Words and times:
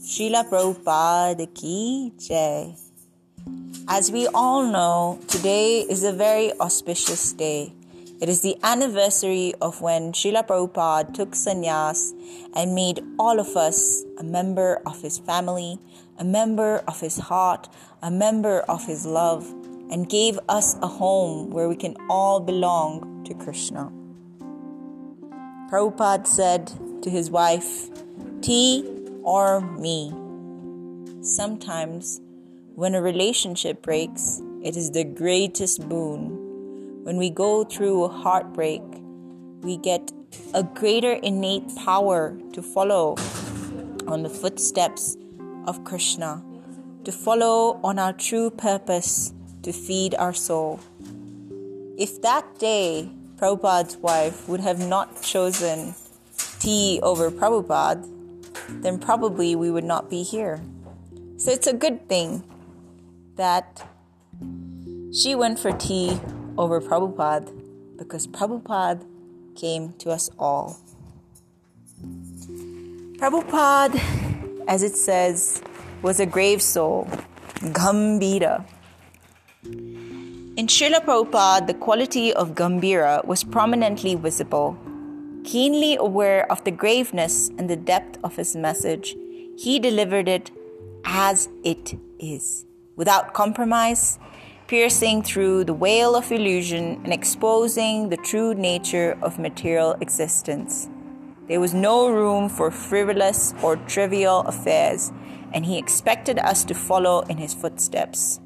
Srila 0.00 0.48
Prabhupada 0.48 1.54
Ki 1.54 2.12
Jai. 2.18 2.74
As 3.86 4.10
we 4.10 4.26
all 4.28 4.64
know, 4.64 5.20
today 5.28 5.80
is 5.80 6.02
a 6.02 6.14
very 6.14 6.58
auspicious 6.60 7.34
day. 7.34 7.74
It 8.22 8.30
is 8.30 8.40
the 8.40 8.56
anniversary 8.62 9.52
of 9.60 9.82
when 9.82 10.12
Srila 10.12 10.46
Prabhupada 10.46 11.12
took 11.12 11.32
sannyas 11.32 12.14
and 12.54 12.74
made 12.74 13.04
all 13.18 13.38
of 13.38 13.54
us 13.54 14.02
a 14.16 14.24
member 14.24 14.80
of 14.86 15.02
his 15.02 15.18
family, 15.18 15.78
a 16.18 16.24
member 16.24 16.82
of 16.88 17.00
his 17.00 17.18
heart, 17.18 17.68
a 18.00 18.10
member 18.10 18.60
of 18.60 18.86
his 18.86 19.04
love, 19.04 19.46
and 19.90 20.08
gave 20.08 20.38
us 20.48 20.74
a 20.80 20.88
home 20.88 21.50
where 21.50 21.68
we 21.68 21.76
can 21.76 21.94
all 22.08 22.40
belong 22.40 23.22
to 23.26 23.34
Krishna. 23.34 23.92
Prabhupada 25.70 26.26
said 26.26 26.72
to 27.02 27.10
his 27.10 27.28
wife, 27.30 27.90
Tea 28.40 28.84
or 29.22 29.60
me. 29.60 30.12
Sometimes, 31.22 32.20
when 32.76 32.94
a 32.94 33.02
relationship 33.02 33.82
breaks, 33.82 34.40
it 34.62 34.76
is 34.76 34.92
the 34.92 35.02
greatest 35.02 35.88
boon. 35.88 37.02
When 37.02 37.16
we 37.16 37.30
go 37.30 37.64
through 37.64 38.04
a 38.04 38.08
heartbreak, 38.08 38.82
we 39.62 39.76
get 39.76 40.12
a 40.54 40.62
greater 40.62 41.12
innate 41.14 41.74
power 41.76 42.38
to 42.52 42.62
follow 42.62 43.16
on 44.06 44.22
the 44.22 44.30
footsteps 44.30 45.16
of 45.66 45.82
Krishna, 45.82 46.44
to 47.02 47.10
follow 47.10 47.80
on 47.82 47.98
our 47.98 48.12
true 48.12 48.50
purpose 48.50 49.32
to 49.62 49.72
feed 49.72 50.14
our 50.14 50.32
soul. 50.32 50.78
If 51.98 52.22
that 52.22 52.58
day 52.60 53.10
Prabhupada's 53.36 53.96
wife 53.98 54.48
would 54.48 54.60
have 54.60 54.78
not 54.78 55.22
chosen 55.22 55.94
tea 56.58 57.00
over 57.02 57.30
Prabhupada, 57.30 58.08
then 58.82 58.98
probably 58.98 59.54
we 59.54 59.70
would 59.70 59.84
not 59.84 60.08
be 60.08 60.22
here. 60.22 60.60
So 61.36 61.50
it's 61.50 61.66
a 61.66 61.74
good 61.74 62.08
thing 62.08 62.42
that 63.36 63.86
she 65.12 65.34
went 65.34 65.58
for 65.58 65.72
tea 65.72 66.18
over 66.56 66.80
Prabhupada 66.80 67.52
because 67.98 68.26
Prabhupada 68.26 69.04
came 69.54 69.92
to 69.98 70.10
us 70.10 70.30
all. 70.38 70.78
Prabhupada, 73.18 74.00
as 74.66 74.82
it 74.82 74.96
says, 74.96 75.62
was 76.02 76.20
a 76.20 76.26
grave 76.26 76.62
soul, 76.62 77.08
Gambhira. 77.60 78.64
In 80.56 80.68
Srila 80.68 81.04
Prabhupada, 81.04 81.66
the 81.66 81.74
quality 81.74 82.32
of 82.32 82.54
Gambhira 82.54 83.22
was 83.26 83.44
prominently 83.44 84.14
visible. 84.14 84.74
Keenly 85.44 85.96
aware 85.96 86.50
of 86.50 86.64
the 86.64 86.70
graveness 86.70 87.50
and 87.58 87.68
the 87.68 87.76
depth 87.76 88.18
of 88.24 88.36
his 88.36 88.56
message, 88.56 89.14
he 89.58 89.78
delivered 89.78 90.28
it 90.28 90.50
as 91.04 91.50
it 91.62 91.98
is, 92.18 92.64
without 92.96 93.34
compromise, 93.34 94.18
piercing 94.66 95.22
through 95.22 95.64
the 95.64 95.74
veil 95.74 96.16
of 96.16 96.32
illusion 96.32 97.02
and 97.04 97.12
exposing 97.12 98.08
the 98.08 98.16
true 98.16 98.54
nature 98.54 99.18
of 99.20 99.38
material 99.38 99.92
existence. 100.00 100.88
There 101.48 101.60
was 101.60 101.74
no 101.74 102.08
room 102.08 102.48
for 102.48 102.70
frivolous 102.70 103.52
or 103.62 103.76
trivial 103.76 104.40
affairs, 104.46 105.12
and 105.52 105.66
he 105.66 105.76
expected 105.76 106.38
us 106.38 106.64
to 106.64 106.72
follow 106.72 107.20
in 107.28 107.36
his 107.36 107.52
footsteps. 107.52 108.40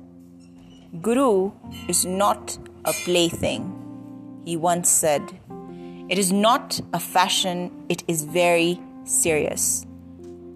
Guru 0.99 1.53
is 1.87 2.05
not 2.05 2.59
a 2.85 2.93
plaything, 3.05 4.43
he 4.45 4.57
once 4.57 4.89
said. 4.91 5.23
It 6.09 6.19
is 6.19 6.33
not 6.33 6.81
a 6.93 6.99
fashion, 6.99 7.71
it 7.89 8.03
is 8.09 8.25
very 8.25 8.81
serious. 9.05 9.87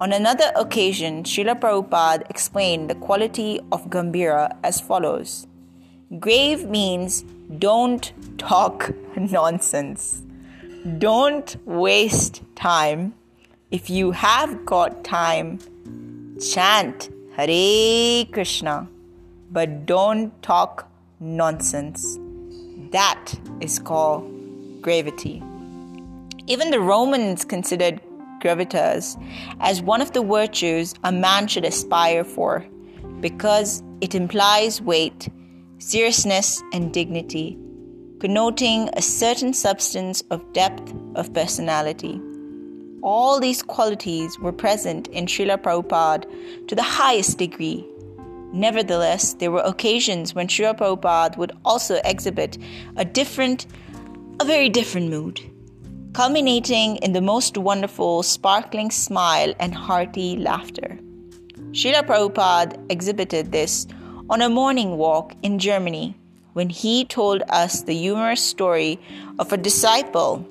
On 0.00 0.12
another 0.12 0.50
occasion, 0.56 1.22
Srila 1.22 1.60
Prabhupada 1.60 2.28
explained 2.28 2.90
the 2.90 2.96
quality 2.96 3.60
of 3.70 3.88
Gambhira 3.90 4.56
as 4.64 4.80
follows 4.80 5.46
Grave 6.18 6.68
means 6.68 7.22
don't 7.60 8.12
talk 8.36 8.90
nonsense. 9.16 10.20
Don't 10.98 11.56
waste 11.64 12.42
time. 12.56 13.14
If 13.70 13.88
you 13.88 14.10
have 14.10 14.66
got 14.66 15.04
time, 15.04 15.60
chant 16.40 17.08
Hare 17.36 18.24
Krishna 18.32 18.88
but 19.54 19.86
don't 19.86 20.30
talk 20.42 20.90
nonsense. 21.20 22.18
That 22.90 23.32
is 23.60 23.78
called 23.78 24.28
gravity. 24.82 25.42
Even 26.48 26.70
the 26.70 26.80
Romans 26.80 27.44
considered 27.44 28.00
gravitas 28.40 29.16
as 29.60 29.80
one 29.80 30.02
of 30.02 30.12
the 30.12 30.24
virtues 30.24 30.92
a 31.04 31.12
man 31.12 31.46
should 31.46 31.64
aspire 31.64 32.24
for 32.24 32.66
because 33.20 33.82
it 34.00 34.14
implies 34.14 34.82
weight, 34.82 35.28
seriousness, 35.78 36.60
and 36.72 36.92
dignity, 36.92 37.56
connoting 38.18 38.90
a 38.94 39.02
certain 39.02 39.54
substance 39.54 40.20
of 40.32 40.52
depth 40.52 40.92
of 41.14 41.32
personality. 41.32 42.20
All 43.02 43.38
these 43.38 43.62
qualities 43.62 44.36
were 44.40 44.52
present 44.52 45.06
in 45.08 45.26
Srila 45.26 45.58
Prabhupada 45.58 46.66
to 46.66 46.74
the 46.74 46.82
highest 46.82 47.38
degree 47.38 47.86
Nevertheless, 48.54 49.34
there 49.34 49.50
were 49.50 49.62
occasions 49.62 50.32
when 50.32 50.46
Srila 50.46 50.78
Prabhupada 50.78 51.36
would 51.36 51.50
also 51.64 52.00
exhibit 52.04 52.56
a 52.94 53.04
different, 53.04 53.66
a 54.38 54.44
very 54.44 54.68
different 54.68 55.10
mood, 55.10 55.40
culminating 56.12 56.94
in 56.98 57.14
the 57.14 57.20
most 57.20 57.58
wonderful, 57.58 58.22
sparkling 58.22 58.92
smile 58.92 59.52
and 59.58 59.74
hearty 59.74 60.36
laughter. 60.36 61.00
Srila 61.72 62.06
Prabhupada 62.06 62.78
exhibited 62.90 63.50
this 63.50 63.88
on 64.30 64.40
a 64.40 64.48
morning 64.48 64.98
walk 64.98 65.34
in 65.42 65.58
Germany 65.58 66.16
when 66.52 66.68
he 66.68 67.04
told 67.04 67.42
us 67.48 67.82
the 67.82 67.92
humorous 67.92 68.40
story 68.40 69.00
of 69.40 69.52
a 69.52 69.56
disciple 69.56 70.46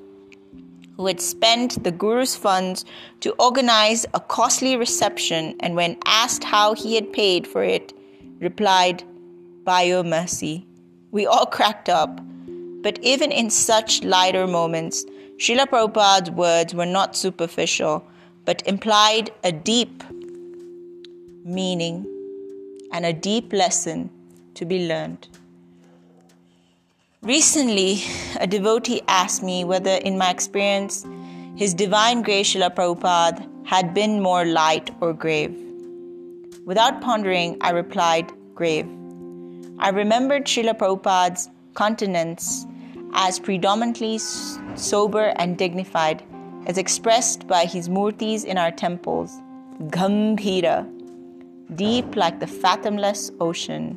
who 0.97 1.07
had 1.07 1.19
spent 1.19 1.83
the 1.83 1.91
Guru's 1.91 2.35
funds 2.35 2.85
to 3.21 3.31
organize 3.39 4.05
a 4.13 4.19
costly 4.19 4.75
reception 4.77 5.55
and, 5.59 5.75
when 5.75 5.97
asked 6.05 6.43
how 6.43 6.73
he 6.75 6.95
had 6.95 7.11
paid 7.13 7.47
for 7.47 7.63
it, 7.63 7.93
replied, 8.39 9.03
By 9.63 9.83
your 9.83 10.03
mercy. 10.03 10.67
We 11.11 11.25
all 11.25 11.45
cracked 11.45 11.89
up. 11.89 12.19
But 12.81 12.99
even 13.01 13.31
in 13.31 13.49
such 13.49 14.03
lighter 14.03 14.45
moments, 14.45 15.05
Srila 15.37 15.67
Prabhupada's 15.67 16.31
words 16.31 16.75
were 16.75 16.85
not 16.85 17.15
superficial, 17.15 18.05
but 18.45 18.65
implied 18.67 19.31
a 19.43 19.51
deep 19.51 20.03
meaning 21.43 22.05
and 22.91 23.05
a 23.05 23.13
deep 23.13 23.51
lesson 23.53 24.09
to 24.53 24.65
be 24.65 24.87
learned. 24.87 25.27
Recently, 27.23 28.03
a 28.41 28.47
devotee 28.47 29.01
asked 29.07 29.43
me 29.43 29.63
whether, 29.63 29.91
in 29.91 30.17
my 30.17 30.29
experience, 30.29 31.05
His 31.55 31.73
Divine 31.73 32.21
Grace 32.21 32.53
Srila 32.53 32.75
Prabhupada 32.75 33.47
had 33.65 33.93
been 33.93 34.21
more 34.21 34.43
light 34.43 34.91
or 34.99 35.13
grave. 35.13 35.57
Without 36.65 36.99
pondering, 36.99 37.55
I 37.61 37.69
replied, 37.69 38.29
grave. 38.53 38.89
I 39.79 39.91
remembered 39.91 40.47
Srila 40.47 40.77
Prabhupada's 40.77 41.49
countenance 41.75 42.65
as 43.13 43.39
predominantly 43.39 44.17
sober 44.75 45.31
and 45.37 45.57
dignified, 45.57 46.23
as 46.65 46.77
expressed 46.77 47.47
by 47.47 47.63
his 47.63 47.87
murtis 47.87 48.43
in 48.43 48.57
our 48.57 48.71
temples, 48.71 49.31
Gambhira, 49.83 50.85
deep 51.73 52.17
like 52.17 52.41
the 52.41 52.47
fathomless 52.47 53.31
ocean, 53.39 53.95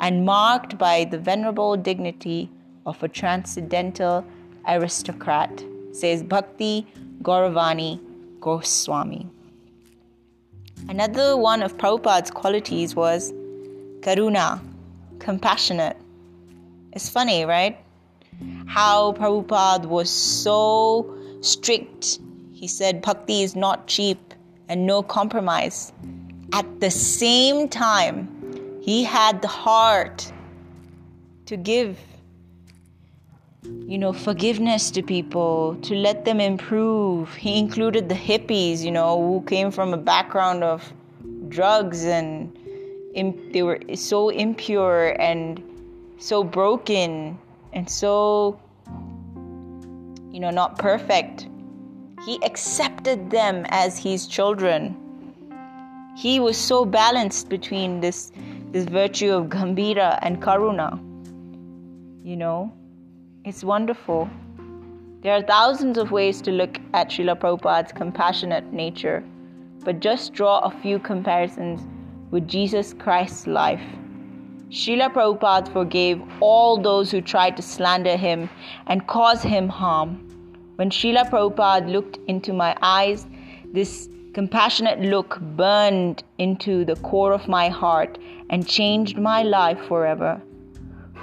and 0.00 0.24
marked 0.24 0.76
by 0.78 1.04
the 1.04 1.16
venerable 1.18 1.76
dignity 1.76 2.50
of 2.86 3.02
a 3.02 3.08
transcendental 3.08 4.24
aristocrat, 4.66 5.62
says 5.92 6.22
Bhakti 6.22 6.86
Gauravani 7.22 8.00
Goswami. 8.40 9.28
Another 10.88 11.36
one 11.36 11.62
of 11.62 11.76
Prabhupada's 11.76 12.30
qualities 12.30 12.94
was 12.94 13.32
karuna, 14.00 14.60
compassionate. 15.18 15.96
It's 16.92 17.08
funny, 17.08 17.44
right? 17.44 17.76
How 18.66 19.12
Prabhupada 19.12 19.86
was 19.86 20.08
so 20.08 21.12
strict. 21.40 22.20
He 22.52 22.68
said 22.68 23.02
bhakti 23.02 23.42
is 23.42 23.56
not 23.56 23.86
cheap 23.86 24.34
and 24.68 24.86
no 24.86 25.02
compromise. 25.02 25.92
At 26.52 26.80
the 26.80 26.90
same 26.90 27.68
time, 27.68 28.80
he 28.80 29.02
had 29.02 29.42
the 29.42 29.48
heart 29.48 30.32
to 31.46 31.56
give 31.56 31.98
you 33.86 33.98
know, 33.98 34.12
forgiveness 34.12 34.90
to 34.90 35.02
people, 35.02 35.76
to 35.82 35.94
let 35.94 36.24
them 36.24 36.40
improve. 36.40 37.32
He 37.34 37.58
included 37.58 38.08
the 38.08 38.14
hippies, 38.14 38.82
you 38.82 38.90
know, 38.90 39.16
who 39.16 39.44
came 39.46 39.70
from 39.70 39.94
a 39.94 39.96
background 39.96 40.64
of 40.64 40.92
drugs 41.48 42.04
and 42.04 42.56
imp- 43.14 43.52
they 43.52 43.62
were 43.62 43.78
so 43.94 44.28
impure 44.28 45.14
and 45.20 45.62
so 46.18 46.42
broken 46.42 47.38
and 47.72 47.88
so, 47.88 48.58
you 50.32 50.40
know, 50.40 50.50
not 50.50 50.78
perfect. 50.78 51.46
He 52.24 52.42
accepted 52.42 53.30
them 53.30 53.66
as 53.68 53.98
his 53.98 54.26
children. 54.26 54.96
He 56.16 56.40
was 56.40 56.56
so 56.56 56.84
balanced 56.84 57.48
between 57.48 58.00
this, 58.00 58.32
this 58.72 58.86
virtue 58.86 59.32
of 59.32 59.46
Gambhira 59.46 60.18
and 60.22 60.42
Karuna. 60.42 60.98
You 62.24 62.36
know, 62.36 62.72
it's 63.46 63.62
wonderful. 63.62 64.28
There 65.22 65.32
are 65.32 65.40
thousands 65.40 65.98
of 65.98 66.10
ways 66.10 66.42
to 66.42 66.50
look 66.50 66.80
at 66.94 67.10
Srila 67.10 67.38
Prabhupada's 67.38 67.92
compassionate 67.92 68.72
nature, 68.72 69.22
but 69.84 70.00
just 70.00 70.32
draw 70.32 70.58
a 70.58 70.70
few 70.82 70.98
comparisons 70.98 71.86
with 72.32 72.48
Jesus 72.48 72.92
Christ's 72.92 73.46
life. 73.46 73.80
Srila 74.70 75.12
Prabhupada 75.12 75.72
forgave 75.72 76.20
all 76.40 76.76
those 76.76 77.12
who 77.12 77.20
tried 77.20 77.56
to 77.56 77.62
slander 77.62 78.16
him 78.16 78.50
and 78.88 79.06
cause 79.06 79.42
him 79.42 79.68
harm. 79.68 80.16
When 80.74 80.90
Srila 80.90 81.30
Prabhupada 81.30 81.88
looked 81.88 82.18
into 82.26 82.52
my 82.52 82.76
eyes, 82.82 83.28
this 83.72 84.08
compassionate 84.34 85.00
look 85.00 85.38
burned 85.40 86.24
into 86.38 86.84
the 86.84 86.96
core 86.96 87.32
of 87.32 87.46
my 87.46 87.68
heart 87.68 88.18
and 88.50 88.66
changed 88.66 89.16
my 89.16 89.44
life 89.44 89.78
forever. 89.86 90.42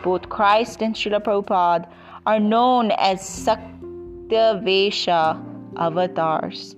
Both 0.06 0.30
Christ 0.30 0.82
and 0.82 0.96
Srila 0.96 1.22
Prabhupada 1.22 1.90
are 2.26 2.40
known 2.40 2.92
as 2.92 3.20
Shaktyavesha 3.46 5.44
avatars. 5.78 6.76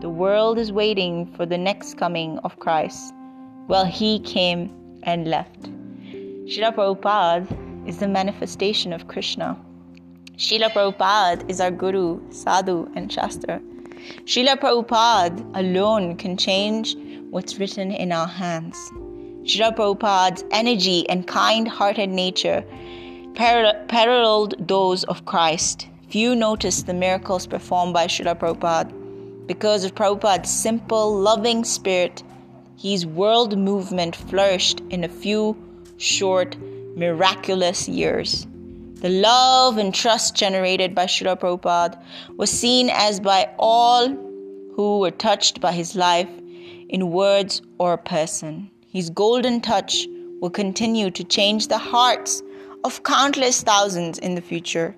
The 0.00 0.08
world 0.08 0.58
is 0.58 0.72
waiting 0.72 1.26
for 1.36 1.46
the 1.46 1.58
next 1.58 1.96
coming 1.98 2.38
of 2.38 2.58
Christ. 2.58 3.14
Well, 3.68 3.84
he 3.84 4.18
came 4.20 4.70
and 5.04 5.28
left. 5.28 5.70
Srila 6.46 6.74
Prabhupada 6.74 7.46
is 7.86 7.98
the 7.98 8.08
manifestation 8.08 8.92
of 8.92 9.06
Krishna. 9.06 9.56
Srila 10.36 10.70
Prabhupada 10.72 11.48
is 11.48 11.60
our 11.60 11.70
Guru, 11.70 12.20
Sadhu, 12.30 12.90
and 12.96 13.12
Shastra. 13.12 13.60
Srila 14.24 14.56
Prabhupada 14.58 15.38
alone 15.54 16.16
can 16.16 16.36
change 16.36 16.96
what's 17.30 17.58
written 17.60 17.92
in 17.92 18.10
our 18.10 18.26
hands. 18.26 18.76
Srila 19.44 19.76
Prabhupada's 19.76 20.44
energy 20.50 21.08
and 21.08 21.26
kind 21.26 21.68
hearted 21.68 22.08
nature 22.08 22.64
paralleled 23.38 24.54
those 24.58 25.04
of 25.04 25.24
Christ. 25.24 25.86
Few 26.08 26.34
noticed 26.34 26.86
the 26.86 26.94
miracles 26.94 27.46
performed 27.46 27.94
by 27.94 28.08
Srila 28.08 28.36
Prabhupada. 28.36 29.46
Because 29.46 29.84
of 29.84 29.94
Prabhupada's 29.94 30.50
simple, 30.50 31.16
loving 31.16 31.62
spirit, 31.62 32.24
his 32.76 33.06
world 33.06 33.56
movement 33.56 34.16
flourished 34.16 34.80
in 34.90 35.04
a 35.04 35.08
few 35.08 35.56
short, 35.98 36.56
miraculous 36.96 37.88
years. 37.88 38.44
The 38.96 39.08
love 39.08 39.78
and 39.78 39.94
trust 39.94 40.34
generated 40.34 40.96
by 40.96 41.06
Srila 41.06 41.38
Prabhupada 41.38 42.02
was 42.36 42.50
seen 42.50 42.90
as 42.90 43.20
by 43.20 43.48
all 43.56 44.08
who 44.74 44.98
were 44.98 45.12
touched 45.12 45.60
by 45.60 45.70
his 45.70 45.94
life 45.94 46.28
in 46.88 47.12
words 47.12 47.62
or 47.78 47.96
person. 47.98 48.68
His 48.88 49.10
golden 49.10 49.60
touch 49.60 50.08
will 50.40 50.50
continue 50.50 51.12
to 51.12 51.22
change 51.22 51.68
the 51.68 51.78
hearts 51.78 52.42
of 52.84 53.02
countless 53.02 53.62
thousands 53.62 54.18
in 54.18 54.34
the 54.34 54.40
future. 54.40 54.94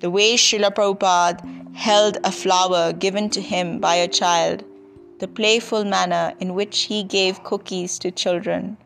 The 0.00 0.10
way 0.10 0.36
Srila 0.36 0.74
Prabhupada 0.74 1.74
held 1.74 2.18
a 2.24 2.32
flower 2.32 2.92
given 2.92 3.30
to 3.30 3.40
him 3.40 3.78
by 3.78 3.94
a 3.94 4.08
child, 4.08 4.64
the 5.18 5.28
playful 5.28 5.84
manner 5.84 6.34
in 6.40 6.54
which 6.54 6.82
he 6.82 7.04
gave 7.04 7.44
cookies 7.44 7.98
to 8.00 8.10
children, 8.10 8.76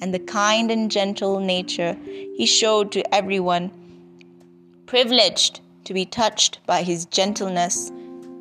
and 0.00 0.12
the 0.12 0.18
kind 0.18 0.70
and 0.70 0.90
gentle 0.90 1.40
nature 1.40 1.96
he 2.04 2.46
showed 2.46 2.92
to 2.92 3.14
everyone 3.14 3.70
privileged 4.86 5.60
to 5.84 5.94
be 5.94 6.04
touched 6.04 6.60
by 6.66 6.82
his 6.82 7.06
gentleness, 7.06 7.90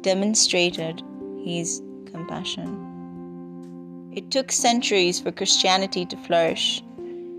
demonstrated 0.01 1.01
his 1.43 1.81
compassion. 2.05 4.11
It 4.15 4.31
took 4.31 4.51
centuries 4.51 5.19
for 5.19 5.31
Christianity 5.31 6.05
to 6.05 6.17
flourish. 6.17 6.81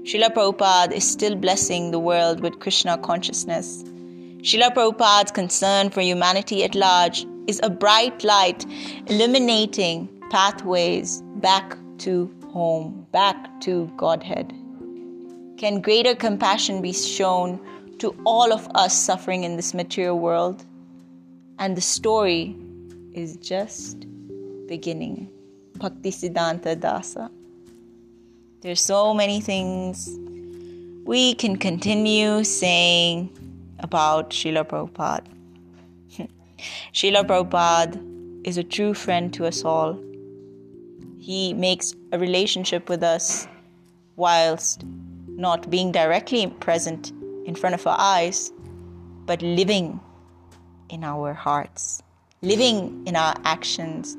Srila 0.06 0.32
Prabhupada 0.32 0.92
is 0.92 1.10
still 1.10 1.34
blessing 1.34 1.90
the 1.90 1.98
world 1.98 2.38
with 2.38 2.60
Krishna 2.60 2.96
consciousness. 2.96 3.82
Srila 3.82 4.72
Prabhupada's 4.72 5.32
concern 5.32 5.90
for 5.90 6.00
humanity 6.00 6.62
at 6.62 6.76
large 6.76 7.26
is 7.48 7.58
a 7.64 7.70
bright 7.70 8.22
light 8.22 8.64
illuminating 9.08 10.08
pathways 10.30 11.22
back 11.36 11.76
to 11.98 12.32
home, 12.52 13.04
back 13.10 13.60
to 13.62 13.90
Godhead. 13.96 14.52
Can 15.58 15.80
greater 15.80 16.14
compassion 16.14 16.80
be 16.80 16.92
shown 16.92 17.58
to 17.98 18.14
all 18.24 18.52
of 18.52 18.68
us 18.76 18.94
suffering 18.96 19.42
in 19.42 19.56
this 19.56 19.74
material 19.74 20.20
world. 20.20 20.64
And 21.58 21.76
the 21.76 21.80
story 21.80 22.54
is 23.12 23.36
just 23.38 24.06
beginning. 24.68 25.30
Bhakti 25.78 26.10
Siddhanta 26.10 26.76
Dasa. 26.76 27.28
There's 28.62 28.80
so 28.80 29.12
many 29.12 29.42
things 29.42 30.08
we 31.04 31.34
can 31.34 31.56
continue 31.56 32.42
saying 32.42 33.30
about 33.80 34.30
Srila 34.30 34.64
Prabhupada. 34.64 35.26
Srila 36.94 37.26
Prabhupada 37.26 38.00
is 38.46 38.56
a 38.56 38.64
true 38.64 38.94
friend 38.94 39.32
to 39.34 39.44
us 39.44 39.62
all. 39.62 40.00
He 41.18 41.52
makes 41.52 41.94
a 42.12 42.18
relationship 42.18 42.88
with 42.88 43.02
us 43.02 43.46
whilst 44.16 44.84
not 45.28 45.68
being 45.68 45.92
directly 45.92 46.46
present 46.46 47.12
in 47.44 47.54
front 47.54 47.74
of 47.74 47.86
our 47.86 48.00
eyes, 48.00 48.52
but 49.26 49.42
living 49.42 50.00
in 50.88 51.04
our 51.04 51.34
hearts, 51.34 52.02
living 52.40 53.06
in 53.06 53.16
our 53.16 53.34
actions, 53.44 54.14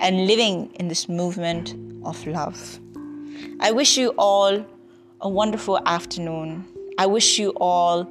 and 0.00 0.26
living 0.26 0.72
in 0.74 0.88
this 0.88 1.08
movement 1.08 1.76
of 2.04 2.26
love. 2.26 2.80
I 3.60 3.72
wish 3.72 3.96
you 3.96 4.14
all 4.18 4.64
a 5.20 5.28
wonderful 5.28 5.80
afternoon. 5.86 6.64
I 6.98 7.06
wish 7.06 7.38
you 7.38 7.50
all 7.56 8.08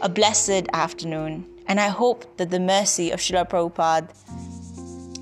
a 0.00 0.08
blessed 0.08 0.66
afternoon. 0.72 1.46
And 1.66 1.78
I 1.78 1.88
hope 1.88 2.38
that 2.38 2.50
the 2.50 2.60
mercy 2.60 3.10
of 3.10 3.20
Srila 3.20 3.48
Prabhupada 3.48 4.08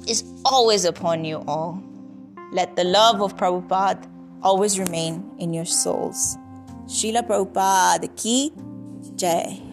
is 0.08 0.22
always 0.44 0.84
upon 0.84 1.24
you 1.24 1.42
all. 1.46 1.82
Let 2.52 2.76
the 2.76 2.84
love 2.84 3.20
of 3.20 3.36
Prabhupada 3.36 4.08
always 4.42 4.78
remain 4.78 5.28
in 5.38 5.52
your 5.52 5.64
souls. 5.64 6.36
Srila 6.86 7.26
Prabhupada 7.26 8.14
ki 8.16 8.52
Jai. 9.16 9.65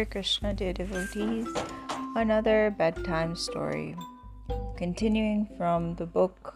Hare 0.00 0.06
Krishna, 0.06 0.54
dear 0.54 0.72
devotees. 0.72 1.46
Another 2.16 2.74
bedtime 2.78 3.36
story. 3.36 3.94
Continuing 4.78 5.46
from 5.58 5.94
the 5.96 6.06
book 6.06 6.54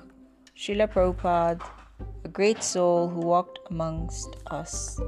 Srila 0.56 0.90
Prabhupada, 0.90 1.60
A 2.24 2.28
Great 2.28 2.62
Soul 2.62 3.10
Who 3.10 3.20
Walked 3.20 3.58
Amongst 3.68 4.36
Us, 4.46 4.98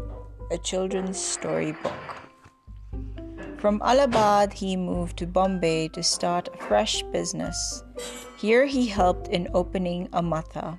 a 0.51 0.59
children's 0.59 1.19
story 1.19 1.73
book. 1.83 2.05
From 3.57 3.81
Allahabad, 3.83 4.53
he 4.53 4.77
moved 4.77 5.17
to 5.17 5.27
Bombay 5.27 5.89
to 5.95 6.03
start 6.03 6.51
a 6.53 6.59
fresh 6.59 7.03
business. 7.05 7.85
Here, 8.37 8.67
he 8.67 8.87
helped 8.87 9.29
in 9.29 9.49
opening 9.55 10.11
a 10.13 10.21
matha. 10.21 10.79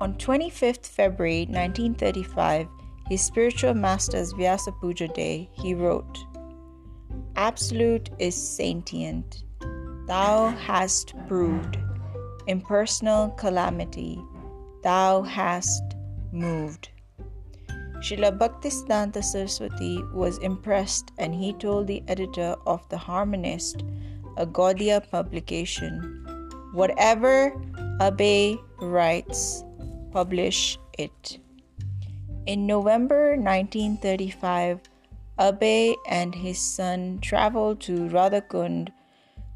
On 0.00 0.14
25th 0.14 0.86
February 0.86 1.40
1935, 1.40 2.66
his 3.10 3.20
spiritual 3.20 3.74
master's 3.74 4.32
Vyasa 4.32 4.72
Puja 4.80 5.08
Day, 5.08 5.50
he 5.52 5.74
wrote, 5.74 6.24
Absolute 7.36 8.10
is 8.18 8.34
sentient. 8.34 9.44
Thou 10.06 10.48
hast 10.48 11.14
proved 11.28 11.78
impersonal 12.46 13.30
calamity. 13.30 14.20
Thou 14.82 15.22
hast 15.22 15.82
moved. 16.32 16.90
Srila 18.00 18.36
Bhaktisiddhanta 18.38 19.22
Saraswati 19.22 20.02
was 20.14 20.38
impressed 20.38 21.12
and 21.18 21.34
he 21.34 21.52
told 21.52 21.86
the 21.86 22.02
editor 22.08 22.56
of 22.66 22.88
The 22.88 22.96
Harmonist, 22.96 23.82
a 24.36 24.46
Gaudiya 24.46 25.08
publication, 25.10 26.24
whatever 26.72 27.52
Abhay 28.00 28.58
writes, 28.80 29.62
publish 30.12 30.78
it. 30.98 31.38
In 32.46 32.66
November 32.66 33.36
1935, 33.36 34.80
Abhay 35.40 35.96
and 36.06 36.34
his 36.34 36.58
son 36.58 37.18
traveled 37.22 37.80
to 37.80 38.08
Radhakund 38.10 38.90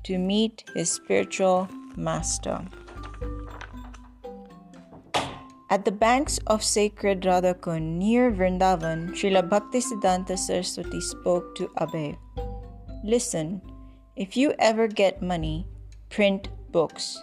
to 0.05 0.17
meet 0.17 0.65
his 0.75 0.91
spiritual 0.91 1.69
master. 1.95 2.65
At 5.69 5.85
the 5.85 5.93
banks 5.93 6.39
of 6.47 6.65
sacred 6.65 7.21
Radhakund 7.23 7.99
near 7.99 8.31
Vrindavan, 8.33 9.11
Srila 9.11 9.47
Bhaktisiddhanta 9.49 10.39
Saraswati 10.39 11.01
spoke 11.03 11.55
to 11.57 11.69
Abhay. 11.77 12.17
Listen, 13.03 13.61
if 14.17 14.37
you 14.37 14.55
ever 14.59 14.89
get 14.89 15.21
money, 15.21 15.67
print 16.09 16.49
books. 16.71 17.23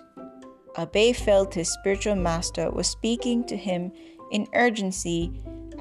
Abhay 0.75 1.15
felt 1.15 1.55
his 1.55 1.71
spiritual 1.71 2.15
master 2.15 2.69
was 2.69 2.87
speaking 2.87 3.43
to 3.45 3.57
him 3.57 3.91
in 4.31 4.47
urgency, 4.53 5.31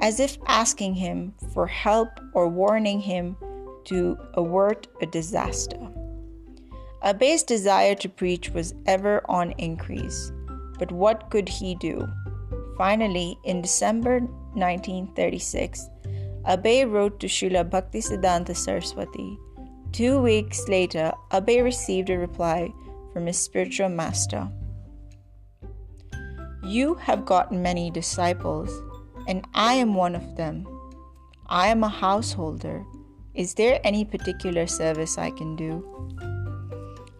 as 0.00 0.18
if 0.18 0.38
asking 0.46 0.94
him 0.94 1.34
for 1.54 1.66
help 1.66 2.08
or 2.34 2.48
warning 2.48 3.00
him 3.00 3.36
to 3.84 4.18
avert 4.34 4.86
a 5.00 5.06
disaster. 5.06 5.78
Abhay's 7.04 7.42
desire 7.42 7.94
to 7.94 8.08
preach 8.08 8.50
was 8.50 8.74
ever 8.86 9.22
on 9.26 9.52
increase, 9.52 10.32
but 10.78 10.92
what 10.92 11.30
could 11.30 11.48
he 11.48 11.74
do? 11.76 12.06
Finally, 12.76 13.38
in 13.44 13.62
December 13.62 14.20
1936, 14.54 15.88
Abhay 16.46 16.90
wrote 16.90 17.20
to 17.20 17.26
Srila 17.26 17.68
Bhaktisiddhanta 17.68 18.56
Saraswati. 18.56 19.38
Two 19.92 20.20
weeks 20.20 20.68
later, 20.68 21.12
Abhay 21.30 21.62
received 21.62 22.10
a 22.10 22.18
reply 22.18 22.72
from 23.12 23.26
his 23.26 23.38
spiritual 23.38 23.88
master. 23.88 24.48
You 26.62 26.94
have 26.94 27.24
got 27.24 27.52
many 27.52 27.90
disciples, 27.90 28.70
and 29.26 29.46
I 29.54 29.74
am 29.74 29.94
one 29.94 30.14
of 30.14 30.36
them. 30.36 30.66
I 31.48 31.68
am 31.68 31.82
a 31.82 31.88
householder. 31.88 32.84
Is 33.34 33.54
there 33.54 33.80
any 33.84 34.04
particular 34.04 34.66
service 34.66 35.18
I 35.18 35.30
can 35.30 35.56
do? 35.56 35.84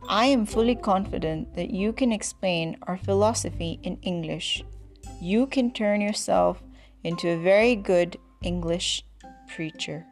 I 0.09 0.27
am 0.27 0.45
fully 0.45 0.75
confident 0.75 1.55
that 1.55 1.71
you 1.71 1.93
can 1.93 2.11
explain 2.11 2.77
our 2.83 2.97
philosophy 2.97 3.79
in 3.83 3.97
English. 4.03 4.65
You 5.21 5.47
can 5.47 5.73
turn 5.73 6.01
yourself 6.01 6.63
into 7.05 7.29
a 7.29 7.39
very 7.39 7.77
good 7.77 8.19
English 8.43 9.05
preacher. 9.49 10.05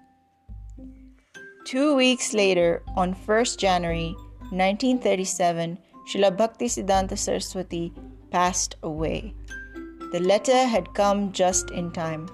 Two 1.65 1.97
weeks 1.97 2.33
later, 2.33 2.83
on 2.97 3.15
1st 3.15 3.59
January 3.59 4.15
1937, 4.51 5.79
Srila 6.09 6.37
Bhaktisiddhanta 6.37 7.19
Saraswati 7.19 7.93
passed 8.31 8.77
away. 8.83 9.35
The 10.11 10.21
letter 10.21 10.65
had 10.65 10.95
come 10.95 11.33
just 11.33 11.71
in 11.71 11.91
time. 11.93 12.31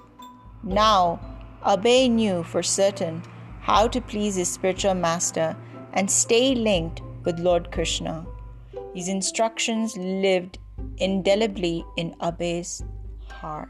Now, 0.62 1.18
Abhay 1.64 2.08
knew 2.08 2.44
for 2.44 2.62
certain 2.62 3.22
how 3.60 3.88
to 3.88 4.00
please 4.00 4.36
his 4.36 4.48
spiritual 4.48 4.94
master 4.94 5.56
and 5.92 6.08
stay 6.08 6.54
linked 6.54 7.02
with 7.24 7.40
Lord 7.40 7.72
Krishna. 7.72 8.24
His 8.94 9.08
instructions 9.08 9.96
lived 9.96 10.58
indelibly 10.98 11.84
in 11.96 12.14
Abhay's 12.20 12.84
heart. 13.28 13.68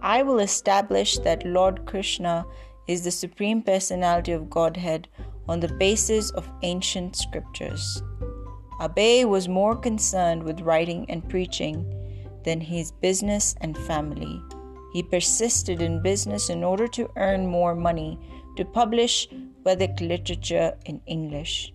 I 0.00 0.22
will 0.22 0.38
establish 0.38 1.18
that 1.18 1.44
Lord 1.44 1.86
Krishna 1.86 2.46
is 2.86 3.02
the 3.02 3.10
Supreme 3.10 3.62
Personality 3.62 4.30
of 4.30 4.48
Godhead 4.48 5.08
on 5.48 5.58
the 5.58 5.74
basis 5.74 6.30
of 6.30 6.48
ancient 6.62 7.16
scriptures. 7.16 8.00
Abhay 8.78 9.24
was 9.24 9.48
more 9.48 9.74
concerned 9.74 10.42
with 10.42 10.60
writing 10.60 11.06
and 11.08 11.28
preaching 11.28 11.95
than 12.46 12.60
his 12.62 12.92
business 12.92 13.54
and 13.60 13.76
family. 13.76 14.40
He 14.94 15.02
persisted 15.02 15.82
in 15.82 16.00
business 16.00 16.48
in 16.48 16.64
order 16.64 16.88
to 16.88 17.10
earn 17.16 17.46
more 17.46 17.74
money 17.74 18.18
to 18.56 18.64
publish 18.64 19.28
Vedic 19.62 20.00
literature 20.00 20.72
in 20.86 21.02
English. 21.06 21.74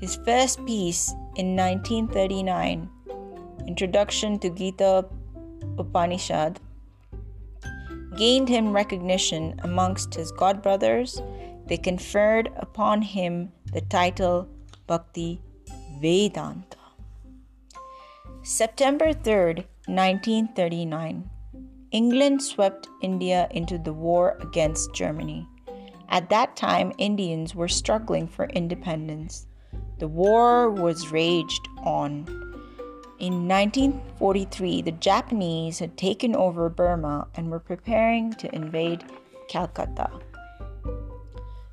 His 0.00 0.16
first 0.24 0.64
piece 0.64 1.10
in 1.36 1.56
1939, 1.56 2.88
Introduction 3.66 4.38
to 4.38 4.50
Gita 4.50 5.06
Upanishad, 5.78 6.60
gained 8.16 8.48
him 8.48 8.72
recognition 8.72 9.58
amongst 9.64 10.14
his 10.14 10.32
godbrothers. 10.32 11.20
They 11.66 11.76
conferred 11.76 12.50
upon 12.56 13.02
him 13.02 13.52
the 13.72 13.80
title 13.82 14.48
Bhakti 14.86 15.40
Vedanta. 16.00 16.78
September 18.42 19.12
3rd, 19.12 19.64
1939. 19.94 21.28
England 21.90 22.42
swept 22.42 22.88
India 23.02 23.48
into 23.50 23.76
the 23.76 23.92
war 23.92 24.38
against 24.40 24.94
Germany. 24.94 25.48
At 26.08 26.28
that 26.30 26.54
time, 26.54 26.92
Indians 26.98 27.54
were 27.54 27.68
struggling 27.68 28.28
for 28.28 28.44
independence. 28.46 29.46
The 29.98 30.08
war 30.08 30.70
was 30.70 31.10
raged 31.10 31.68
on. 31.84 32.26
In 33.18 33.48
1943, 33.48 34.82
the 34.82 34.92
Japanese 34.92 35.78
had 35.78 35.98
taken 35.98 36.34
over 36.34 36.68
Burma 36.68 37.28
and 37.34 37.50
were 37.50 37.60
preparing 37.60 38.32
to 38.34 38.54
invade 38.54 39.04
Calcutta. 39.48 40.10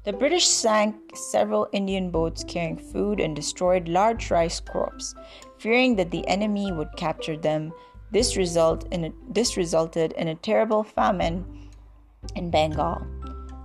The 0.03 0.13
British 0.13 0.47
sank 0.47 0.95
several 1.15 1.67
Indian 1.73 2.09
boats 2.11 2.43
carrying 2.43 2.77
food 2.77 3.19
and 3.19 3.35
destroyed 3.35 3.87
large 3.87 4.31
rice 4.31 4.59
crops. 4.59 5.13
Fearing 5.59 5.95
that 5.97 6.11
the 6.11 6.27
enemy 6.27 6.71
would 6.71 6.95
capture 6.95 7.37
them, 7.37 7.73
this, 8.11 8.37
result 8.37 8.87
in 8.91 9.05
a, 9.05 9.11
this 9.29 9.57
resulted 9.57 10.13
in 10.13 10.27
a 10.27 10.35
terrible 10.35 10.83
famine 10.83 11.69
in 12.35 12.49
Bengal. 12.49 13.05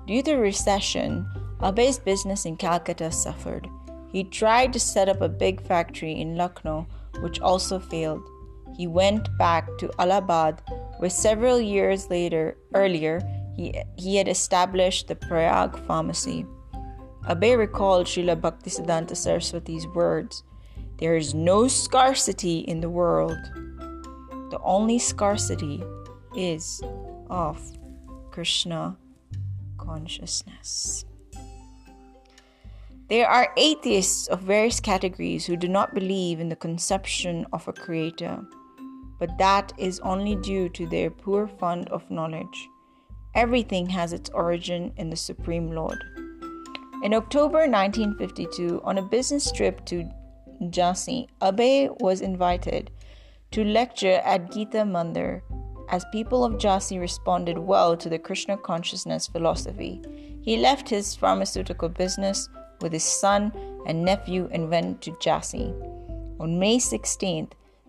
Due 0.07 0.23
to 0.23 0.37
recession, 0.37 1.27
Abhay's 1.61 1.99
business 1.99 2.45
in 2.45 2.57
Calcutta 2.57 3.13
suffered. 3.13 3.69
He 4.11 4.25
tried 4.25 4.73
to 4.73 4.81
set 4.81 5.09
up 5.09 5.21
a 5.21 5.29
big 5.29 5.63
factory 5.67 6.21
in 6.21 6.37
Lucknow, 6.37 6.87
which 7.21 7.41
also 7.41 7.79
failed. 7.79 8.23
He 8.77 8.87
went 8.87 9.29
back 9.39 9.69
to 9.79 9.91
Allahabad, 9.99 10.61
where 10.99 11.11
several 11.11 11.61
years 11.61 12.11
later, 12.11 12.57
earlier, 12.75 13.21
he, 13.57 13.81
he 13.97 14.17
had 14.17 14.29
established 14.29 15.09
the 15.09 15.15
Prayag 15.15 15.79
pharmacy. 15.87 16.47
Abhay 17.29 17.57
recalled 17.57 18.07
Srila 18.07 18.41
Bhaktisiddhanta 18.41 19.17
Saraswati's 19.17 19.87
words 19.89 20.43
There 20.99 21.17
is 21.17 21.35
no 21.35 21.69
scarcity 21.69 22.61
in 22.61 22.81
the 22.81 22.91
world. 22.91 23.39
The 24.53 24.61
only 24.61 24.99
scarcity 24.99 25.83
is 26.37 26.83
of 27.31 27.59
Krishna 28.31 28.99
consciousness. 29.79 31.07
There 33.09 33.27
are 33.27 33.55
atheists 33.57 34.27
of 34.27 34.43
various 34.43 34.79
categories 34.79 35.47
who 35.47 35.57
do 35.57 35.69
not 35.69 35.95
believe 35.95 36.39
in 36.39 36.51
the 36.51 36.57
conception 36.57 37.47
of 37.55 37.67
a 37.67 37.73
creator, 37.73 38.45
but 39.19 39.39
that 39.39 39.73
is 39.79 40.01
only 40.01 40.37
due 40.37 40.69
to 40.69 40.87
their 40.87 41.09
poor 41.09 41.47
fund 41.47 41.89
of 41.89 42.11
knowledge. 42.11 42.69
Everything 43.35 43.87
has 43.87 44.13
its 44.13 44.29
origin 44.35 44.93
in 44.99 45.09
the 45.09 45.17
Supreme 45.17 45.73
Lord. 45.73 46.05
In 47.03 47.15
October 47.15 47.61
1952, 47.61 48.83
on 48.85 48.99
a 48.99 49.03
business 49.03 49.51
trip 49.51 49.83
to 49.87 50.07
Jhansi, 50.65 51.29
Abhay 51.41 51.89
was 52.03 52.21
invited 52.21 52.91
to 53.53 53.65
lecture 53.65 54.21
at 54.25 54.51
Gita 54.51 54.79
Mandir 54.79 55.43
as 55.91 56.05
people 56.11 56.43
of 56.43 56.55
Jhansi 56.55 56.99
responded 56.99 57.59
well 57.59 57.97
to 57.97 58.09
the 58.09 58.19
Krishna 58.19 58.57
consciousness 58.57 59.27
philosophy. 59.27 60.01
He 60.43 60.57
left 60.57 60.89
his 60.89 61.15
pharmaceutical 61.15 61.91
business 61.91 62.49
with 62.81 62.93
his 62.93 63.05
son 63.05 63.53
and 63.87 64.05
nephew 64.05 64.49
and 64.53 64.71
went 64.71 65.03
to 65.03 65.13
Jhansi. 65.13 65.71
On 66.41 66.59
May 66.59 66.79
16, 66.79 67.45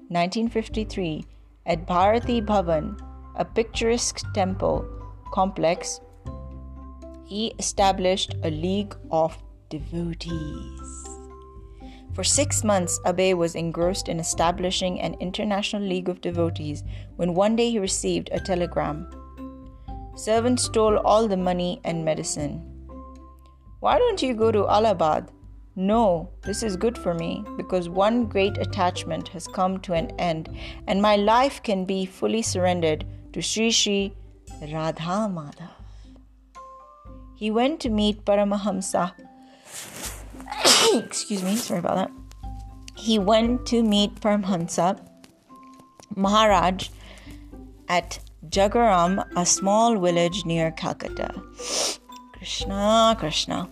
1953, 0.09 1.25
at 1.65 1.87
Bharati 1.87 2.41
Bhavan, 2.41 2.99
a 3.37 3.45
picturesque 3.45 4.21
temple 4.33 4.85
complex, 5.31 6.01
he 7.25 7.55
established 7.57 8.35
a 8.43 8.51
league 8.51 8.95
of 9.11 9.41
devotees. 9.69 11.12
For 12.13 12.23
six 12.23 12.63
months, 12.63 12.99
Abhay 13.05 13.35
was 13.35 13.55
engrossed 13.55 14.07
in 14.07 14.19
establishing 14.19 15.01
an 15.01 15.15
international 15.19 15.81
league 15.81 16.09
of 16.09 16.21
devotees 16.21 16.83
when 17.15 17.33
one 17.33 17.55
day 17.55 17.71
he 17.71 17.79
received 17.79 18.29
a 18.31 18.39
telegram. 18.39 19.09
Servants 20.15 20.63
stole 20.63 20.97
all 20.97 21.27
the 21.27 21.37
money 21.37 21.81
and 21.83 22.05
medicine. 22.05 22.61
Why 23.79 23.97
don't 23.97 24.21
you 24.21 24.35
go 24.35 24.51
to 24.51 24.67
Allahabad? 24.67 25.31
No, 25.75 26.29
this 26.43 26.61
is 26.61 26.75
good 26.75 26.99
for 26.99 27.15
me 27.15 27.43
because 27.57 27.89
one 27.89 28.25
great 28.25 28.59
attachment 28.59 29.27
has 29.29 29.47
come 29.47 29.79
to 29.79 29.93
an 29.93 30.11
end 30.19 30.55
and 30.85 31.01
my 31.01 31.15
life 31.15 31.63
can 31.63 31.83
be 31.83 32.05
fully 32.05 32.43
surrendered 32.43 33.05
to 33.33 33.41
Sri 33.41 33.71
Sri 33.71 34.13
Radha 34.61 35.27
Madhav. 35.27 35.71
He 37.35 37.49
went 37.49 37.79
to 37.79 37.89
meet 37.89 38.23
Paramahamsa. 38.23 39.13
Excuse 40.93 41.43
me, 41.43 41.55
sorry 41.55 41.79
about 41.79 41.95
that. 41.95 42.11
He 42.95 43.19
went 43.19 43.65
to 43.67 43.83
meet 43.83 44.15
Paramahamsa 44.15 44.99
Maharaj 46.15 46.89
at 47.87 48.19
Jagaram, 48.49 49.25
a 49.35 49.45
small 49.45 49.97
village 49.99 50.45
near 50.45 50.71
Calcutta. 50.71 51.33
Krishna, 52.33 53.15
Krishna. 53.17 53.69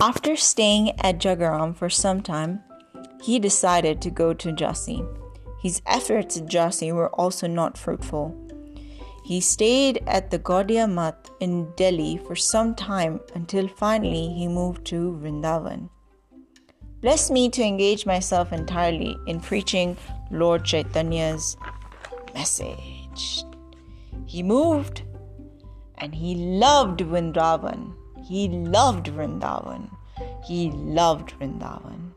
After 0.00 0.36
staying 0.36 0.98
at 1.00 1.18
Jagaram 1.18 1.76
for 1.76 1.88
some 1.88 2.22
time, 2.22 2.60
he 3.22 3.38
decided 3.38 4.00
to 4.02 4.10
go 4.10 4.34
to 4.34 4.52
Jhansi. 4.52 5.06
His 5.62 5.80
efforts 5.86 6.36
at 6.36 6.46
Jhansi 6.46 6.92
were 6.92 7.08
also 7.10 7.46
not 7.46 7.78
fruitful. 7.78 8.43
He 9.24 9.40
stayed 9.40 10.02
at 10.06 10.30
the 10.30 10.38
Gaudiya 10.38 10.86
Math 10.86 11.30
in 11.40 11.72
Delhi 11.76 12.18
for 12.18 12.36
some 12.36 12.74
time 12.74 13.20
until 13.34 13.66
finally 13.68 14.28
he 14.28 14.46
moved 14.48 14.84
to 14.86 15.18
Vrindavan. 15.22 15.88
blessed 17.00 17.30
me 17.30 17.48
to 17.50 17.62
engage 17.62 18.04
myself 18.06 18.52
entirely 18.52 19.16
in 19.26 19.40
preaching 19.40 19.96
Lord 20.30 20.64
Chaitanya's 20.64 21.56
message. 22.34 23.44
He 24.26 24.42
moved 24.42 25.02
and 25.98 26.14
he 26.14 26.34
loved 26.34 27.00
Vrindavan. 27.00 27.94
He 28.28 28.48
loved 28.48 29.06
Vrindavan. 29.06 29.90
He 30.46 30.70
loved 30.70 31.38
Vrindavan. 31.38 32.12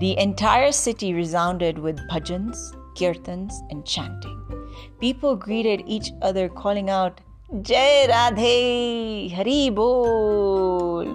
The 0.00 0.18
entire 0.18 0.72
city 0.72 1.12
resounded 1.14 1.78
with 1.78 1.98
bhajans, 2.08 2.58
kirtans, 2.96 3.54
and 3.70 3.84
chanting. 3.86 4.59
People 5.00 5.34
greeted 5.34 5.82
each 5.86 6.12
other, 6.20 6.48
calling 6.48 6.90
out, 6.90 7.22
Jai 7.62 8.06
Radhe, 8.06 9.32
Hari 9.32 9.70
Bol, 9.70 11.06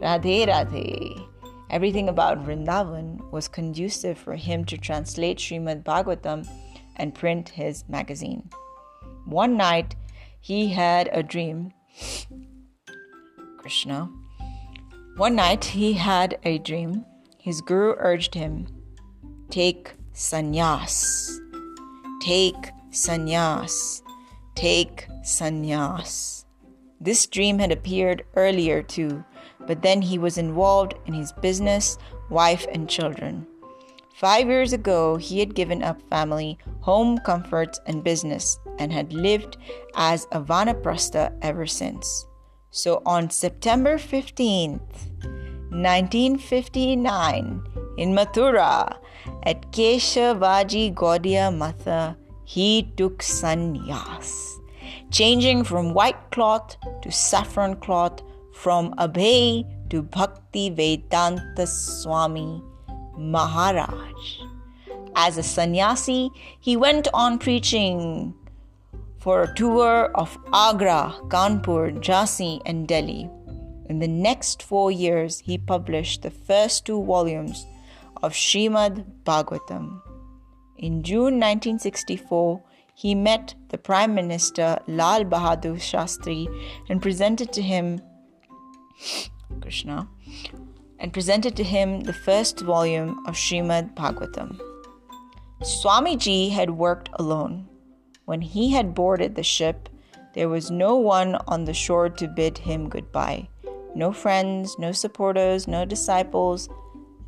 Radhe 0.00 0.46
Radhe. 0.48 1.28
Everything 1.68 2.08
about 2.08 2.44
Vrindavan 2.44 3.30
was 3.30 3.46
conducive 3.46 4.16
for 4.16 4.36
him 4.36 4.64
to 4.64 4.78
translate 4.78 5.36
Srimad 5.36 5.82
Bhagavatam 5.84 6.48
and 6.96 7.14
print 7.14 7.50
his 7.50 7.84
magazine. 7.88 8.48
One 9.26 9.58
night, 9.58 9.96
he 10.40 10.68
had 10.68 11.10
a 11.12 11.22
dream. 11.22 11.72
Krishna. 13.58 14.08
One 15.16 15.34
night, 15.34 15.64
he 15.64 15.92
had 15.92 16.38
a 16.42 16.56
dream. 16.58 17.04
His 17.38 17.60
guru 17.60 17.94
urged 17.98 18.32
him, 18.32 18.66
Take 19.50 19.92
sannyas. 20.14 21.36
Take 22.22 22.72
sannyas. 22.96 24.02
Take 24.54 25.06
sannyas. 25.22 26.44
This 27.00 27.26
dream 27.26 27.58
had 27.58 27.70
appeared 27.70 28.24
earlier 28.36 28.82
too, 28.82 29.22
but 29.66 29.82
then 29.82 30.00
he 30.00 30.16
was 30.18 30.38
involved 30.38 30.94
in 31.04 31.12
his 31.12 31.32
business, 31.32 31.98
wife, 32.30 32.66
and 32.72 32.88
children. 32.88 33.46
Five 34.14 34.46
years 34.48 34.72
ago, 34.72 35.16
he 35.16 35.40
had 35.40 35.54
given 35.54 35.82
up 35.82 36.00
family, 36.08 36.58
home 36.80 37.18
comforts, 37.18 37.78
and 37.84 38.02
business 38.02 38.58
and 38.78 38.90
had 38.90 39.12
lived 39.12 39.58
as 39.94 40.26
a 40.32 40.40
Vanaprastha 40.40 41.36
ever 41.42 41.66
since. 41.66 42.24
So 42.70 43.02
on 43.04 43.28
September 43.28 43.98
15th, 43.98 44.80
1959, 45.68 47.62
in 47.98 48.14
Mathura, 48.14 48.96
at 49.42 49.70
Keshavaji 49.72 50.94
Gaudiya 50.94 51.54
Matha, 51.54 52.16
he 52.46 52.90
took 52.96 53.18
sannyas, 53.18 54.30
changing 55.10 55.64
from 55.64 55.92
white 55.92 56.30
cloth 56.30 56.76
to 57.02 57.10
saffron 57.10 57.74
cloth, 57.76 58.22
from 58.54 58.94
Abhay 58.94 59.66
to 59.90 60.02
Bhakti 60.02 60.70
Vedanta 60.70 61.66
Swami 61.66 62.62
Maharaj. 63.18 64.38
As 65.16 65.36
a 65.36 65.42
sannyasi, 65.42 66.30
he 66.60 66.76
went 66.76 67.08
on 67.12 67.38
preaching 67.38 68.32
for 69.18 69.42
a 69.42 69.54
tour 69.54 70.12
of 70.14 70.38
Agra, 70.52 71.14
Kanpur, 71.28 71.98
Jhansi, 72.00 72.62
and 72.64 72.86
Delhi. 72.86 73.28
In 73.88 73.98
the 73.98 74.08
next 74.08 74.62
four 74.62 74.92
years, 74.92 75.40
he 75.40 75.58
published 75.58 76.22
the 76.22 76.30
first 76.30 76.86
two 76.86 77.02
volumes 77.04 77.66
of 78.22 78.32
Srimad 78.34 79.04
Bhagavatam. 79.24 80.05
In 80.78 81.02
June 81.02 81.40
1964, 81.40 82.62
he 82.94 83.14
met 83.14 83.54
the 83.68 83.78
Prime 83.78 84.14
Minister 84.14 84.78
Lal 84.86 85.24
Bahadur 85.24 85.76
Shastri 85.76 86.46
and 86.88 87.00
presented 87.00 87.52
to 87.52 87.62
him 87.62 88.00
Krishna 89.60 90.08
and 90.98 91.12
presented 91.12 91.56
to 91.56 91.64
him 91.64 92.00
the 92.00 92.12
first 92.12 92.60
volume 92.60 93.18
of 93.26 93.34
Srimad 93.34 93.94
Bhagavatam. 93.94 94.60
Swamiji 95.62 96.50
had 96.50 96.70
worked 96.70 97.08
alone. 97.14 97.68
When 98.26 98.42
he 98.42 98.70
had 98.70 98.94
boarded 98.94 99.34
the 99.34 99.42
ship, 99.42 99.88
there 100.34 100.48
was 100.48 100.70
no 100.70 100.96
one 100.96 101.36
on 101.46 101.64
the 101.64 101.74
shore 101.74 102.10
to 102.10 102.28
bid 102.28 102.58
him 102.58 102.88
goodbye. 102.90 103.48
No 103.94 104.12
friends, 104.12 104.76
no 104.78 104.92
supporters, 104.92 105.66
no 105.66 105.86
disciples, 105.86 106.68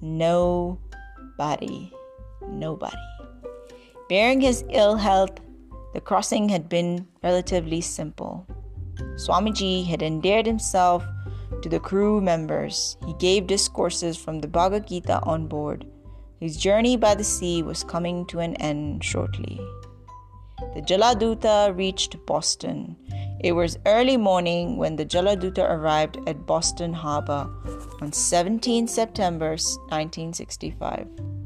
nobody. 0.03 1.91
Nobody. 2.47 3.18
Bearing 4.09 4.41
his 4.41 4.65
ill 4.71 4.97
health, 4.97 5.39
the 5.93 6.01
crossing 6.01 6.49
had 6.49 6.69
been 6.69 7.07
relatively 7.23 7.83
simple. 7.83 8.47
Swamiji 9.17 9.87
had 9.87 10.03
endeared 10.03 10.47
himself 10.47 11.05
to 11.61 11.69
the 11.69 11.79
crew 11.79 12.21
members. 12.21 12.97
He 13.07 13.13
gave 13.15 13.47
discourses 13.47 14.17
from 14.17 14.41
the 14.41 14.49
Bhagavad 14.49 14.89
Gita 14.89 15.21
on 15.25 15.47
board. 15.47 15.87
His 16.41 16.57
journey 16.57 16.97
by 16.97 17.17
the 17.17 17.25
sea 17.25 17.63
was 17.63 17.85
coming 17.85 18.25
to 18.27 18.39
an 18.39 18.55
end 18.57 19.05
shortly. 19.05 19.61
The 20.75 20.81
Jaladuta 20.81 21.77
reached 21.77 22.25
Boston. 22.25 22.97
It 23.41 23.53
was 23.53 23.79
early 23.85 24.17
morning 24.17 24.79
when 24.79 24.97
the 24.97 25.05
Jaladuta 25.05 25.69
arrived 25.69 26.19
at 26.27 26.47
Boston 26.47 26.95
Harbor 26.95 27.51
on 28.01 28.13
17 28.13 28.89
September 28.89 29.51
1965. 29.51 31.38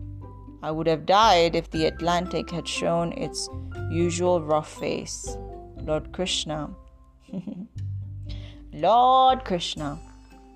I 0.62 0.70
would 0.70 0.86
have 0.86 1.06
died 1.06 1.56
if 1.56 1.70
the 1.70 1.86
Atlantic 1.86 2.50
had 2.50 2.68
shown 2.68 3.12
its 3.12 3.48
usual 3.90 4.40
rough 4.40 4.72
face. 4.78 5.36
Lord 5.76 6.12
Krishna. 6.12 6.70
Lord 8.72 9.44
Krishna 9.44 9.98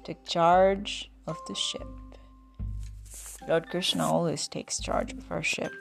took 0.05 0.25
charge 0.25 1.11
of 1.27 1.37
the 1.49 1.55
ship. 1.55 1.89
Lord 3.49 3.69
Krishna 3.69 4.05
always 4.05 4.47
takes 4.47 4.81
charge 4.81 5.13
of 5.13 5.31
our 5.31 5.43
ship. 5.43 5.73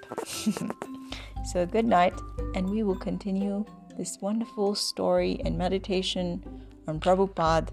so, 1.45 1.65
good 1.65 1.85
night, 1.85 2.13
and 2.55 2.69
we 2.69 2.83
will 2.83 2.97
continue 2.97 3.63
this 3.97 4.17
wonderful 4.21 4.75
story 4.75 5.39
and 5.45 5.57
meditation 5.57 6.43
on 6.87 6.99
Prabhupada 6.99 7.69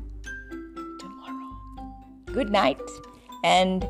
tomorrow. 1.01 1.95
Good 2.27 2.51
night, 2.51 2.81
and 3.45 3.87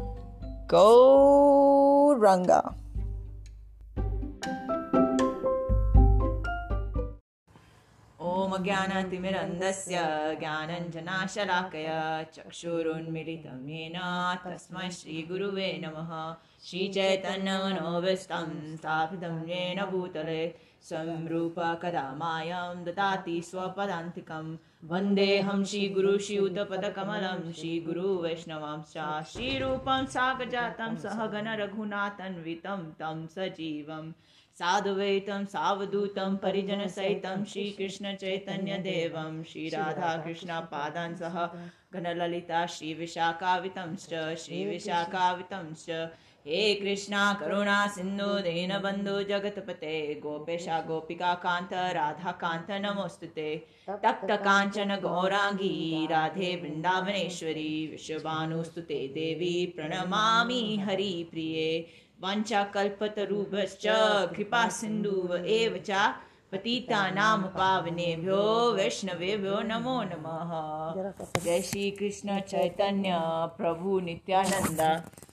Gauranga. 0.72 2.60
ॐ 8.32 8.52
ज्ञानतिमिरन्दस्य 8.64 9.96
ज्ञानञ्जनाशलाकय 10.40 11.88
चक्षुरुन्मिलितं 12.34 13.60
येन 13.70 13.96
तस्मै 14.44 14.88
श्रीगुरुवे 14.98 15.68
नमः। 15.84 16.10
श्रीचैतन्यमनोविस्तं 16.66 18.48
स्थापितं 18.76 19.36
येन 19.50 19.80
भूतले 19.90 20.42
संरूप 20.88 21.58
कदा 21.82 22.06
मायं 22.20 22.84
ददाति 22.84 23.36
स्वपदान्तिकं। 23.50 24.46
वन्देऽहं 24.90 25.64
श्रीगुरु 25.70 26.16
श्रीयुतपदकमलं 26.26 27.40
श्रीगुरुवैष्णवांश्च 27.58 28.96
श्रीरूपं 29.32 30.06
सागजातं 30.16 30.96
सहगणरघुनाथन्वितं 31.04 32.80
तं 33.00 33.26
सजीवम्। 33.34 34.12
साधुवैतं 34.58 35.44
सावधूतं 35.44 36.36
परिजनसहितं 36.36 37.44
श्रीकृष्णचैतन्यदेवं 37.44 39.42
श्रीराधाकृष्णपादान् 39.42 41.16
सह 41.16 41.36
घनललिता 41.94 42.66
श्रीविशाखावितंश्च 42.66 44.12
श्रीविशाखावितंश्च। 44.44 45.90
हे 46.46 46.74
कृष्णा 46.74 47.22
करुणा 47.40 47.86
सिन्धु 47.86 48.26
दीनबन्धु 48.44 49.22
जगत्पते 49.22 50.20
गोपेशा 50.22 50.80
गोपिकान्त 50.80 51.72
राधाकान्त 51.96 52.70
नमोऽस्तु 52.84 53.26
ते। 53.26 53.50
तप्तकाञ्चन 53.88 54.94
गौराङ्गी 55.02 56.06
राधे 56.10 56.50
वृन्दावनेश्वरी 56.56 57.72
विश्वभानुस्तु 57.86 58.80
ते 58.80 59.00
देवी 59.08 59.54
प्रणमामि 59.76 60.62
हरिप्रिये। 60.86 61.70
वाञ्छाकल्पतरुभश्च 62.22 63.86
कृपासिन्धुव 64.34 65.34
एव 65.36 65.78
च 65.88 65.90
पतितानां 66.52 67.38
पावनेभ्यो 67.54 68.42
वैष्णवेभ्यो 68.76 69.60
नमो 69.68 69.96
नमः। 70.02 70.50
जय 71.44 71.60
श्री 71.62 71.90
कृष्ण 71.90 72.38
चैतन्य 72.50 73.18
प्रभु 73.58 73.98
नित्यानंद 74.00 74.80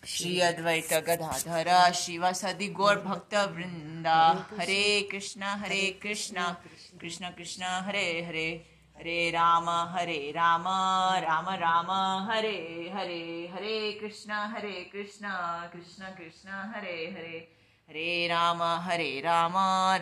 श्री 0.08 0.40
अद्वैत 0.42 0.94
गदाधर 1.08 1.70
शिवासदि 2.02 2.68
गौर 2.80 2.98
भक्त 3.06 3.36
वृंदा 3.56 4.20
हरे 4.60 4.84
कृष्ण 5.12 5.42
हरे 5.64 5.86
कृष्ण। 6.04 6.52
कृष्ण 7.02 7.30
कृष्ण 7.38 7.64
हरे 7.88 8.08
हरे। 8.28 8.50
हरे 9.00 9.30
राम 9.32 9.70
हरे 9.92 10.32
राम 10.36 10.64
राम 11.24 11.46
राम, 11.60 11.92
हरे 12.30 12.92
हरे 12.96 13.22
हरे 13.54 13.78
कृष्ण 14.02 14.32
हरे 14.54 14.82
कृष्ण 14.94 15.28
कृष्ण 15.74 16.10
कृष्ण, 16.18 16.50
हरे 16.74 16.98
हरे 17.08 17.38
हरे 17.90 18.28
राम 18.28 18.64
हरे 18.88 19.10
राम 19.22 19.54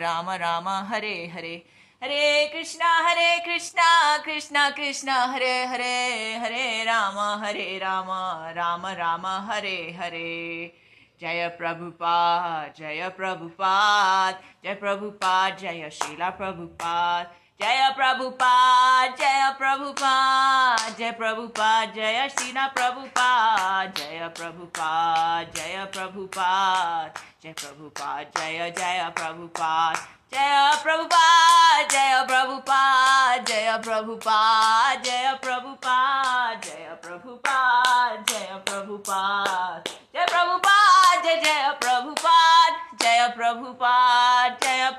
राम 0.01 0.29
राम, 0.41 0.69
हरे 0.89 1.13
हरे 1.27 1.53
हरे 2.01 2.47
कृष्ण 2.47 2.81
हरे 3.07 3.37
कृष्ण 3.45 3.81
कृष्ण 4.25 4.69
कृष्ण, 4.77 5.09
हरे 5.09 5.55
हरे 5.65 6.35
हरे 6.37 6.83
राम 6.83 7.19
हरे 7.43 7.77
राम 7.77 8.11
राम 8.57 8.87
राम, 8.97 9.27
हरे 9.51 9.79
हरे। 9.99 10.73
जय 11.21 11.47
प्रभुपाद 11.57 12.73
जय 12.79 13.09
प्रभुपाद 13.17 14.41
जय 14.63 14.73
प्रभुपाद, 14.75 15.57
जय 15.57 15.89
शीला 15.93 16.29
प्रभुपाद। 16.29 17.35
जय 17.62 17.88
प्रभुपाद 17.96 19.10
जय 19.18 19.50
प्रभुपाद 19.58 20.96
जय 20.98 21.10
प्रभुपाद 21.18 21.92
जय 21.94 22.28
शीला 22.28 22.66
प्रभुपाद 22.76 23.92
जय 23.98 24.28
प्रभुपाद 24.38 25.52
जय 25.56 25.84
प्रभुपाद 25.94 27.20
जय 27.42 27.52
प्रभुपाद 27.60 28.32
जय 28.38 28.70
जय 28.78 29.08
प्रभुपाद 29.18 29.96
जय 30.34 30.72
प्रभुपाद 30.82 31.90
जय 31.92 32.22
प्रभुपाद 32.28 33.44
जय 33.46 33.78
प्रभुपाद 33.84 35.02
जय 35.04 35.32
प्रभुपाद 35.44 36.64
जय 36.64 36.96
प्रभुपाद 37.04 38.24
जय 38.28 38.58
प्रभुपाद 38.68 39.84
जय 40.14 40.26
प्रभुपाद 40.30 41.22
जय 41.24 41.36
जय 41.44 41.68
प्रभुपाद 41.80 42.72
जय 43.02 43.28
प्रभुपाद 43.36 44.58
जय 44.62 44.90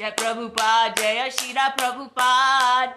जय 0.00 0.10
प्रभुपा 0.10 0.66
जय 0.88 1.28
शिरा 1.30 1.68
प्रभुपा 1.68 2.26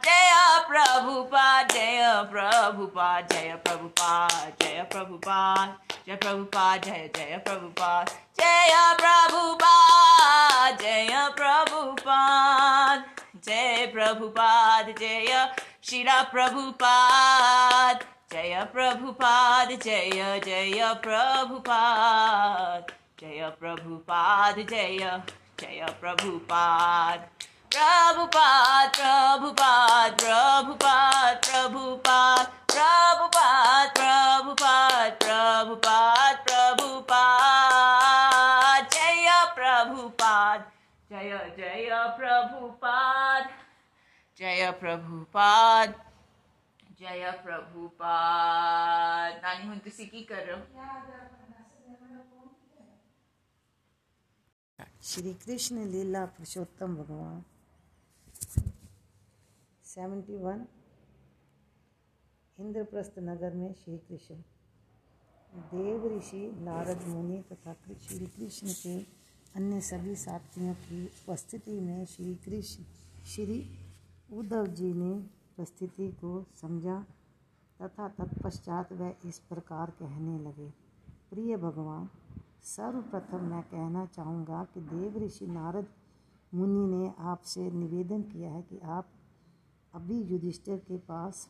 जय 0.05 0.29
प्रभुपा 0.67 1.61
जय 1.63 2.01
प्रभुपा 2.31 3.19
जय 3.21 3.55
प्रभुपा 3.65 4.27
जय 4.61 4.83
प्रभुपा 4.91 5.65
जय 6.07 6.15
प्रभुपा 6.15 6.77
जय 6.77 7.09
जय 7.17 7.37
प्रभुपा 7.47 7.89
जय 8.39 8.71
प्रभुपा 9.01 9.73
जय 10.71 11.27
प्रभुपाद 11.39 13.03
जय 13.45 13.85
प्रभुपाद 13.93 14.95
जय 14.99 15.47
श्रीरा 15.83 16.21
प्रभु 16.31 16.71
पाद 16.83 18.07
जय 18.31 18.63
प्रभुपाद 18.73 19.77
जय 19.83 20.39
जय 20.45 20.93
प्रभुपाद 21.03 22.91
जय 23.19 23.49
प्रभुपाद 23.59 24.65
जय 24.69 25.21
जय 25.59 25.85
प्रभुपाद। 26.01 27.19
प्रभुपाद 27.71 28.89
प्रभुपाद 28.95 30.11
प्रभुपाद 30.21 31.35
प्रभुपाद 31.45 32.47
प्रभुपाद 32.71 33.89
प्रभुपाद 33.97 35.11
प्रभुपाद 35.23 36.35
प्रभुपाद। 36.47 38.01
जय 38.93 39.27
प्रभुपाद, 39.55 40.59
जय 41.11 41.31
जय 41.57 41.89
प्रभुपाद 42.17 43.43
जय 44.39 44.71
प्रभुपाद 44.79 45.93
जय 46.99 47.31
प्रभुपाद। 47.45 49.31
नानी 49.43 49.67
हूँ 49.67 49.77
तो 49.77 49.89
सी 49.89 50.05
की 50.05 50.21
कर 50.23 50.43
रहा 50.45 50.55
हूँ? 50.55 50.65
श्री 55.03 55.33
कृष्ण 55.35 55.83
लीला 55.85 56.23
पुरुषोत्तम 56.25 56.95
भगवान। 56.95 57.41
सेवेंटी 59.85 60.35
वन 60.35 60.63
इंद्रप्रस्थ 62.57 63.19
नगर 63.19 63.53
में 63.53 63.73
श्री 63.73 63.97
कृष्ण 63.97 64.35
देव 65.73 66.07
ऋषि, 66.07 66.41
नारद 66.59 67.03
मुनि 67.07 67.41
तथा 67.51 67.73
श्री 68.07 68.25
कृष्ण 68.27 68.73
के 68.73 68.95
अन्य 69.55 69.81
सभी 69.81 70.15
साथियों 70.15 70.73
की 70.85 71.05
उपस्थिति 71.05 71.79
में 71.79 72.05
श्री 72.05 72.35
कृष्ण 72.45 72.83
श्री 73.25 73.59
उद्धव 74.33 74.67
जी 74.67 74.93
ने 74.93 75.13
परिस्थिति 75.57 76.11
को 76.21 76.45
समझा 76.61 76.99
तथा 77.79 78.07
तत्पश्चात 78.09 78.93
वह 78.93 79.15
इस 79.25 79.39
प्रकार 79.49 79.89
कहने 79.99 80.39
लगे, 80.39 80.69
प्रिय 81.29 81.57
भगवान 81.57 82.09
सर्वप्रथम 82.63 83.43
मैं 83.45 83.61
कहना 83.63 84.05
चाहूँगा 84.05 84.63
कि 84.73 84.81
देव 84.81 85.17
ऋषि 85.17 85.47
नारद 85.47 85.87
मुनि 86.53 86.85
ने 86.87 87.13
आपसे 87.19 87.71
निवेदन 87.71 88.21
किया 88.21 88.51
है 88.51 88.61
कि 88.61 88.79
आप 88.79 89.07
अभी 89.93 90.21
युधिष्ठिर 90.21 90.77
के 90.77 90.97
पास 90.97 91.49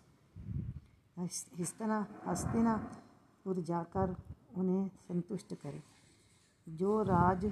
हस्तना 1.20 2.06
हस्तिनापुर 2.28 3.60
जाकर 3.62 4.16
उन्हें 4.56 4.88
संतुष्ट 4.88 5.54
करें। 5.54 5.82
जो 6.70 7.02
राज 7.04 7.46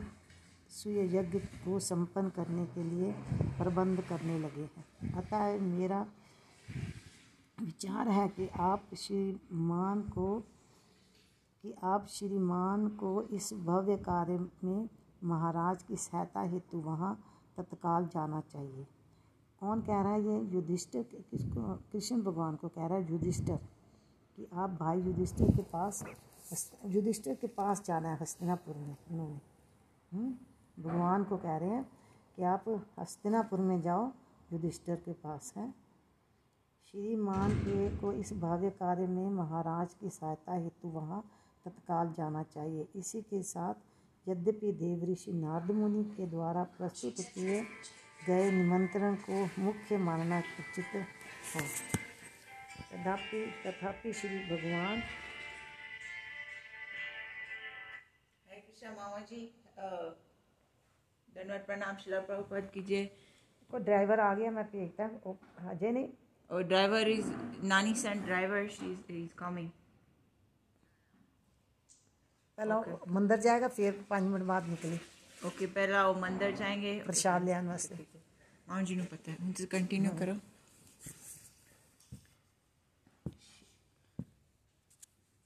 यज्ञ 0.88 1.40
को 1.40 1.80
संपन्न 1.80 2.30
करने 2.30 2.66
के 2.66 2.84
लिए 2.84 3.12
प्रबंध 3.58 4.02
करने 4.02 4.40
लगे 4.40 4.70
हैं। 4.78 5.14
अतः 5.14 5.62
मेरा 5.62 6.06
विचार 7.58 8.08
है 8.08 8.28
कि 8.30 8.48
आप 8.48 8.96
श्रीमान 8.98 10.02
को 10.02 10.44
कि 11.64 11.74
आप 11.84 12.06
श्रीमान 12.10 12.88
को 13.00 13.22
इस 13.38 13.50
भव्य 13.54 13.98
कार्य 13.98 14.38
में 14.64 14.90
महाराज 15.24 15.84
की 15.84 15.96
सहायता 15.96 16.42
हेतु 16.42 16.78
वहाँ 16.78 17.14
तत्काल 17.58 18.06
जाना 18.08 18.40
चाहिए। 18.42 18.86
कौन 19.62 19.82
कह 19.82 20.02
रहा 20.02 20.14
है 20.14 20.22
ये? 20.22 20.40
युधिष्ठिर 20.54 21.04
किसको 21.32 21.74
कृष्ण 21.92 22.22
भगवान 22.22 22.56
को 22.56 22.68
कह 22.68 22.88
रहा 22.88 22.98
है 22.98 23.12
युधिष्ठिर 23.12 23.56
कि 24.38 24.48
आप 24.54 24.78
भाई 24.80 25.02
युधिष्ठिर 25.02 25.52
के 25.56 25.62
पास 25.62 26.04
युधिष्ठिर 26.86 27.36
के 27.36 27.48
पास 27.48 27.84
जाना 27.86 28.10
है 28.10 28.18
हस्तिनापुर 28.22 28.76
में 28.76 28.96
उन्होंने 29.12 29.40
हम्म? 30.12 30.34
भगवान 30.78 31.24
को 31.24 31.38
कह 31.38 31.58
रहे 31.58 31.70
हैं 31.70 31.84
कि 32.38 32.44
आप 32.44 32.66
हस्तिनापुर 33.00 33.60
में 33.60 33.80
जाओ, 33.82 34.12
युधिष्ठिर 34.54 34.96
के 34.96 35.14
पास 35.14 35.54
है। 35.58 35.70
श्रीमान 36.88 37.52
के 37.56 37.90
को 37.98 38.12
इस 38.12 38.34
भव्य 38.34 38.70
कार्य 38.70 39.08
में 39.08 39.30
महाराज 39.30 39.94
की 39.94 40.10
सहायता 40.10 40.54
हेतु 40.54 40.88
वहाँ 40.88 41.24
तत्काल 41.66 42.14
जाना 42.18 42.44
चाहिए। 42.46 42.88
इसी 42.96 43.22
के 43.22 43.42
साथ 43.44 43.76
यद्यपि 44.28 44.72
देवऋषि 44.82 45.32
नारद 45.34 45.72
मुनि 45.72 46.04
के 46.16 46.26
द्वारा 46.28 46.64
प्रस्तुत 46.78 47.26
किए 47.34 47.62
गए 48.28 48.52
निमंत्रण 48.52 49.16
को 49.28 49.48
मुख्य 49.62 49.98
मानना 50.00 50.40
उचित 50.40 50.86
है। 50.86 51.04
तथापि 52.92 53.46
तथापि 53.66 54.14
श्री 54.14 54.38
भगवान 54.50 55.02
मामा 58.92 59.20
जी 59.22 59.42
धन्यवाद 61.30 61.62
प्रणाम 61.66 61.98
शिला 61.98 62.20
प्रभुपद 62.20 62.70
कीजिए। 62.74 63.06
को 63.72 63.78
ड्राइवर 63.80 64.20
आ 64.20 64.34
गया 64.36 64.52
मैं 64.52 64.64
भेजता 64.72 65.06
अजय 65.70 65.92
नहीं। 65.92 66.10
और 66.50 66.64
ड्राइवर 66.64 67.08
इज़ 67.10 67.30
नानी 67.64 67.94
sent 67.96 68.26
driver 68.26 68.68
she 68.70 68.92
is 69.10 69.30
coming 69.40 69.70
पहला 72.62 72.76
okay. 72.78 73.08
मंदिर 73.10 73.40
जाएगा 73.40 73.68
फिर 73.68 74.06
पाँच 74.10 74.24
मिनट 74.24 74.44
बाद 74.46 74.68
निकले 74.70 74.96
ओके 75.48 75.66
पहला 75.66 76.08
वो 76.08 76.14
मंदिर 76.22 76.56
जाएँगे। 76.56 76.94
प्रसाद 77.06 77.44
लिया 77.44 77.62
वास्ते। 77.62 77.96
माँ 78.70 78.82
जी 78.84 78.96
ने 78.96 79.04
पता 79.04 79.32
है 79.32 79.38
उनसे 79.42 79.66
कंटिन्यू 79.66 80.12
करो। 80.20 80.36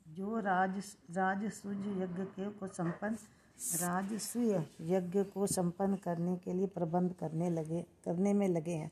जो 0.05 0.39
राज 0.39 0.81
राजसूय 1.11 2.03
यज्ञ 2.03 2.23
के 2.35 2.49
को 2.49 2.67
संपन्न 2.67 3.15
राजसूय 3.81 4.53
यज्ञ 4.91 5.23
को 5.23 5.47
संपन्न 5.47 5.95
करने 5.95 6.35
के 6.37 6.53
लिए 6.53 6.67
प्रबंध 6.67 7.13
करने 7.13 7.49
लगे 7.49 7.81
करने 8.05 8.33
में 8.33 8.47
लगे 8.47 8.73
हैं। 8.73 8.91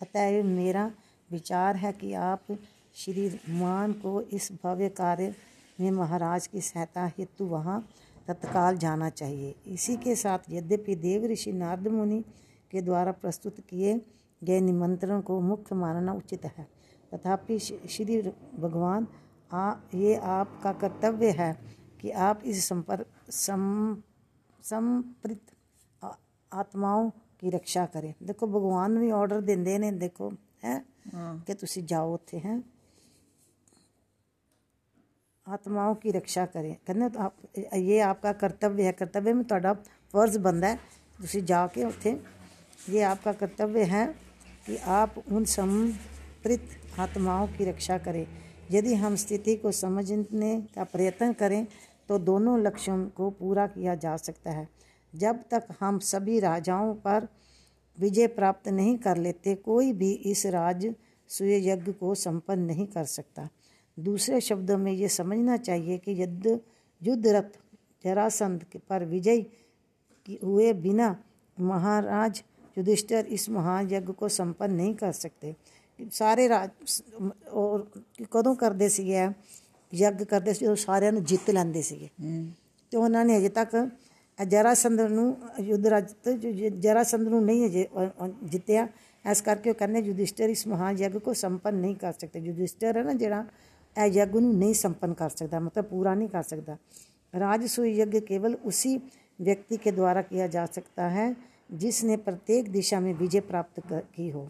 अतः 0.00 0.42
मेरा 0.44 0.90
विचार 1.30 1.76
है 1.76 1.92
कि 1.92 2.12
आप 2.14 2.56
श्रीमान 2.94 3.92
को 3.92 4.20
इस 4.32 4.50
भव्य 4.64 4.88
कार्य 4.88 5.34
में 5.80 5.90
महाराज 5.90 6.46
की 6.46 6.60
सहायता 6.60 7.06
हेतु 7.18 7.44
वहाँ 7.44 7.88
तत्काल 8.28 8.76
जाना 8.76 9.08
चाहिए। 9.10 9.54
इसी 9.66 9.96
के 9.96 10.14
साथ 10.16 10.38
यद्यपि 10.50 10.94
देव 10.96 11.24
ऋषि 11.24 11.52
नारद 11.52 11.88
मुनि 11.88 12.24
के 12.70 12.82
द्वारा 12.82 13.12
प्रस्तुत 13.12 13.60
किए 13.60 14.00
गए 14.42 14.60
निमंत्रण 14.60 15.20
को 15.20 15.40
मुख्य 15.40 15.74
मानना 15.74 16.12
उचित 16.12 16.44
है। 16.44 16.66
तथापि 17.12 17.58
श्री 17.58 18.20
भगवान 18.58 19.06
आ 19.52 19.74
ये 19.94 20.14
आपका 20.16 20.72
कर्तव्य 20.72 21.30
है 21.30 21.52
कि 22.00 22.10
आप 22.10 22.40
इस 22.44 22.64
संपर्क 22.68 23.06
सम 23.30 23.96
संप्रित 24.62 25.40
आत्माओं 26.52 27.10
की 27.40 27.50
रक्षा 27.50 27.84
करें। 27.86 28.14
देखो 28.22 28.46
भगवान 28.46 28.98
भी 28.98 29.10
ऑर्डर 29.10 29.40
देंगे 29.40 29.78
ने 29.78 29.90
देखो 29.92 30.32
है? 30.64 30.84
कि 31.14 31.54
तुम 31.54 31.82
जाओ 31.82 32.14
उत्थे 32.14 32.36
हैं? 32.36 32.73
आत्माओं 35.46 35.94
की 35.94 36.10
रक्षा 36.10 36.44
करें। 36.46 36.74
कहने 36.86 37.08
तो 37.08 37.18
आप, 37.20 37.36
ये 37.74 37.98
आपका 38.00 38.32
कर्तव्य 38.32 38.82
है, 38.82 38.92
कर्तव्य 38.92 39.32
में 39.32 39.44
थोड़ा 39.44 39.72
फ़र्ज़ 40.12 40.38
बनता 40.38 40.68
है 40.68 40.78
तुम 41.20 41.40
जाके 41.40 41.84
उत्थे 41.84 42.10
ये 42.90 43.02
आपका 43.02 43.32
कर्तव्य 43.32 43.82
है 43.82 44.06
कि 44.66 44.76
आप 44.76 45.14
उन 45.32 45.44
संप्रित 45.44 46.68
आत्माओं 46.98 47.46
की 47.48 47.64
रक्षा 47.64 47.98
करें। 47.98 48.26
यदि 48.70 48.94
हम 48.94 49.16
स्थिति 49.16 49.56
को 49.56 49.72
समझने 49.72 50.60
का 50.74 50.84
प्रयत्न 50.84 51.32
करें 51.32 51.66
तो 52.08 52.18
दोनों 52.18 52.58
लक्ष्यों 52.60 53.04
को 53.08 53.30
पूरा 53.30 53.66
किया 53.66 53.94
जा 53.94 54.16
सकता 54.16 54.50
है। 54.50 54.68
जब 55.14 55.42
तक 55.50 55.66
हम 55.80 55.98
सभी 55.98 56.38
राजाओं 56.40 56.94
पर 56.94 57.28
विजय 57.98 58.26
प्राप्त 58.26 58.68
नहीं 58.68 58.96
कर 58.98 59.16
लेते, 59.16 59.54
कोई 59.54 59.92
भी 59.92 60.12
इस 60.12 60.46
राज 60.46 60.94
सूर्य 61.28 61.70
यज्ञ 61.70 61.92
को 61.92 62.14
संपन्न 62.14 62.62
नहीं 62.62 62.86
कर 62.86 63.04
सकता। 63.04 63.48
दूसरे 63.97 64.41
शब्दों 64.41 64.77
में 64.77 64.91
ये 64.91 65.07
समझना 65.09 65.57
चाहिए 65.59 65.97
कि 65.97 66.21
युद्ध 66.21 66.59
युद्ध 67.01 67.27
रथ 67.27 67.57
जरासंध 68.03 68.65
पर 68.89 69.05
विजय 69.05 69.45
हुए 70.43 70.71
बिना 70.75 71.15
महाराज 71.57 72.43
युधिष्ठिर 72.77 73.25
इस 73.27 73.49
महायज्ञ 73.51 73.99
को 74.13 74.27
संपन्न 74.29 74.73
नहीं 74.73 74.95
कर 74.95 75.11
सकते 75.13 75.55
ਸਾਰੇ 76.11 76.47
ਰਾਜ 76.49 76.69
ਔਰ 77.51 77.85
ਕਦੋਂ 78.31 78.55
ਕਰਦੇ 78.55 78.89
ਸੀਗੇ 78.89 79.27
ਯੱਗ 79.93 80.23
ਕਰਦੇ 80.23 80.53
ਸੀ 80.53 80.65
ਜਦੋਂ 80.65 80.75
ਸਾਰਿਆਂ 80.75 81.11
ਨੂੰ 81.11 81.23
ਜਿੱਤ 81.23 81.49
ਲੈਂਦੇ 81.49 81.81
ਸੀਗੇ 81.81 82.09
ਤੇ 82.91 82.97
ਉਹਨਾਂ 82.97 83.23
ਨੇ 83.25 83.37
ਅਜੇ 83.37 83.49
ਤੱਕ 83.49 83.75
ਜਰਾਸੰਧ 84.39 85.01
ਨੂੰ 85.01 85.35
ਯੁੱਧ 85.59 85.87
ਰਾਜ 85.87 86.13
ਜਰਾਸੰਧ 86.79 87.27
ਨੂੰ 87.27 87.43
ਨਹੀਂ 87.45 87.65
ਅਜੇ 87.65 87.87
ਜਿੱਤਿਆ 88.43 88.87
ਇਸ 89.25 89.41
ਕਰਕੇ 89.41 89.69
ਉਹ 89.69 89.75
ਕਹਿੰਦੇ 89.75 89.99
ਯੁਧਿਸ਼ਟਰ 89.99 90.49
ਇਸ 90.49 90.65
ਮਹਾਨ 90.67 90.97
ਯੱਗ 90.97 91.17
ਕੋ 91.17 91.33
ਸੰਪੰਨ 91.33 91.75
ਨਹੀਂ 91.75 91.95
ਕਰ 91.95 92.13
ਸਕਦੇ 92.13 92.39
ਯੁਧਿਸ਼ਟਰ 92.39 92.97
ਹੈ 92.97 93.03
ਨਾ 93.03 93.13
ਜਿਹੜਾ 93.13 93.45
ਇਹ 93.95 94.11
ਯੱਗ 94.13 94.35
ਨੂੰ 94.35 94.55
ਨਹੀਂ 94.55 94.73
ਸੰਪੰਨ 94.73 95.13
ਕਰ 95.13 95.29
ਸਕਦਾ 95.29 95.59
ਮਤਲਬ 95.59 95.85
ਪੂਰਾ 95.85 96.13
ਨਹੀਂ 96.15 96.29
ਕਰ 96.29 96.43
ਸਕਦਾ 96.43 96.77
राजसूय 97.33 97.91
यज्ञ 97.93 98.19
केवल 98.21 98.55
उसी 98.65 98.95
व्यक्ति 99.39 99.77
के 99.77 99.91
द्वारा 99.91 100.21
किया 100.21 100.47
जा 100.47 100.65
सकता 100.67 101.07
है 101.07 101.35
जिसने 101.73 102.15
प्रत्येक 102.19 102.71
दिशा 102.71 102.99
में 102.99 103.13
विजय 103.13 103.39
प्राप्त 103.41 103.81
की 103.87 104.29
हो 104.29 104.47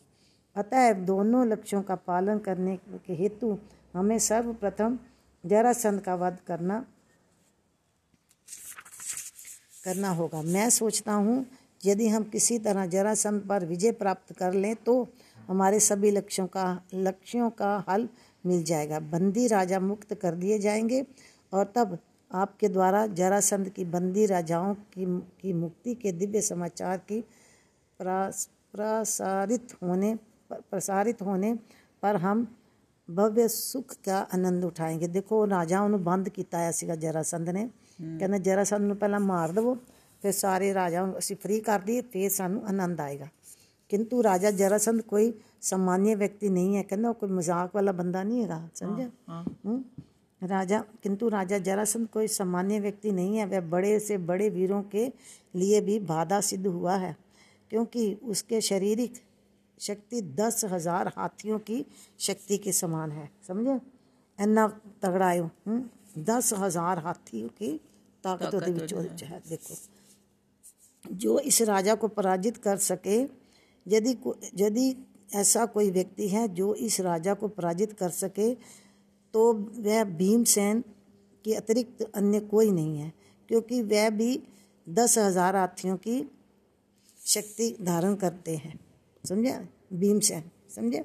अतः 0.56 0.92
दोनों 1.06 1.46
लक्ष्यों 1.48 1.82
का 1.82 1.96
पालन 2.04 2.40
करने 2.40 2.76
के 2.98 3.14
हेतु 3.14 3.58
हमें 3.94 4.18
सर्वप्रथम 4.20 4.98
जरासंध 5.44 6.02
का 6.02 6.16
वध 6.16 6.38
करना 6.48 6.84
करना 9.84 10.10
होगा 10.12 10.42
मैं 10.44 10.70
सोचता 10.72 11.14
हूँ 11.16 11.46
यदि 11.86 12.08
हम 12.08 12.24
किसी 12.30 12.58
तरह 12.60 12.86
जरासंध 12.88 13.42
पर 13.42 13.66
विजय 13.66 13.92
प्राप्त 13.94 14.34
कर 14.34 14.54
लें 14.54 14.76
तो 14.86 14.96
हमारे 15.50 15.80
सभी 15.82 16.12
लक्ष्यों 16.12 16.48
का 16.48 16.66
लक्ष्यों 16.96 17.50
का 17.52 17.78
हल 17.90 18.08
मिल 18.44 18.64
जाएगा 18.64 19.00
बंदी 19.12 19.48
राजा 19.48 19.80
मुक्त 19.80 20.14
कर 20.14 20.36
दिए 20.36 20.60
जाएंगे 20.60 21.06
और 21.54 21.72
तब 21.76 21.98
आपके 22.32 22.68
द्वारा 22.70 23.06
जरासंध 23.14 23.70
की 23.70 23.86
बंदी 23.88 24.26
राजाओं 24.26 24.74
की 24.94 25.06
की 25.42 25.54
मुक्ति 25.56 25.96
के 25.96 26.12
दिव्य 26.12 26.42
समाचार 26.42 26.98
की 27.12 27.24
प्रसारित 28.00 29.76
होने 29.84 30.16
प्रसारित 30.52 31.22
होने 31.22 31.54
पर 32.04 32.16
हम 32.16 32.48
ਭਵਯ 33.10 33.48
ਸੁਖ 33.48 33.94
ਦਾ 34.06 34.18
ਆਨੰਦ 34.34 34.66
ਉਠਾਏਗੇ 34.66 35.08
ਦੇਖੋ 35.08 35.48
ਰਾਜਾਵਾਂ 35.50 35.90
ਨੂੰ 35.90 36.04
ਬੰਦ 36.04 36.30
ਕੀਤਾ 36.30 36.58
ਆਇਆ 36.58 36.72
ਸੀਗਾ 36.72 36.96
ਜਰਾਸੰਧ 36.96 37.50
ਨੇ 37.50 37.66
ਕਹਿੰਦਾ 38.20 38.38
ਜਰਾਸੰਧ 38.38 38.86
ਨੂੰ 38.86 38.98
ਪਹਿਲਾਂ 38.98 39.20
ਮਾਰ 39.20 39.52
ਦਵੋ 39.52 39.76
ਫਿਰ 40.22 40.32
ਸਾਰੇ 40.32 40.74
ਰਾਜਾਵਾਂ 40.74 41.08
ਨੂੰ 41.08 41.18
ਅਸੀਂ 41.18 41.36
ਫ੍ਰੀ 41.36 41.60
ਕਰ 41.60 41.80
ਦਈਏ 41.80 42.02
ਫਿਰ 42.12 42.30
ਸਾਨੂੰ 42.30 42.66
ਆਨੰਦ 42.68 43.02
ਆਏਗਾ 43.02 43.28
किंतु 43.92 44.22
राजा 44.22 44.50
जरासंध 44.52 45.02
कोई 45.02 45.32
सामान्य 45.65 46.15
व्यक्ति 46.15 46.49
नहीं 46.51 46.75
है 46.75 46.83
कहना 46.83 47.13
कोई 47.15 47.31
मज़ाक 47.31 47.75
वाला 47.75 47.93
बंदा 47.95 48.23
नहीं 48.23 48.43
है 48.43 48.71
समझा? 48.75 49.09
राजा 50.43 50.79
किंतु 51.03 51.29
राजा 51.29 51.59
जरासंध 51.61 52.09
कोई 52.09 52.29
सामान्य 52.31 52.81
व्यक्ति 52.81 53.13
नहीं 53.13 53.37
है 53.37 53.47
वह 53.47 53.61
बड़े 53.71 53.99
से 54.01 54.19
बड़े 54.21 54.49
वीरों 54.51 54.83
के 54.85 55.07
लिए 55.55 55.81
भी 55.81 55.99
बाधा 56.03 56.41
सिद्ध 56.43 56.67
हुआ 56.67 56.97
है 56.97 57.17
क्योंकि 57.71 58.13
उसके 58.25 58.61
शारीरिक 58.61 59.15
शक्ति 59.81 60.21
दस 60.37 60.65
हज़ार 60.65 61.09
हाथियों 61.17 61.59
की 61.61 61.85
शक्ति 62.19 62.59
के 62.59 62.73
समान 62.73 63.13
है 63.13 63.29
समझे? 63.49 63.81
इन्ना 64.39 64.67
तगड़ा 65.03 65.31
है 65.31 65.51
दस 66.19 66.53
हज़ार 66.55 66.99
हाथियों 66.99 67.49
की 67.51 67.73
ताकत 68.25 68.55
है 68.55 69.41
देखो। 69.41 69.75
जो 71.05 71.39
इस 71.41 71.63
राजा 71.65 71.95
को 71.95 72.09
पराजित 72.11 72.57
कर 72.57 72.77
सके 72.83 73.19
यदि 73.87 74.17
यदि 74.57 74.87
ऐसा 75.29 75.65
कोई 75.67 75.91
व्यक्ति 75.91 76.29
है 76.29 76.47
जो 76.55 76.75
इस 76.77 77.01
राजा 77.01 77.35
को 77.35 77.49
पराजित 77.51 77.93
कर 77.93 78.11
सके 78.13 78.53
तो 79.35 79.53
वह 79.79 80.05
भीमसेन 80.17 80.83
के 81.45 81.55
अतिरिक्त 81.55 82.03
अन्य 82.15 82.41
कोई 82.43 82.71
नहीं 82.71 82.99
है, 82.99 83.13
क्योंकि 83.51 83.81
वह 83.83 84.09
भी 84.11 84.43
दस 84.87 85.17
हज़ार 85.19 85.57
हाथियों 85.57 85.97
की 85.99 86.23
शक्ति 87.21 87.75
धारण 87.83 88.15
करते 88.15 88.57
हैं। 88.57 88.79
समझे? 89.25 89.59
भीमसेन, 89.93 90.43
समझे? 90.71 91.05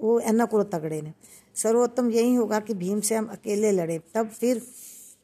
वो 0.00 0.18
एना 0.20 0.44
को 0.44 0.62
तगड़े 0.64 1.00
ने 1.02 1.12
सर्वोत्तम 1.56 2.10
यही 2.10 2.34
होगा 2.34 2.60
कि 2.60 2.74
भीमसेन 2.74 3.26
अकेले 3.28 3.70
लड़े, 3.72 3.98
तब 4.14 4.28
फिर 4.30 4.62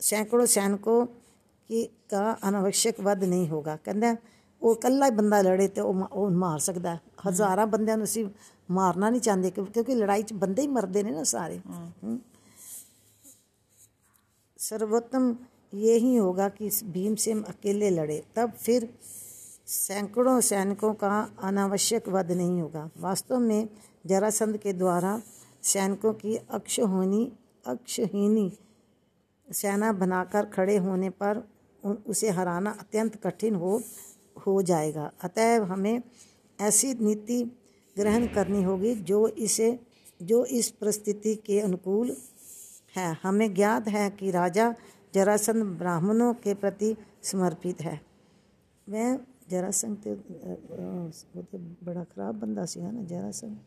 सैकड़ों 0.00 0.46
सैनिकों 0.46 1.04
की 1.06 1.84
का 2.10 2.30
अनावश्यक 2.42 3.00
वध 3.00 3.24
नहीं 3.24 3.48
होगा। 3.48 3.76
कहते 3.78 4.16
ਉਹ 4.61 4.75
ਇਕੱਲਾ 4.75 5.05
ਹੀ 5.05 5.11
ਬੰਦਾ 5.11 5.41
ਲੜੇ 5.41 5.67
ਤੇ 5.67 5.81
ਉਹ 5.81 6.03
ਉਹ 6.11 6.29
ਮਾਰ 6.31 6.59
ਸਕਦਾ 6.59 6.97
ਹਜ਼ਾਰਾਂ 7.27 7.67
ਬੰਦਿਆਂ 7.67 7.97
ਨੂੰ 7.97 8.05
ਅਸੀਂ 8.05 8.25
ਮਾਰਨਾ 8.71 9.09
ਨਹੀਂ 9.09 9.21
ਚਾਹੁੰਦੇ 9.21 9.49
ਕਿਉਂਕਿ 9.51 9.95
ਲੜਾਈ 9.95 10.23
'ਚ 10.23 10.33
ਬੰਦੇ 10.33 10.61
ਹੀ 10.61 10.67
ਮਰਦੇ 10.67 11.03
ਨੇ 11.03 11.11
ਨਾ 11.11 11.23
ਸਾਰੇ 11.23 11.59
सर्वोत्तम 14.59 15.31
यही 15.75 16.15
होगा 16.15 16.47
कि 16.49 16.69
भीम 16.87 17.15
से 17.15 17.33
अकेले 17.45 17.89
लड़े 17.89 18.21
तब 18.35 18.51
फिर 18.57 18.87
सैकड़ों 19.67 20.39
सैनिकों 20.41 20.93
का 20.93 21.09
अनावश्यक 21.41 22.07
वध 22.09 22.31
नहीं 22.31 22.61
होगा 22.61 22.89
वास्तव 22.99 23.39
में 23.39 23.67
जरासंध 24.05 24.57
के 24.57 24.73
द्वारा 24.73 25.11
सैनिकों 25.63 26.13
की 26.13 26.35
अक्षहोनी 26.51 27.23
अक्षहीनी 27.65 28.51
सेना 29.47 29.91
बनाकर 29.95 30.45
खड़े 30.47 30.77
होने 30.77 31.09
पर 31.15 31.43
उसे 31.83 32.29
हराना 32.31 32.75
अत्यंत 32.79 33.15
कठिन 33.23 33.55
हो 33.55 33.79
हो 34.46 34.60
जाएगा। 34.62 35.10
अतएव 35.22 35.64
हमें 35.64 36.02
ऐसी 36.58 36.92
नीति 36.94 37.42
ग्रहण 37.96 38.26
करनी 38.26 38.62
होगी 38.62 38.94
जो 38.94 39.26
इसे 39.28 39.78
जो 40.22 40.44
इस 40.44 40.70
परिस्थिति 40.70 41.34
के 41.36 41.60
अनुकूल 41.60 42.16
है। 42.96 43.12
हमें 43.22 43.54
ज्ञात 43.54 43.88
है 43.88 44.08
कि 44.10 44.30
राजा 44.30 44.74
जरासंध 45.14 45.64
ब्राह्मणों 45.78 46.32
के 46.34 46.54
प्रति 46.54 46.96
समर्पित 47.22 47.80
है। 47.80 48.00
वह 48.86 49.18
जरासंध 49.50 49.96
तो 49.98 50.10
वो 51.34 51.42
तो 51.42 51.58
बड़ा 51.84 52.04
खराब 52.04 52.34
बंदा 52.34 52.64
सी 52.64 52.80
है 52.80 52.92
ना 52.94 53.02
जरासंध। 53.02 53.58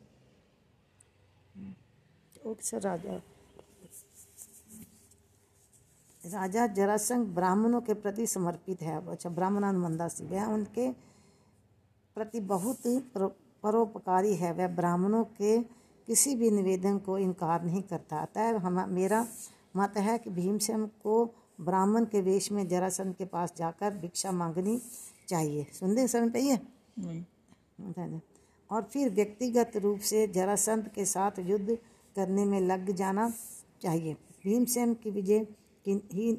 वो 2.46 2.54
किस 2.54 2.74
राजा। 2.76 3.22
राजा 6.24 6.66
जरासंध 6.68 7.28
ब्राह्मणों 7.28 7.80
के 7.82 7.94
प्रति 7.94 8.26
समर्पित 8.28 8.82
है। 8.82 8.96
अच्छा 9.08 9.30
ब्राह्मणान 9.30 9.78
मंदा 9.78 10.08
सी 10.08 10.26
वह 10.26 10.46
उनके 10.46 10.90
प्रति 12.18 12.40
बहुत 12.42 12.82
परोपकारी 13.64 14.36
है। 14.36 14.52
वह 14.54 14.68
ब्राह्मणों 14.76 15.24
के 15.32 15.58
किसी 16.08 16.36
भी 16.36 16.50
निवेदन 16.52 16.98
को 16.98 17.18
इनकार 17.18 17.64
नहीं 17.64 17.82
करता। 17.84 18.20
अतः 18.20 18.58
हम 18.58 18.84
मेरा 18.90 19.26
मत 19.76 19.98
है 19.98 20.18
कि 20.18 20.30
भीमसेन 20.30 20.86
को 21.04 21.24
ब्राह्मण 21.62 22.06
के 22.06 22.22
वेश 22.22 22.52
में 22.52 22.68
जरासंध 22.68 23.16
के 23.16 23.26
पास 23.26 23.54
जाकर 23.58 23.98
भिक्षा 23.98 24.32
मांगनी 24.32 24.80
चाहिए। 25.28 25.66
सुनते 25.74 26.08
समझ 26.08 26.32
पाइए 26.34 26.60
और 28.70 28.82
फिर 28.84 29.10
व्यक्तिगत 29.10 29.72
रूप 29.78 30.00
से 30.02 30.28
जरासंध 30.28 30.88
के 30.88 31.06
साथ 31.06 31.40
युद्ध 31.40 31.78
करने 32.16 32.46
में 32.46 32.60
लग 32.62 32.92
जाना 32.92 33.32
चाहिए। 33.82 34.14
भीमसेन 34.44 34.94
की 34.94 35.12
विजय 35.12 35.46
ही 35.85 36.33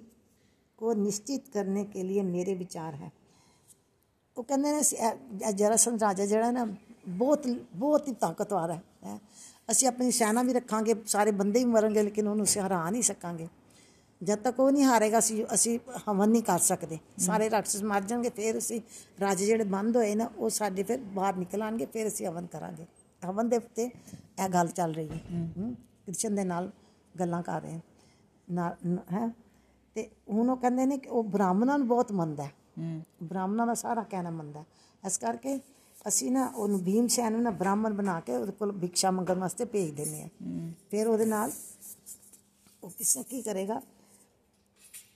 को 0.80 0.94
निश्चित 0.96 1.48
करने 1.54 1.84
के 1.86 2.04
लिए 2.04 2.24
मेरे 2.26 2.56
विचार 2.56 2.94
है 2.96 3.12
ਉਹ 4.38 4.44
ਕਹਿੰਦੇ 4.44 4.72
ਨੇ 4.72 5.52
ਜਰਾਸੰਧ 5.54 6.04
ਰਾਜਾ 6.04 6.26
ਜਿਹੜਾ 6.26 6.52
ਨਾ 6.52 6.66
ਬਹੁਤ 7.08 7.48
ਬਹੁਤ 7.76 8.08
ਹੀ 8.08 8.14
ਤਾਕਤਵਰ 8.14 8.72
ਹੈ 8.72 9.18
ਅਸੀਂ 9.72 9.88
ਆਪਣੀ 9.88 10.12
ਸੈਨਾ 10.12 10.44
ਵੀ 10.44 10.54
ਰੱਖਾਂਗੇ 10.54 10.96
ਸਾਰੇ 11.06 11.32
ਬੰਦੇ 11.32 11.60
ਵੀ 11.60 11.66
ਮਰਨਗੇ 11.66 12.04
ਲੇਕਿਨ 12.04 12.28
ਉਹਨੂੰ 12.28 12.44
ਅਸੀਂ 12.44 12.62
ਹਰਾ 12.62 12.90
ਨਹੀਂ 12.90 13.02
ਸਕਾਂਗੇ 13.02 13.48
ਜਦ 14.22 14.40
ਤੱਕ 14.40 14.60
ਉਹ 14.60 14.72
ਨਹੀਂ 14.72 14.84
ਹਾਰੇਗਾ 14.84 15.20
ਅਸੀਂ 15.20 15.44
ਅਸੀਂ 15.54 15.78
ਹਵਨ 16.10 16.30
ਨਹੀਂ 16.30 16.44
ਕਰ 16.44 16.60
ਸਕਦੇ 16.60 17.00
ਸਾਰੇ 17.20 17.50
ਰਾਖਸ਼ 17.50 17.84
ਮਰ 17.84 18.04
ਜਾਣਗੇ 18.04 18.30
ਫਿਰ 18.30 18.58
ਅਸੀਂ 18.58 18.80
ਰਾਜੇ 19.22 19.46
ਜਿਹੜੇ 19.46 19.64
ਬੰਦ 19.64 19.98
ਹੋਏ 19.98 20.14
ਨਾ 20.16 20.30
ਉਹ 20.38 20.50
ਸਾਡੇ 20.50 20.84
ਫਿਰ 20.84 21.00
ਬਾਹਰ 21.16 21.36
ਨਿਕਲ 21.36 21.62
ਆਣਗੇ 21.62 21.86
ਫਿਰ 21.86 22.08
ਅਸੀਂ 22.08 22.28
ਹਵਨ 22.28 22.46
ਕਰਾਂਗੇ 22.46 22.86
ਹਵਨ 23.22 23.50
ਦੇ 23.50 23.58
ਉੱਤੇ 23.58 23.86
ਇਹ 23.86 24.50
ਗੱਲ 24.50 24.68
ਚੱਲ 24.70 24.94
ਰਹੀ 24.94 25.10
ਹੈ 25.10 25.20
ਕ੍ਰਿਸ਼ਨ 26.06 26.36
ਦੇ 26.36 26.44
ਨਾਲ 26.44 26.72
ਗੱਲਾਂ 27.20 27.42
ਕਰ 27.44 27.62
ਰਹੇ 27.62 27.80
ਨਾ 28.48 28.76
ਹੈ 29.12 29.28
ਤੇ 29.96 30.08
ਹੁਣ 30.30 30.50
ਉਹ 30.50 30.58
ਕਹਿੰਦੇ 30.58 30.86
ਨੇ 30.86 30.98
ਕਿ 30.98 31.10
ਉਹ 31.10 31.24
ਬ੍ਰਾਹਮਣਾਂ 31.30 31.78
ਨੂੰ 31.80 31.88
ਬਹੁਤ 31.88 32.12
ਮੰਨਦਾ 32.12 32.44
ਹੈ 32.44 33.02
ਬ੍ਰਾਹਮਣਾਂ 33.24 33.68
ਦਾ 33.68 33.74
ਸਾਰਾ 33.74 34.04
ਕਹਿਣਾ 34.04 34.30
ਮੰਨਦਾ 34.30 34.64
ਇਸ 35.04 35.18
ਕਰਕੇ 35.18 35.60
ਅਸੀਂ 36.08 36.32
ਨਾ 36.32 36.46
ਉਹਨੂੰ 36.48 36.84
ਭੀਮ 36.84 37.08
ਸੈਨ 37.08 37.32
ਨੂੰ 37.32 37.42
ਨਾ 37.42 37.52
ਬ੍ਰਾਹਮਣ 37.54 37.94
ਬਣਾ 37.94 38.20
ਕੇ 38.20 38.36
ਉਹਦੇ 38.36 38.52
ਕੋਲ 38.52 38.72
ਭਿਕਸ਼ਾ 38.72 39.12
ਮੰਗਣ 39.12 39.40
ਵਾਸਤੇ 39.40 39.66
ਭੇਜ 39.66 39.92
ਦਿੰਦੇ 39.92 40.22
ਆ 40.24 40.28
ਫਿਰ 40.92 41.08
ਉਹਦੇ 41.08 41.26
ਨਾਲ 41.26 41.52
ਉਹ 42.84 42.92
किसने 42.92 43.24
की 43.24 43.42
करेगा 43.42 43.80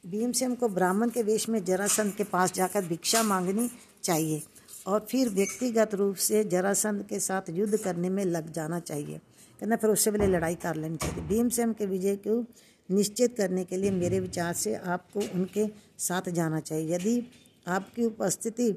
भीमसेन 0.05 0.55
को 0.55 0.67
ब्राह्मण 0.69 1.09
के 1.09 1.21
वेश 1.23 1.47
में 1.49 1.63
जरासंध 1.63 2.13
के 2.13 2.23
पास 2.25 2.53
जाकर 2.53 2.85
भिक्षा 2.85 3.21
मांगनी 3.23 3.67
चाहिए 4.03 4.41
और 4.85 5.05
फिर 5.05 5.29
व्यक्तिगत 5.31 5.93
रूप 5.93 6.15
से 6.17 6.43
जरासंध 6.45 7.03
के 7.05 7.19
साथ 7.21 7.49
युद्ध 7.51 7.77
करने 7.79 8.09
में 8.09 8.23
लग 8.27 8.51
जाना 8.51 8.79
चाहिए 8.81 9.19
कहना 9.59 9.75
फिर 9.75 9.89
उससे 9.89 10.11
पहले 10.11 10.27
लड़ाई 10.27 10.55
कर 10.57 10.75
लेनी 10.77 10.97
चाहिए 10.97 11.23
भीमसेन 11.27 11.73
के 11.73 11.85
विजय 11.87 12.15
को 12.17 12.43
निश्चित 12.88 13.36
करने 13.36 13.64
के 13.64 13.76
लिए 13.76 13.90
मेरे 13.92 14.20
विचार 14.20 14.52
से 14.54 14.74
आपको 14.74 15.20
उनके 15.34 15.66
साथ 15.98 16.28
जाना 16.30 16.60
चाहिए। 16.60 16.94
यदि 16.94 17.22
आपकी 17.66 18.04
उपस्थिति 18.04 18.74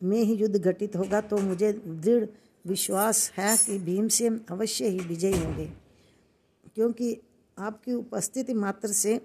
में 0.00 0.20
ही 0.20 0.34
युद्ध 0.34 0.56
घटित 0.56 0.96
होगा 0.96 1.20
तो 1.20 1.38
मुझे 1.38 1.72
दृढ़ 1.72 2.26
विश्वास 2.64 3.30
है 3.36 3.56
कि 3.56 3.78
भीमसेन 3.78 4.40
अवश्य 4.50 4.88
ही 4.88 4.98
विजयी 4.98 5.38
होंगे, 5.38 5.66
क्योंकि 6.76 7.16
आपकी 7.56 7.92
उपस्थिति 7.94 8.54
मात्र 8.54 8.88
से 8.88 9.20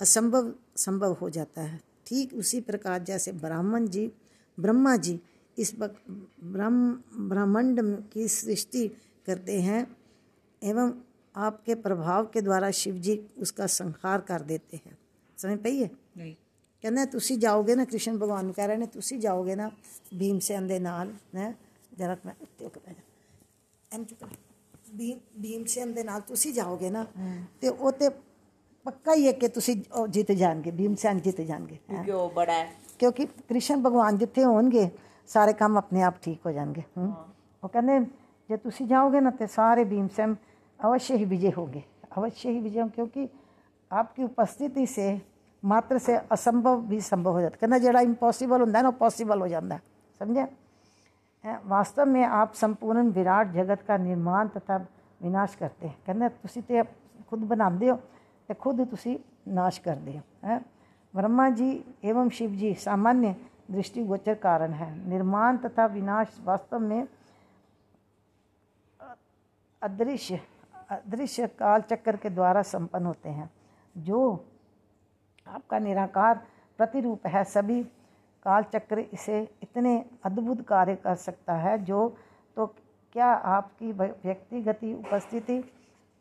असंभव 0.00 0.52
संभव 0.76 1.12
हो 1.12 1.30
जाता 1.30 1.62
है। 1.62 1.80
ठीक 2.06 2.34
उसी 2.34 2.60
प्रकार 2.60 3.02
जैसे 3.04 3.32
ब्राह्मण 3.34 3.86
जी, 3.86 4.10
ब्रह्मा 4.58 4.96
जी 4.96 5.18
इस 5.56 5.74
ब्रह्म, 5.74 6.92
ब्रह्मांड 7.28 7.80
की 8.12 8.26
सृष्टि 8.28 8.88
करते 9.26 9.60
हैं, 9.60 9.86
एवं 10.62 10.92
आपके 11.35 11.75
प्रभाव 11.77 12.25
के 12.31 12.41
द्वारा 12.41 12.69
शिव 12.77 12.95
जी 13.03 13.13
उसका 13.39 13.67
संहार 13.73 14.23
कर 14.29 14.41
देते 14.47 14.79
हैं 14.79 14.95
समझ 15.37 15.57
पाइए 15.65 15.87
ਨਹੀਂ 16.17 16.35
ਕਹਿੰਦਾ 16.83 17.05
ਤੁਸੀਂ 17.05 17.37
ਜਾਓਗੇ 17.37 17.75
ਨਾ 17.75 17.85
ਕ੍ਰਿਸ਼ਨ 17.85 18.17
ਭਗਵਾਨ 18.17 18.45
ਨੂੰ 18.45 18.53
ਕਹਿ 18.53 18.67
ਰਹੇ 18.67 18.77
ਨੇ 18.77 18.85
ਤੁਸੀਂ 18.85 19.19
ਜਾਓਗੇ 19.19 19.55
ਨਾ 19.55 19.69
ਭੀਮਸੈਨ 20.19 20.67
ਦੇ 20.67 20.79
ਨਾਲ 20.79 21.13
ਹੈ 21.35 21.53
ਜਰਾ 21.97 22.15
ਮੈਂ 22.25 22.33
ਉੱਤੇ 22.41 22.65
ਹੋ 22.65 22.69
ਕੇ 22.69 22.79
ਬਹਿ 22.79 22.93
ਜਾ 22.93 23.01
ਐਮ 23.91 24.03
ਚੁੱਪ 24.03 24.23
ਕਰ। 24.23 24.35
ਭੀਮ 24.97 25.19
ਭੀਮਸੈਨ 25.41 25.93
ਦੇ 25.93 26.03
ਨਾਲ 26.03 26.21
ਤੁਸੀਂ 26.21 26.53
ਜਾਓਗੇ 26.53 26.89
ਨਾ 26.89 27.05
ਤੇ 27.61 27.69
ਉਹ 27.69 27.91
ਤੇ 27.91 28.09
ਪੱਕਾ 28.85 29.13
ਹੀ 29.13 29.27
ਹੈ 29.27 29.31
ਕਿ 29.31 29.47
ਤੁਸੀਂ 29.49 29.75
ਉਹ 29.93 30.07
ਜਿੱਤ 30.07 30.31
ਜਾਣਗੇ 30.33 30.71
ਭੀਮਸੈਨ 30.71 31.19
ਜਿੱਤ 31.19 31.41
ਜਾਣਗੇ 31.41 31.75
ਹੈਂ। 31.75 32.03
ਕਿਉਂਕਿ 32.03 32.11
ਉਹ 32.11 32.29
ਬੜਾ 32.31 32.53
ਹੈ 32.53 32.69
ਕਿਉਂਕਿ 32.99 33.25
ਕ੍ਰਿਸ਼ਨ 33.25 33.81
ਭਗਵਾਨ 33.83 34.17
ਜਿੱਥੇ 34.17 34.43
ਹੋਣਗੇ 34.43 34.89
ਸਾਰੇ 35.29 35.53
ਕੰਮ 35.53 35.77
ਆਪਣੇ 35.77 36.01
ਆਪ 36.03 36.21
ਠੀਕ 36.21 36.45
ਹੋ 36.45 36.51
ਜਾਣਗੇ 36.51 36.81
ਹਮ। 36.97 37.13
ਉਹ 37.63 37.69
ਕਹਿੰਦੇ 37.69 37.99
ਜੇ 38.49 38.57
ਤੁਸੀਂ 38.57 38.87
ਜਾਓਗੇ 38.87 39.19
ਨਾ 39.21 39.29
ਤੇ 39.31 39.47
ਸਾਰੇ 39.47 39.83
भीमसेन 39.85 40.35
अवश्य 40.79 41.15
ही 41.15 41.25
विजय 41.25 41.51
होंगे 41.57 41.83
अवश्य 42.17 42.49
ही 42.49 42.59
विजय 42.59 42.79
होंगे, 42.79 42.95
क्योंकि 42.95 43.29
आपकी 43.91 44.23
उपस्थिति 44.23 44.87
से 44.87 45.21
मात्र 45.63 45.97
से 45.97 46.15
असंभव 46.31 46.81
भी 46.81 46.99
संभव 47.01 47.31
हो 47.31 47.41
जाता 47.41 47.57
ਕਹਿੰਦਾ 47.57 47.79
ਜਿਹੜਾ 47.79 48.01
ਇੰਪੋਸੀਬਲ 48.01 48.61
ਹੁੰਦਾ 48.61 48.81
ਨਾ 48.81 48.87
ਉਹ 48.87 48.93
ਪੋਸੀਬਲ 48.93 49.41
ਹੋ 49.41 49.47
ਜਾਂਦਾ 49.47 49.79
ਸਮਝਿਆ 50.19 50.45
ਅਹ 50.45 51.57
ਵਾਸਤਵ 51.67 52.05
में 52.05 52.25
आप 52.25 52.57
संपूर्ण 52.63 53.11
विराट 53.11 53.53
जगत 53.53 53.85
का 53.87 53.97
निर्माण 53.97 54.47
तथा 54.47 54.77
विनाश 55.21 55.55
करते 55.61 55.87
हैं 55.87 55.95
ਕਹਿੰਦਾ 56.05 56.29
ਤੁਸੀਂ 56.29 56.61
ਤੇ 56.61 56.83
ਖੁਦ 57.27 57.39
ਬਣਾਉਂਦੇ 57.39 57.89
ਹੋ 57.89 57.99
ਤੇ 58.47 58.53
ਖੁਦ 58.53 58.83
ਤੁਸੀਂ 58.83 59.19
ਨਾਸ਼ 59.47 59.81
ਕਰਦੇ 59.81 60.17
ਹੋ 60.17 60.21
ਹੈ 60.43 60.61
ब्रह्मा 61.13 61.49
जी 61.49 61.65
एवं 62.03 62.29
शिव 62.29 62.51
जी 62.51 62.73
सामान्य 62.73 63.35
दृष्टिगोचर 63.71 64.33
कारण 64.33 64.73
है 64.73 64.87
निर्माण 65.07 65.57
तथा 65.57 65.85
विनाश 65.85 66.37
वास्तव 66.43 66.79
में 66.79 67.07
अदृश्य 69.81 70.39
अदृश्य 70.90 71.46
काल 71.58 71.80
चक्र 71.80 72.16
के 72.16 72.30
द्वारा 72.30 72.62
संपन्न 72.62 73.06
होते 73.06 73.28
हैं। 73.28 73.50
जो 73.96 74.44
आपका 75.46 75.78
निराकार 75.78 76.40
प्रतिरूप 76.78 77.26
है, 77.26 77.44
सभी 77.44 77.82
काल 78.46 78.62
चक्र 78.64 78.98
इसे 78.98 79.40
इतने 79.62 80.04
अद्भुत 80.24 80.60
कार्य 80.60 80.94
कर 80.96 81.14
सकता 81.14 81.54
है, 81.54 81.78
जो 81.78 82.16
तो 82.56 82.66
क्या 83.14 83.26
आपकी 83.26 83.92
व्यक्तिगत 83.92 84.80
उपस्थिति 84.84 85.62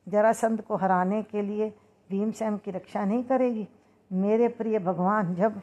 जरासंध 0.08 0.62
को 0.62 0.76
हराने 0.76 1.22
के 1.24 1.42
लिए 1.42 1.70
भीमसेन 2.10 2.58
की 2.58 2.72
रक्षा 2.72 3.06
नहीं 3.06 3.24
करेगी? 3.24 3.68
मेरे 4.12 4.48
प्रिय 4.48 4.80
भगवान, 4.80 5.34
जब 5.36 5.62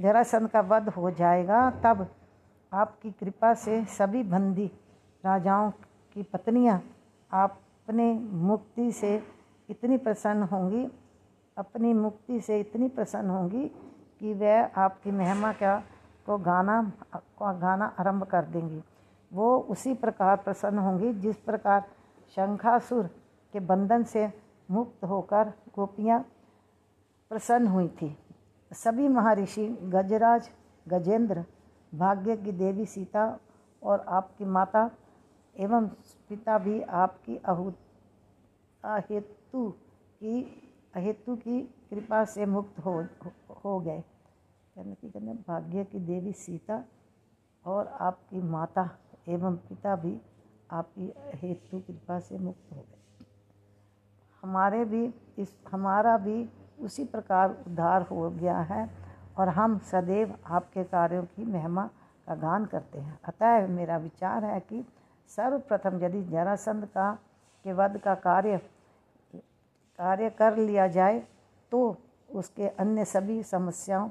जरासंध 0.00 0.48
का 0.48 0.60
वध 0.60 0.88
हो 0.88 1.10
जाएगा, 1.10 1.70
तब 1.84 2.06
आपकी 2.72 3.10
कृपा 3.10 3.52
से 3.54 3.84
सभी 3.88 4.22
बंदी 4.22 4.66
राजाओं 5.24 5.70
की 6.16 6.22
पत्नियाँ 6.22 6.82
अपने 7.90 8.12
मुक्ति 8.46 8.92
से 8.92 9.10
इतनी 9.68 9.96
प्रसन्न 9.98 10.42
होंगी, 10.42 10.84
अपनी 11.56 11.92
मुक्ति 11.94 12.40
से 12.40 12.58
इतनी 12.60 12.88
प्रसन्न 12.88 13.30
होंगी 13.30 13.64
कि 14.20 14.34
वह 14.34 14.70
आपकी 14.78 15.10
महिमा 15.10 15.52
का, 15.52 15.74
को 16.26 16.36
गाना 16.38 16.92
को 17.14 17.58
गाना 17.58 17.86
आरंभ 18.00 18.24
कर 18.24 18.44
देंगी। 18.44 18.82
वो 19.32 19.58
उसी 19.70 19.94
प्रकार 19.94 20.36
प्रसन्न 20.36 20.78
होंगी 20.78 21.12
जिस 21.14 21.36
प्रकार 21.36 21.80
शंखासुर 22.36 23.06
के 23.54 23.60
बंधन 23.60 24.04
से 24.04 24.26
मुक्त 24.70 25.04
होकर 25.04 25.52
गोपियाँ 25.74 26.20
प्रसन्न 27.30 27.66
हुई 27.66 27.88
थी। 27.88 28.16
सभी 28.72 29.08
महर्षि 29.08 29.68
गजराज, 29.84 30.50
गजेंद्र 30.86 31.44
भाग्य 31.92 32.36
की 32.36 32.52
देवी 32.52 32.86
सीता 32.86 33.26
और 33.82 34.04
आपकी 34.08 34.44
माता 34.44 34.90
एवं 35.56 35.86
पिता 36.28 36.58
भी 36.58 36.80
आपकी 36.82 37.36
अहु 37.36 37.70
अहेतु 38.84 39.68
की 40.20 40.42
अहेतु 40.96 41.36
की 41.36 41.60
कृपा 41.90 42.24
से 42.24 42.46
मुक्त 42.46 42.78
हो 42.78 42.92
हो, 43.64 43.80
गए। 43.80 44.00
कहने 44.00 44.94
की 44.94 45.10
कहने 45.10 45.32
भाग्य 45.48 45.84
की 45.84 45.98
देवी 45.98 46.32
सीता 46.32 46.84
और 47.64 47.86
आपकी 48.00 48.40
माता 48.42 48.88
एवं 49.28 49.56
पिता 49.56 49.96
भी 49.96 50.20
आपकी 50.70 51.12
हेतु 51.34 51.78
कृपा 51.78 52.18
से 52.18 52.38
मुक्त 52.38 52.72
हो 52.72 52.76
गए। 52.76 53.24
हमारे 54.42 54.84
भी 54.84 55.04
इस 55.38 55.56
हमारा 55.72 56.16
भी 56.18 56.48
उसी 56.80 57.04
प्रकार 57.04 57.50
उद्धार 57.66 58.02
हो 58.02 58.30
गया 58.30 58.58
है 58.60 58.88
और 59.38 59.48
हम 59.48 59.78
सदैव 59.78 60.34
आपके 60.46 60.84
कार्यों 60.84 61.22
की 61.24 61.44
महिमा 61.44 61.86
का 62.26 62.34
गान 62.34 62.64
करते 62.64 62.98
हैं। 62.98 63.18
अतः 63.24 63.66
मेरा 63.68 63.96
विचार 63.96 64.44
है 64.44 64.60
कि 64.60 64.84
सर्वप्रथम 65.30 65.98
यदि 66.02 66.22
जरासंध 66.24 66.84
का 66.86 67.10
के 67.64 67.72
वध 67.72 67.98
का 67.98 68.14
कार्य 68.20 68.58
कार्य 69.98 70.30
कर 70.30 70.56
लिया 70.56 70.86
जाए 70.88 71.18
तो 71.72 71.96
उसके 72.30 72.68
अन्य 72.80 73.04
सभी 73.04 73.42
समस्याओं 73.42 74.10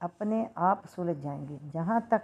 अपने 0.00 0.46
आप 0.58 0.86
सुलझ 0.86 1.16
जाएँगी। 1.16 1.58
जहाँ 1.70 2.00
तक 2.10 2.22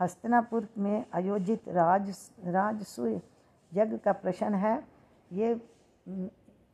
हस्तिनापुर 0.00 0.68
में 0.78 1.04
आयोजित 1.14 1.68
राज 1.68 2.10
राजसूय 2.46 3.20
यज्ञ 3.72 3.96
का 3.98 4.12
प्रश्न 4.14 4.54
है, 4.54 4.82
ये 5.30 5.54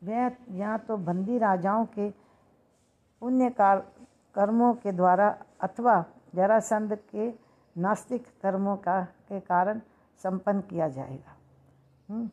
वह 0.03 0.31
यहाँ 0.51 0.79
तो 0.79 0.97
बंदी 0.99 1.39
राजाओं 1.39 1.85
के 1.89 2.09
पुण्य 3.23 3.51
कार, 3.51 3.79
कर्मों 4.35 4.73
के 4.75 4.93
द्वारा 4.93 5.29
अथवा 5.61 6.05
जरासंध 6.35 6.95
के 7.11 7.29
नास्तिक 7.77 8.27
कर्मों 8.43 8.77
का, 8.77 9.01
के 9.03 9.41
कारण 9.41 9.81
संपन्न 10.23 10.61
किया 10.61 10.89
जाएगा 10.89 11.37
हम्म। 12.09 12.31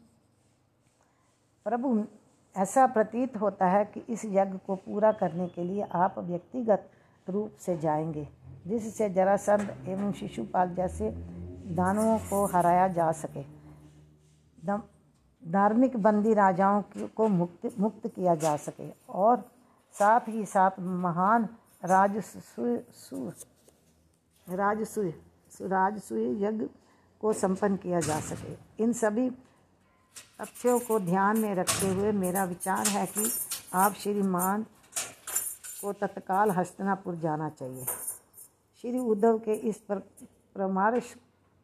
प्रभु, 1.65 2.05
ऐसा 2.57 2.87
प्रतीत 2.87 3.37
होता 3.37 3.65
है 3.65 3.85
कि 3.85 3.99
इस 3.99 4.25
यज्ञ 4.25 4.57
को 4.57 4.75
पूरा 4.75 5.11
करने 5.11 5.47
के 5.47 5.63
लिए 5.63 5.81
आप 5.81 6.19
व्यक्तिगत 6.19 6.89
रूप 7.29 7.55
से 7.59 7.77
जाएँगे, 7.77 8.27
जिससे 8.67 9.09
जरासंध 9.09 9.85
एवं 9.87 10.11
शिशुपाल 10.11 10.75
जैसे 10.75 11.11
दानवों 11.75 12.19
को 12.19 12.45
हराया 12.45 12.87
जा 12.87 13.11
सके 13.11 13.55
धार्मिक 15.47 15.97
बंदी 15.97 16.33
राजाओं 16.33 17.07
को 17.07 17.27
मुक्त 17.27 17.79
मुक्त 17.79 18.07
किया 18.07 18.35
जा 18.35 18.57
सके 18.57 18.91
और 19.09 19.51
साथ 19.91 20.21
ही 20.27 20.45
साथ 20.45 20.71
महान 20.79 21.49
राजसु 21.85 22.79
सु- 22.93 23.31
राजसूय 24.49 25.13
राजसूय 25.61 26.43
यज्ञ 26.43 26.65
को 27.21 27.33
संपन्न 27.33 27.75
किया 27.75 27.99
जा 27.99 28.19
सके। 28.19 28.83
इन 28.83 28.93
सभी 28.93 29.29
तथ्यों 30.41 30.79
को 30.79 30.99
ध्यान 30.99 31.39
में 31.39 31.53
रखते 31.55 31.87
हुए 31.87 32.11
मेरा 32.11 32.43
विचार 32.45 32.87
है 32.87 33.05
कि 33.05 33.31
आप 33.73 33.93
श्रीमान 33.93 34.65
को 35.81 35.93
तत्काल 35.93 36.51
हस्तनापुर 36.51 37.15
जाना 37.15 37.49
चाहिए। 37.49 37.85
श्री 38.81 38.99
उद्धव 38.99 39.37
के 39.39 39.53
इस 39.69 39.77
पर 39.77 39.99
परामर्श 40.55 41.13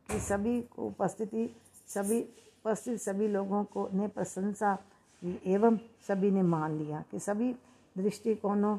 की 0.09 0.19
सभी 0.19 0.61
को 0.61 0.87
उपस्थिति, 0.87 1.49
सभी 1.87 2.21
उपस्थित 2.21 3.01
सभी 3.01 3.27
लोगों 3.27 3.63
को 3.63 3.89
ने 3.93 4.07
प्रशंसा 4.07 4.75
की 4.75 5.41
एवं 5.45 5.77
सभी 6.07 6.31
ने 6.31 6.41
मान 6.41 6.77
लिया 6.77 7.03
कि 7.11 7.19
सभी 7.19 7.53
दृष्टिकोणों 7.95 8.77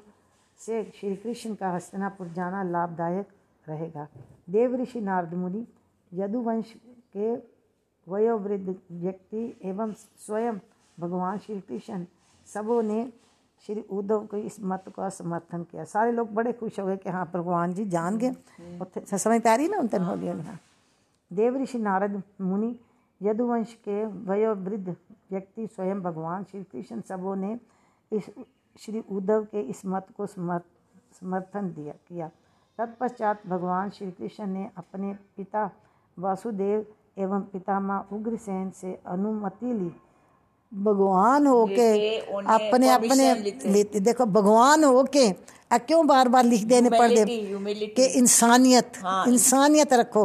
से 0.58 0.82
श्री 1.00 1.16
कृष्ण 1.16 1.54
का 1.54 1.70
हस्तनापुर 1.70 2.28
जाना 2.28 2.62
लाभदायक 2.62 3.28
रहेगा। 3.66 4.06
देव 4.50 4.74
ऋषि 4.76 5.00
नारद 5.00 5.34
मुनि 5.34 5.66
यदुवंश 6.14 6.74
के 7.16 7.34
वयोवृद्ध 8.06 8.74
व्यक्ति 8.92 9.60
एवं 9.62 9.92
स्वयं 9.92 10.58
भगवान 11.00 11.38
श्री 11.38 11.60
कृष्ण 11.60 12.04
सबों 12.46 12.82
ने 12.82 13.12
श्री 13.66 13.80
उद्धव 13.80 14.26
को 14.26 14.36
इस 14.36 14.56
मत 14.60 14.84
का 14.96 15.08
समर्थन 15.08 15.62
किया। 15.62 15.84
सारे 15.84 16.12
लोग 16.12 16.32
बड़े 16.34 16.52
खुश 16.52 16.80
हो 16.80 16.86
गए 16.86 16.96
कि 16.96 17.10
हाँ 17.10 17.30
भगवान 17.34 17.74
जी 17.74 17.84
जान 17.84 18.18
गए। 18.18 18.30
उत्थे 18.80 19.18
समझ 19.18 19.46
आ 19.46 19.54
रही 19.54 19.68
ना 19.68 19.78
उन 19.78 19.88
हो। 20.02 20.16
देव 21.30 21.56
ऋषि 21.62 21.78
नारद 21.78 22.22
मुनि, 22.40 22.76
यदुवंश 23.22 23.74
के 23.74 24.04
वयोवृद्ध 24.04 24.96
व्यक्ति 25.30 25.66
स्वयं 25.66 26.00
भगवान 26.00 26.44
श्री 26.44 26.62
कृष्ण 26.62 27.00
सबों 27.00 27.36
ने 27.36 27.58
इस 28.12 28.30
श्री 28.78 29.00
उद्धव 29.00 29.44
के 29.44 29.60
इस 29.60 29.86
मत 29.86 30.06
को 30.16 30.26
समर्थ, 30.26 30.64
समर्थन 31.20 31.72
दिया, 31.72 31.94
किया। 32.08 32.30
तत्पश्चात 32.78 33.46
भगवान 33.46 33.90
श्री 33.90 34.10
कृष्ण 34.10 34.46
ने 34.46 34.70
अपने 34.76 35.14
पिता 35.36 35.70
वासुदेव 36.17 36.85
एवं 37.17 37.41
पितामह 37.51 38.15
उग्रसेन 38.15 38.69
से 38.81 38.93
अनुमति 39.07 39.73
ली 39.73 39.91
भगवान 40.71 41.47
होके 41.47 41.87
लेके 41.93 42.33
उन्हें 42.33 42.53
अपने 42.55 42.89
अपने 42.89 43.25
permission 43.25 43.43
लेते। 43.43 43.69
लेते 43.69 43.99
देखो 44.01 44.25
भगवान 44.33 44.83
होके 44.85 45.27
ਆ 45.71 45.77
ਕਿਉਂ 45.77 46.03
ਬਾਰ 46.03 46.27
ਬਾਰ 46.29 46.43
ਲਿਖਦੇ 46.43 46.79
ਨੇ 46.81 46.89
ਪੜਦੇ 46.89 47.21
Humility, 47.21 47.47
humility. 47.53 47.93
ਕਿ 47.95 48.03
ਇਨਸਾਨੀਅਤ 48.17 48.97
ਇਨਸਾਨੀਅਤ 49.27 49.93
ਰੱਖੋ 49.93 50.21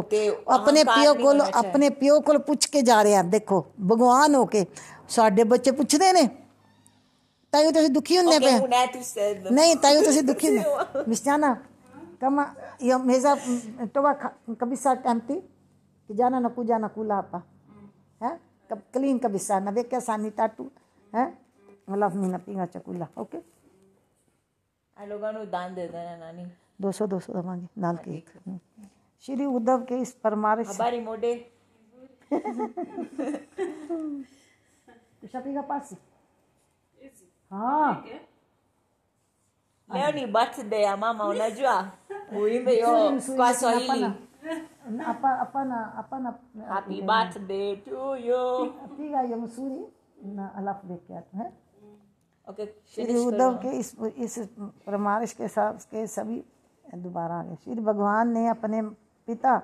ਆਪਣੇ 0.49 0.83
ਪਿਓ 0.83 1.13
ਕੋਲ 1.13 1.41
ਆਪਣੇ 1.41 1.89
ਪਿਓ 1.97 2.19
ਕੋਲ 2.27 2.37
ਪੁੱਛ 2.41 2.65
ਕੇ 2.67 2.81
ਜਾ 2.81 3.01
ਰਹੇ 3.03 3.15
ਆ 3.15 3.23
ਦੇਖੋ 3.33 3.59
ਭਗਵਾਨ 3.87 4.35
ਹੋ 4.35 4.45
ਕੇ 4.45 4.65
ਸਾਡੇ 5.09 5.43
ਬੱਚੇ 5.43 5.71
ਪੁੱਛਦੇ 5.71 6.11
ਨੇ 6.13 6.23
ਤਾਈਓ 7.53 7.71
ਤੁਸੀਂ 7.71 7.89
ਦੁਖੀ 7.89 8.17
ਹੁੰਦੇ 8.17 8.37
Okay, 8.37 8.43
ਪਏ 8.43 8.59
Una, 8.59 8.85
tu 8.93 9.01
said. 9.07 9.51
नहीं 9.53 9.75
ताइयो 9.83 10.03
ਤੁਸੀਂ 10.05 10.23
ਦੁਖੀ 10.23 10.47
ਹੁੰਦੇ 10.49 11.03
ਮਿਸਟਾਨਾ 11.09 11.55
ਕਮਾ 12.21 12.45
ਇਹ 12.81 12.95
ਮੇਜ਼ਾ 13.05 13.35
ਟੋਵਾ 13.93 14.13
ਕਬਿਸਾ 14.59 14.93
ਟੈਂਪੀ 15.03 15.41
kijana 16.08 16.40
na 16.40 16.48
kuja 16.50 16.76
anakula 16.76 17.14
hapa 17.14 17.42
ha? 18.20 18.30
clean 18.92 19.20
kabisa 19.20 19.60
naweka 19.60 20.00
sahani 20.00 20.30
tatu 20.30 20.70
ha? 21.12 21.30
alafu 21.92 22.18
ninapinga 22.18 22.66
chakula 22.66 23.08
okay 23.16 23.40
लोगों 25.08 25.32
को 25.32 25.44
दान 25.54 25.74
दे 25.74 25.84
देना 25.94 26.14
नानी 26.20 26.44
दो 26.82 26.90
सौ 26.98 27.06
दो 27.06 27.18
सौ 27.24 27.32
दवांगे 27.32 27.68
दाल 27.82 27.96
के 28.04 28.22
श्री 29.24 29.44
उद्धव 29.46 29.84
के 29.88 29.96
इस 30.02 30.12
परमारिश 30.24 30.68
हमारी 30.68 31.00
मोडे 31.00 31.32
शफी 35.32 35.54
का 35.54 35.62
पास 35.70 35.94
हाँ 37.52 37.92
leo 39.90 40.10
ni 40.16 40.24
birthday 40.26 40.82
ya 40.82 40.96
mama 40.96 41.28
unajua 41.28 41.76
uimbe 42.40 42.76
yo 42.78 42.92
kwa 43.36 43.54
swahili 43.54 44.10
apa 45.04 45.30
apa 45.42 45.60
na 45.64 45.78
apa 45.96 46.16
na 46.18 46.30
happy 46.66 47.02
birthday 47.02 47.76
to 47.82 48.16
you. 48.16 48.72
Piga 48.96 49.22
ya 49.22 49.36
msuri 49.36 49.84
na 50.24 50.50
alafu 50.54 50.86
देख 50.88 51.00
के 51.08 51.14
आते 51.14 51.36
हैं 51.36 51.50
okay 52.46 52.66
श्री 52.94 53.16
उद्धव 53.16 53.56
के 53.62 53.70
इस 53.78 53.94
इस 54.16 54.38
परमारिश 54.86 55.32
के 55.32 55.48
साथ 55.48 55.84
के 55.90 56.06
सभी 56.06 56.42
दोबारा 56.84 57.34
आ 57.34 57.42
गए 57.42 57.56
श्री 57.64 57.80
भगवान 57.82 58.32
ने 58.32 58.46
अपने 58.48 58.82
पिता 59.28 59.54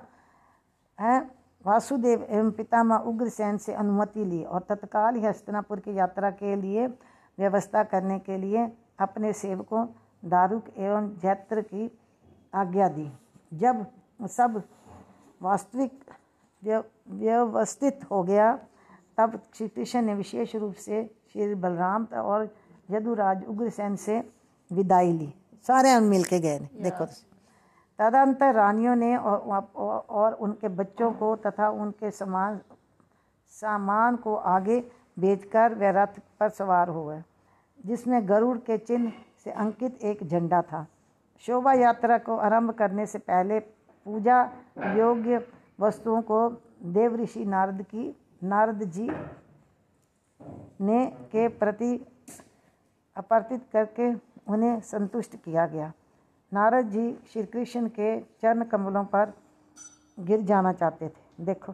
हैं 0.99 1.19
वासुदेव 1.65 2.25
एवं 2.29 2.51
पितामह 2.51 3.07
उग्रसेन 3.09 3.57
से 3.57 3.73
अनुमति 3.73 4.25
ली 4.25 4.43
और 4.43 4.65
तत्काल 4.69 5.15
ही 5.15 5.25
हस्तनापुर 5.25 5.79
की 5.79 5.97
यात्रा 5.97 6.29
के 6.41 6.55
लिए 6.55 6.87
व्यवस्था 7.37 7.83
करने 7.83 8.19
के 8.19 8.37
लिए 8.37 8.67
अपने 8.99 9.31
सेवकों 9.33 9.85
दारुक 10.23 10.69
एवं 10.77 11.09
जैत्र 11.23 11.61
की 11.63 11.89
आज्ञा 12.53 12.87
दी 12.89 13.11
जब 13.61 13.85
सब 14.19 14.61
वास्तविक 15.41 16.03
व्यवस्थित 17.09 18.05
हो 18.11 18.23
गया। 18.23 18.59
तब 19.17 19.39
श्री 19.55 19.67
कृष्ण 19.67 20.01
ने 20.01 20.13
विशेष 20.15 20.55
रूप 20.55 20.73
से 20.75 21.03
श्री 21.33 21.55
बलराम 21.55 22.05
और 22.15 22.49
यदुराज 22.91 23.45
उग्रसेन 23.45 23.95
से 23.95 24.19
विदाई 24.71 25.11
ली। 25.11 25.33
सारे 25.67 25.89
हम 25.89 26.03
मिल 26.03 26.23
के 26.23 26.39
गए 26.39 26.59
देखो। 26.81 27.05
तदंतर 27.99 28.53
रानियों 28.53 28.95
ने 28.95 29.15
और, 29.17 29.39
और, 29.75 29.99
और 30.09 30.33
उनके 30.33 30.67
बच्चों 30.67 31.11
को 31.11 31.35
तथा 31.35 31.69
उनके 31.69 32.11
समान 32.11 32.59
सामान 33.51 34.15
को 34.15 34.35
आगे 34.35 34.79
भेजकर 35.19 35.73
वे 35.73 35.91
रथ 35.91 36.19
पर 36.39 36.49
सवार 36.49 36.89
हुए 36.89 37.21
जिसमें 37.85 38.27
गरुड़ 38.29 38.57
के 38.57 38.77
चिन्ह 38.77 39.11
से 39.43 39.51
अंकित 39.51 40.03
एक 40.03 40.23
झंडा 40.27 40.61
था। 40.61 40.85
शोभा 41.39 41.73
यात्रा 41.73 42.17
को 42.17 42.37
आरंभ 42.37 42.71
करने 42.71 43.05
से 43.05 43.19
पहले 43.19 43.59
पूजा 44.05 44.41
योग्य 44.95 45.41
वस्तुओं 45.79 46.21
को 46.21 46.49
देव 46.93 47.15
ऋषि 47.15 47.45
नारद 47.45 47.81
की, 47.83 48.15
नारद 48.43 48.83
जी 48.85 49.09
ने 50.79 51.05
के 51.31 51.47
प्रति 51.47 51.93
अपर्तित 53.15 53.63
करके 53.73 54.13
उन्हें 54.47 54.79
संतुष्ट 54.81 55.35
किया 55.35 55.65
गया। 55.67 55.91
नारद 56.51 56.89
जी 56.89 57.11
श्री 57.33 57.43
कृष्ण 57.45 57.87
के 57.89 58.19
चरण 58.41 58.63
कमलों 58.63 59.03
पर 59.05 59.33
गिर 60.17 60.41
जाना 60.41 60.73
चाहते 60.73 61.07
थे। 61.07 61.45
देखो, 61.45 61.73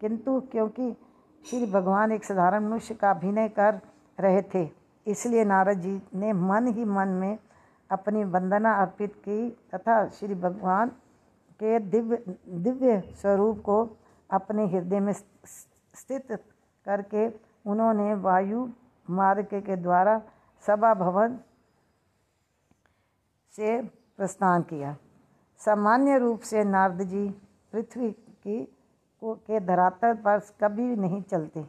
किंतु 0.00 0.40
क्योंकि 0.52 0.92
श्री 1.44 1.66
भगवान 1.66 2.12
एक 2.12 2.24
साधारण 2.24 2.64
मनुष्य 2.64 2.94
का 2.94 3.10
अभिनय 3.10 3.48
कर 3.48 3.80
रहे 4.18 4.42
थे, 4.54 4.68
इसलिए 5.06 5.44
नारद 5.44 5.80
जी 5.80 6.00
ने 6.14 6.32
मन 6.32 6.66
ही 6.68 6.84
मन 6.84 7.08
में 7.20 7.38
अपनी 7.90 8.24
वंदना 8.24 8.72
अर्पित 8.82 9.14
की 9.18 9.48
तथा 9.74 10.06
श्री 10.08 10.34
भगवान 10.36 10.90
के 11.62 11.78
दिव्य 11.78 12.16
दिव्य 12.48 13.00
स्वरूप 13.20 13.62
को 13.62 13.78
अपने 14.30 14.66
हृदय 14.66 15.00
में 15.00 15.12
स्थित 15.12 16.32
करके 16.86 17.28
उन्होंने 17.70 18.14
वायु 18.14 18.68
मार्ग 19.08 19.48
के 19.54 19.76
द्वारा 19.76 20.20
सभा 20.64 20.94
भवन 20.94 21.38
से 23.54 23.80
प्रस्थान 24.16 24.62
किया। 24.62 24.96
सामान्य 25.60 26.18
रूप 26.18 26.40
से 26.40 26.64
नारद 26.64 27.02
जी 27.02 27.28
पृथ्वी 27.72 28.10
की 28.10 28.64
को, 29.22 29.34
के 29.34 29.60
धरातल 29.60 30.14
पर 30.14 30.38
कभी 30.60 30.96
नहीं 30.96 31.22
चलते। 31.22 31.64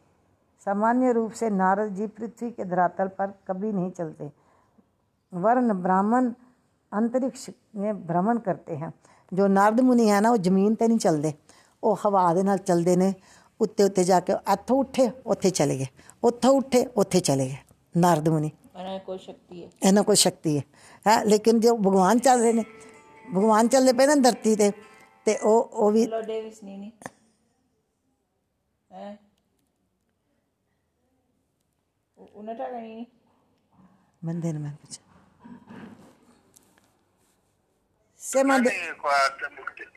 सामान्य 0.65 1.11
रूप 1.11 1.31
से 1.31 1.49
नारद 1.49 1.93
जी 1.93 2.07
पृथ्वी 2.07 2.51
के 2.51 2.65
धरातल 2.65 3.07
पर 3.07 3.33
कभी 3.47 3.71
नहीं 3.71 3.91
चलते। 3.91 4.31
वर्ण 5.33 5.73
ब्राह्मण 5.73 6.33
अंतरिक्ष 6.91 7.49
में 7.75 8.05
भ्रमण 8.07 8.37
करते 8.37 8.75
हैं। 8.75 8.93
ਜੋ 9.32 9.46
ਨਾਰਦ 9.48 9.80
ਮੁਨੀ 9.80 10.10
ਹੈ 10.10 10.20
ਨਾ 10.20 10.30
ਉਹ 10.30 10.36
ਜ਼ਮੀਨ 10.36 10.74
ਤੇ 10.74 10.88
ਨਹੀਂ 10.88 10.98
ਚੱਲਦੇ 10.98 11.32
ਉਹ 11.82 11.98
ਹਵਾ 12.06 12.32
ਦੇ 12.34 12.42
ਨਾਲ 12.42 12.58
ਚੱਲਦੇ 12.58 12.96
ਨੇ 12.96 13.12
ਉੱਤੇ 13.60 13.84
ਉੱਤੇ 13.84 14.04
ਜਾ 14.04 14.20
ਕੇ 14.20 14.32
ਇੱਥੋਂ 14.52 14.78
ਉੱਠੇ 14.78 15.10
ਉੱਥੇ 15.26 15.50
ਚਲੇ 15.50 15.78
ਗਏ 15.78 15.86
ਉੱਥੋਂ 16.22 16.52
ਉੱਠੇ 16.54 16.84
ਉੱਥੇ 16.96 17.20
ਚਲੇ 17.20 17.48
ਗਏ 17.48 17.56
ਨਾਰਦ 17.94 18.28
ਮੁਨੀ 18.28 18.50
ਉਹਨਾਂ 18.76 18.98
ਕੋਲ 18.98 19.18
ਸ਼ਕਤੀ 19.18 19.62
ਹੈ 19.64 19.68
ਇਹਨਾਂ 19.84 20.02
ਕੋਲ 20.02 20.14
ਸ਼ਕਤੀ 20.14 20.56
ਹੈ 20.58 20.62
ਹੈ 21.06 21.22
ਲੇਕਿਨ 21.24 21.60
ਜੋ 21.60 21.76
ਭਗਵਾਨ 21.76 22.18
ਚੱਲ 22.18 22.40
ਰਹੇ 22.40 22.52
ਨੇ 22.52 22.64
ਭਗਵਾਨ 23.26 23.68
ਚੱਲਦੇ 23.68 23.92
ਪਏ 23.92 24.06
ਨਾ 24.06 24.14
ਧਰਤੀ 24.14 24.56
ਤੇ 24.56 24.70
ਤੇ 25.26 25.36
ਉਹ 25.36 25.70
ਉਹ 25.72 25.90
ਵੀ 25.90 26.06
ਲੋ 26.06 26.20
ਡੇਵਿਸ 26.22 26.62
ਨੀਨੀ 26.64 26.92
eh 28.90 29.16
unataka 32.34 32.76
nini 32.76 33.04
ਬੰਦੇ 34.22 34.52
ਨੇ 34.52 34.58
ਮੈਂ 34.58 34.72
ਪੁੱਛਿਆ 34.72 35.11
sema 38.33 38.59
de, 38.59 38.71
kwa 39.01 39.13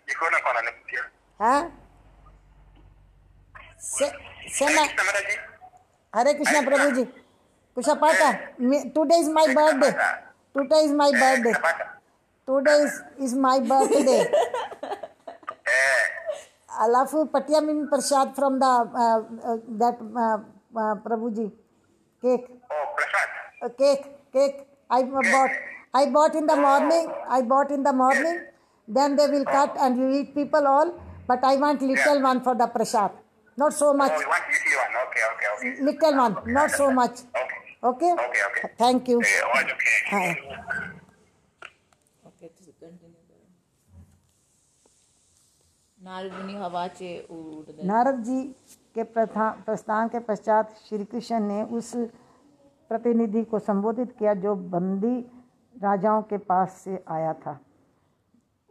jikona 0.07 0.39
kwa 0.43 0.53
nanipitia. 0.53 1.05
ha? 1.39 1.71
Se, 3.79 4.13
sema 4.49 4.81
Hare 6.13 6.35
Krishna 6.35 6.63
Prabhuji. 6.63 7.09
Kusha 7.75 7.97
Pata. 8.01 8.39
Today 8.95 9.21
is 9.21 9.29
my 9.29 9.47
birthday. 9.55 9.93
Today 10.55 10.85
is 10.85 10.93
my 10.93 11.11
birthday. 11.13 11.55
Today 12.47 12.79
is, 12.85 13.03
is 13.19 13.35
my 13.35 13.61
birthday. 13.61 14.21
Eh, 15.67 16.05
Alafu 16.81 17.27
Patia 17.31 17.61
Mimi 17.61 17.87
Prasad 17.89 18.35
from 18.37 18.59
the 18.59 18.67
uh, 18.67 19.19
uh, 19.51 19.57
that 19.81 19.97
uh, 20.01 20.39
uh, 20.81 20.95
Prabhuji 21.05 21.51
cake. 22.23 22.47
oh, 22.71 22.87
Prasad. 22.97 23.29
Uh, 23.63 23.69
cake, 23.81 24.05
cake. 24.33 24.67
I 24.91 25.03
bought. 25.03 25.51
I 25.99 26.07
bought 26.17 26.35
in 26.35 26.47
the 26.47 26.57
morning. 26.57 27.07
I 27.29 27.43
bought 27.43 27.71
in 27.71 27.83
the 27.83 27.93
morning. 27.93 28.41
Then 28.89 29.17
they 29.17 29.27
will 29.29 29.45
cut 29.45 29.77
and 29.79 29.99
you 29.99 30.09
eat 30.21 30.35
people 30.35 30.67
all. 30.67 30.93
But 31.27 31.45
I 31.45 31.57
want 31.57 31.83
little 31.83 32.23
one 32.23 32.43
for 32.43 32.55
the 32.55 32.67
prasad. 32.67 33.11
Not 33.59 33.73
so 33.73 33.89
Oh, 33.91 33.95
much. 33.95 34.13
you 34.21 34.29
want 34.29 34.45
easy 34.51 34.77
one. 34.77 34.93
Okay, 35.05 35.25
okay, 35.33 35.49
okay. 35.55 35.85
Little 35.85 36.17
one. 36.17 36.37
Okay, 36.37 36.53
Not 36.53 36.71
so 36.71 36.91
much. 36.91 37.21
Okay. 37.39 37.57
Okay. 37.83 38.13
Okay, 38.13 38.43
okay. 38.51 38.69
Thank 38.79 39.09
you. 39.09 39.21
Eh, 39.23 39.27
oh, 39.45 39.61
okay. 39.61 40.37
उड़ते 47.31 47.87
नारद 47.87 48.23
जी 48.25 48.43
के 48.95 49.03
प्रथा 49.15 49.49
प्रस्थान 49.67 50.09
के 50.09 50.19
पश्चात 50.29 50.75
श्री 50.89 51.05
कृष्ण 51.05 51.41
ने 51.47 51.63
उस 51.79 51.93
प्रतिनिधि 52.89 53.43
को 53.51 53.59
संबोधित 53.59 54.15
किया 54.19 54.35
जो 54.45 54.55
बंदी 54.75 55.15
राजाओं 55.77 56.23
के 56.23 56.39
पास 56.41 56.73
से 56.85 57.03
आया 57.09 57.33
था। 57.35 57.59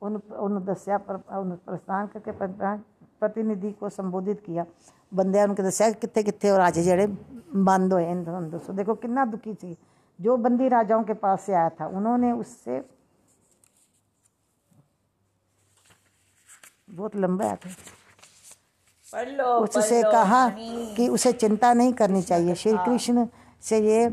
उन 0.01 0.15
उन 0.15 0.59
दस्या 0.65 0.97
पर 0.99 1.15
उन 1.37 1.51
प्रस्थान 1.65 2.07
करके 2.07 2.31
प्रतिनिधि 2.31 3.71
को 3.71 3.89
संबोधित 3.89 4.41
किया। 4.45 4.65
बंदे 5.11 5.43
उनके 5.43 5.63
दस्या 5.63 5.91
कितने 5.93 6.23
कितने 6.23 6.49
और 6.51 6.59
राजे 6.59 6.83
जड़े 6.83 7.07
बंद 7.07 7.93
हो 7.93 7.99
इन 7.99 8.23
दोस्तों 8.23 8.75
देखो 8.75 8.93
कितना 8.95 9.25
दुखी 9.25 9.53
थी। 9.53 9.77
जो 10.19 10.37
बंदी 10.37 10.67
राजाओं 10.69 11.03
के 11.03 11.13
पास 11.15 11.41
से 11.41 11.53
आया 11.53 11.69
था 11.71 11.87
उन्होंने 11.89 12.31
उससे 12.33 12.83
बहुत 16.89 17.15
लंबा 17.15 17.45
आता 17.45 17.69
है 17.69 17.75
उससे 19.57 20.01
कहा 20.03 20.49
कि 20.95 21.07
उसे 21.09 21.31
चिंता 21.33 21.73
नहीं 21.73 21.93
करनी 21.93 22.21
चाहिए। 22.21 22.55
श्री 22.55 22.73
कृष्ण 22.75 23.27
से 23.63 23.79
ये 23.81 24.07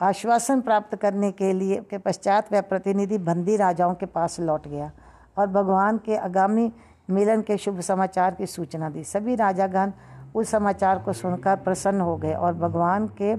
आश्वासन 0.00 0.60
प्राप्त 0.60 0.94
करने 1.02 1.30
के 1.32 1.52
लिए 1.52 1.76
के 1.90 1.98
पश्चात 1.98 2.52
वह 2.52 2.60
प्रतिनिधि 2.70 3.18
बंदी 3.28 3.56
राजाओं 3.56 3.94
के 4.00 4.06
पास 4.16 4.38
लौट 4.40 4.66
गया 4.68 4.90
और 5.38 5.46
भगवान 5.56 5.98
के 6.06 6.16
आगामी 6.16 6.70
मिलन 7.10 7.40
के 7.48 7.56
शुभ 7.58 7.80
समाचार 7.88 8.34
की 8.34 8.46
सूचना 8.46 8.90
दी 8.90 9.04
सभी 9.04 9.34
राजागण 9.36 9.92
उस 10.34 10.50
समाचार 10.50 10.98
को 11.02 11.12
सुनकर 11.12 11.56
प्रसन्न 11.64 12.00
हो 12.00 12.16
गए 12.16 12.34
और 12.34 12.54
भगवान 12.54 13.06
के 13.20 13.34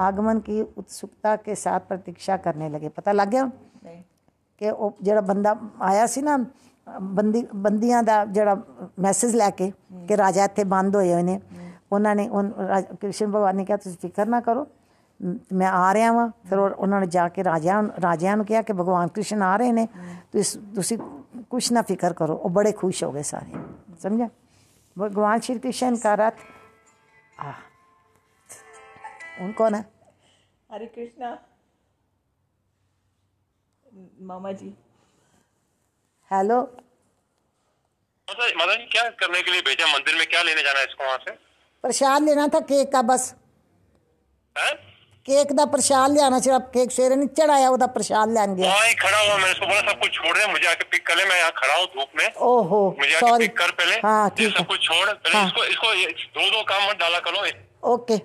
आगमन 0.00 0.38
की 0.48 0.60
उत्सुकता 0.62 1.34
के 1.46 1.54
साथ 1.54 1.80
प्रतीक्षा 1.88 2.36
करने 2.46 2.68
लगे 2.68 2.88
पता 2.98 3.12
लग 3.12 3.30
गया 3.30 3.44
नहीं 3.84 4.02
ਕਿ 4.60 4.70
ਉਹ 4.70 4.92
ਜਿਹੜਾ 5.02 5.20
ਬੰਦਾ 5.20 5.54
ਆਇਆ 5.82 6.06
ਸੀ 6.06 6.22
ਨਾ 6.22 6.36
ਬੰਦੀ 7.16 7.46
ਬੰਦੀਆਂ 7.64 8.02
ਦਾ 8.02 8.24
ਜਿਹੜਾ 8.26 8.56
ਮੈਸੇਜ 9.00 9.34
ਲੈ 9.36 9.48
ਕੇ 9.50 9.70
ਕਿ 10.08 10.16
ਰਾਜਾ 10.16 10.44
ਇੱਥੇ 10.44 10.64
ਬੰਦ 10.74 10.96
ਹੋਏ 10.96 11.12
ਹੋਏ 11.12 11.22
ਨੇ 11.22 11.40
ਉਹਨਾਂ 11.92 12.14
ਨੇ 12.16 12.28
ਉਨ- 12.28 12.52
ਰਾਜ- 12.68 12.94
ਕ੍ਰਿਸ਼ਨ 13.00 13.26
ਭਗਵਾਨ 13.30 13.56
ਨੇ 13.56 13.64
ਕਿਹਾ 13.64 13.76
ਤੁਸੀਂ 13.76 13.96
ਫਿਕਰ 14.02 14.26
ਨਾ 14.28 14.40
ਕਰੋ 14.40 14.66
ਮ- 15.20 15.36
ਮੈਂ 15.52 15.68
ਆ 15.70 15.92
ਰਿਹਾ 15.94 16.12
ਵਾਂ 16.12 16.28
ਫਿਰ 16.48 16.58
ਉਹ- 16.58 16.74
ਉਹਨਾਂ 16.74 17.00
ਨੇ 17.00 17.06
ਜਾ 17.06 17.28
ਕੇ 17.28 17.44
ਰਾਜਿਆਂ 17.44 17.82
ਰਾਜਿਆਂ 18.02 18.36
ਨੂੰ 18.36 18.46
ਕਿਹਾ 18.46 18.62
ਕਿ 18.62 18.72
ਭਗਵਾਨ 18.72 19.08
ਕ੍ਰਿਸ਼ਨ 19.08 19.42
ਆ 19.42 19.56
ਰਹੇ 19.56 19.72
ਨੇ 19.72 19.86
ਤੁਸੀਂ 20.32 20.60
ਤੁਸੀਂ 20.74 20.98
ਕੁਛ 21.50 21.70
ਨਾ 21.72 21.82
ਫਿਕਰ 21.82 22.12
ਕਰੋ 22.12 22.34
ਉਹ 22.36 22.50
ਬੜੇ 22.50 22.72
ਖੁਸ਼ 22.72 23.02
ਹੋ 23.04 23.10
ਗਏ 23.12 23.22
ਸਾਰੇ 23.32 23.60
ਸਮਝਾ 24.00 24.28
भगवान 24.96 25.42
श्री 25.44 25.54
कृष्ण 25.60 25.96
का 26.00 26.10
रथ 26.20 26.40
आ 27.42 27.52
उनको 29.44 29.68
ना 29.74 29.78
हरे 30.70 30.88
कृष्णा 30.96 31.30
मामा 34.24 34.52
जी 34.54 34.68
हेलो 36.30 36.58
माता 38.28 38.48
माता 38.58 38.74
जी 38.74 38.84
क्या 38.88 39.04
करने 39.22 39.40
के 39.42 39.50
लिए 39.50 39.62
भेजा 39.62 39.86
मंदिर 39.88 40.14
में 40.14 40.26
क्या 40.26 40.42
लेने 40.42 40.62
जाना 40.62 40.78
है 40.78 40.84
इसको 40.86 41.04
वहाँ 41.04 41.18
से 41.24 41.34
प्रसाद 41.84 42.22
लेना 42.22 42.46
था 42.50 42.60
केक 42.68 42.92
का 42.92 43.02
बस 43.04 43.24
हैं? 44.56 44.74
केक 45.26 45.52
ਦਾ 45.54 45.64
ਪ੍ਰਸ਼ਾਦ 45.66 46.12
ਲਿਆਣਾ 46.12 46.38
ਸੀ 46.40 46.50
ਕੇਕ 46.72 46.90
ਸਵੇਰੇ 46.90 47.16
ਨਹੀਂ 47.16 47.28
ਚੜਾਇਆ 47.30 47.68
ਉਹਦਾ 47.68 47.86
ਪ੍ਰਸ਼ਾਦ 47.88 48.30
ਲੈਣ 48.32 48.54
ਗਿਆ 48.54 48.70
वहाँ 48.70 48.86
ही 48.86 48.94
खड़ा 48.96 49.18
हुआ 49.18 49.34
मैंने 49.34 49.50
उसको 49.52 49.66
बोला 49.66 49.82
सब 49.82 50.00
कुछ 50.00 50.14
छोड़ 50.14 50.32
दे 50.32 50.46
मुझे 50.48 50.66
आके 50.68 50.86
पिक 50.88 51.04
कर 51.06 51.16
ले 51.16 51.26
मैं 51.26 51.36
यहाँ 51.36 51.52
खड़ा 51.56 51.76
हूँ 51.76 51.86
धूप 51.92 52.16
में 52.16 52.24
ओहो 52.46 52.80
मुझे 52.96 53.10
आके 53.10 53.20
सॉरी 53.22 53.44
पिक 53.44 53.56
कर 53.58 53.74
पहले 53.76 54.00
हाँ 54.02 54.16
ये 54.20 54.34
ठीक 54.36 54.50
सब 54.50 54.58
है 54.58 54.64
कुछ 54.66 54.80
छोड़ 54.82 55.06
पहले 55.06 55.34
हाँ। 55.34 55.46
इसको 55.46 55.64
इसको 55.66 55.92
ये 55.94 56.06
दो 56.32 56.48
दो 56.50 56.62
काम 56.66 56.84
मत 56.84 57.00
डाला 57.00 57.20
करो 57.22 57.48
ओके 57.88 58.20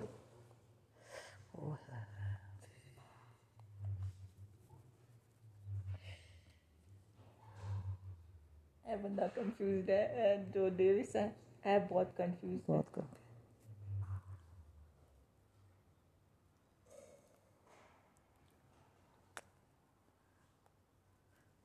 ਇਹ 8.86 8.98
ਬੰਦਾ 8.98 9.26
ਕੰਫਿਊਜ਼ਡ 9.30 9.90
ਹੈ 9.90 10.04
ਇਹ 10.26 10.38
ਜੋ 10.52 10.68
ਡੇਵਿਸ 10.76 11.16
ਹੈ 11.16 11.32
ਇਹ 11.66 11.80
ਬਹੁਤ 11.80 12.14
ਕੰਫਿਊਜ਼ਡ 12.18 12.70
ਹੈ 12.70 12.76
बहुत 12.76 12.94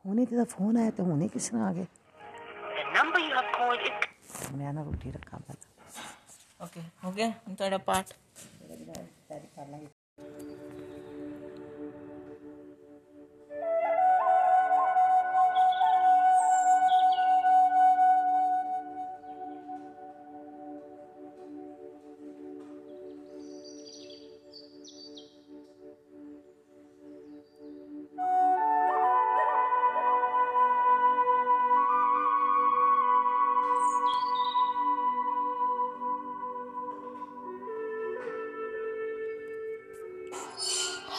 उन्हें 0.08 0.26
तो 0.28 0.44
फ़ोन 0.46 0.78
आया 0.78 0.90
तो 0.98 1.04
उन्हें 1.14 1.30
किसने 1.30 1.62
आ 1.62 1.72
गए 1.72 1.88
मैं 4.58 4.74
ना 4.74 4.82
रोटी 4.82 5.12
रखा 5.12 5.38
पता 5.38 6.66
ओके 6.66 6.80
हो 7.04 7.12
गया 7.12 7.28
हम 7.48 7.56
थोड़ा 7.56 7.78
पार्ट 7.90 8.14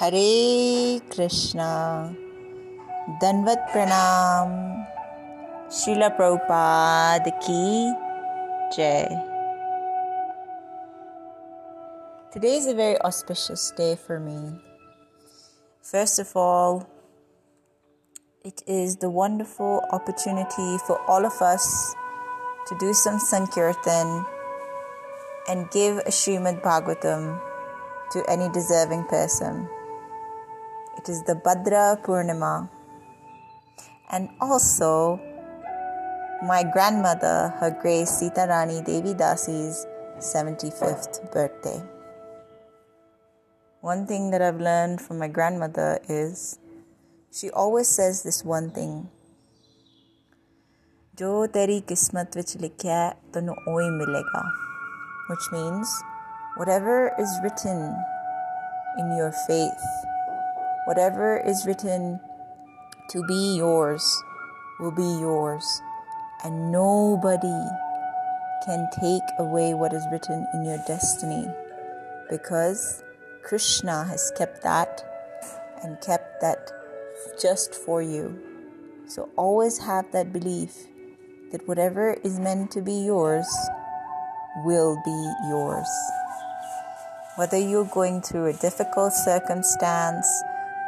हरे 0.07 0.99
कृष्णा 1.11 1.71
दंडवत 3.21 3.67
प्रणाम 3.71 4.51
श्रीला 5.71 6.07
प्रभुपाद 6.07 7.27
की 7.43 7.93
जय 8.77 9.05
Today 12.33 12.55
is 12.57 12.65
a 12.65 12.73
very 12.73 12.97
auspicious 13.07 13.71
day 13.77 13.95
for 13.95 14.19
me. 14.19 14.39
First 15.91 16.17
of 16.17 16.35
all, 16.35 16.89
it 18.43 18.63
is 18.65 18.95
the 18.97 19.09
wonderful 19.09 19.85
opportunity 19.91 20.77
for 20.87 20.99
all 21.07 21.27
of 21.27 21.39
us 21.41 21.95
to 22.67 22.77
do 22.79 22.91
some 22.93 23.19
Sankirtan 23.19 24.25
and 25.47 25.69
give 25.69 25.97
a 25.97 26.09
Srimad 26.09 26.61
Bhagavatam 26.63 27.39
to 28.13 28.23
any 28.29 28.49
deserving 28.49 29.03
person. 29.05 29.67
It 30.97 31.09
is 31.09 31.23
the 31.23 31.35
Bhadra 31.35 32.01
Purnima. 32.03 32.69
And 34.11 34.29
also, 34.39 35.19
my 36.43 36.63
grandmother, 36.63 37.53
Her 37.59 37.71
Grace 37.81 38.09
Sita 38.19 38.45
Rani 38.49 38.81
Devi 38.81 39.13
Dasi's 39.13 39.85
75th 40.19 41.31
birthday. 41.31 41.81
One 43.81 44.05
thing 44.07 44.31
that 44.31 44.41
I've 44.41 44.61
learned 44.61 45.01
from 45.01 45.19
my 45.19 45.27
grandmother 45.27 45.99
is 46.07 46.59
she 47.31 47.49
always 47.49 47.87
says 47.87 48.23
this 48.23 48.43
one 48.45 48.69
thing 48.71 49.09
ਜੋ 51.17 51.45
ਤੇਰੀ 51.53 51.79
ਕਿਸਮਤ 51.87 52.35
ਵਿੱਚ 52.37 52.55
ਲਿਖਿਆ 52.57 52.95
ਹੈ 52.97 53.11
ਤੈਨੂੰ 53.33 53.55
ਉਹੀ 53.67 53.89
ਮਿਲੇਗਾ 53.97 54.41
which 55.29 55.45
means 55.55 55.91
whatever 56.59 56.95
is 57.23 57.33
written 57.43 57.83
in 59.01 59.11
your 59.19 59.29
faith 59.43 59.85
whatever 60.88 61.36
is 61.44 61.66
written 61.66 62.18
to 63.10 63.22
be 63.26 63.56
yours 63.58 64.02
will 64.80 64.90
be 64.90 65.20
yours 65.20 65.82
and 66.42 66.72
nobody 66.72 67.60
can 68.64 68.88
take 68.98 69.28
away 69.38 69.74
what 69.74 69.92
is 69.92 70.02
written 70.10 70.46
in 70.54 70.64
your 70.64 70.82
destiny 70.86 71.46
because 72.30 73.04
Krishna 73.44 74.04
has 74.04 74.32
kept 74.38 74.62
that 74.62 75.04
and 75.82 76.00
kept 76.00 76.40
that 76.40 76.70
just 77.38 77.74
for 77.74 78.00
you. 78.00 78.38
So 79.08 79.28
always 79.36 79.76
have 79.80 80.10
that 80.12 80.32
belief 80.32 80.72
that 81.52 81.68
whatever 81.68 82.16
is 82.24 82.40
meant 82.40 82.70
to 82.70 82.80
be 82.80 82.94
yours 82.94 83.46
will 84.64 84.96
be 85.04 85.32
yours. 85.50 85.88
Whether 87.36 87.58
you're 87.58 87.84
going 87.92 88.22
through 88.22 88.46
a 88.46 88.52
difficult 88.54 89.12
circumstance, 89.12 90.26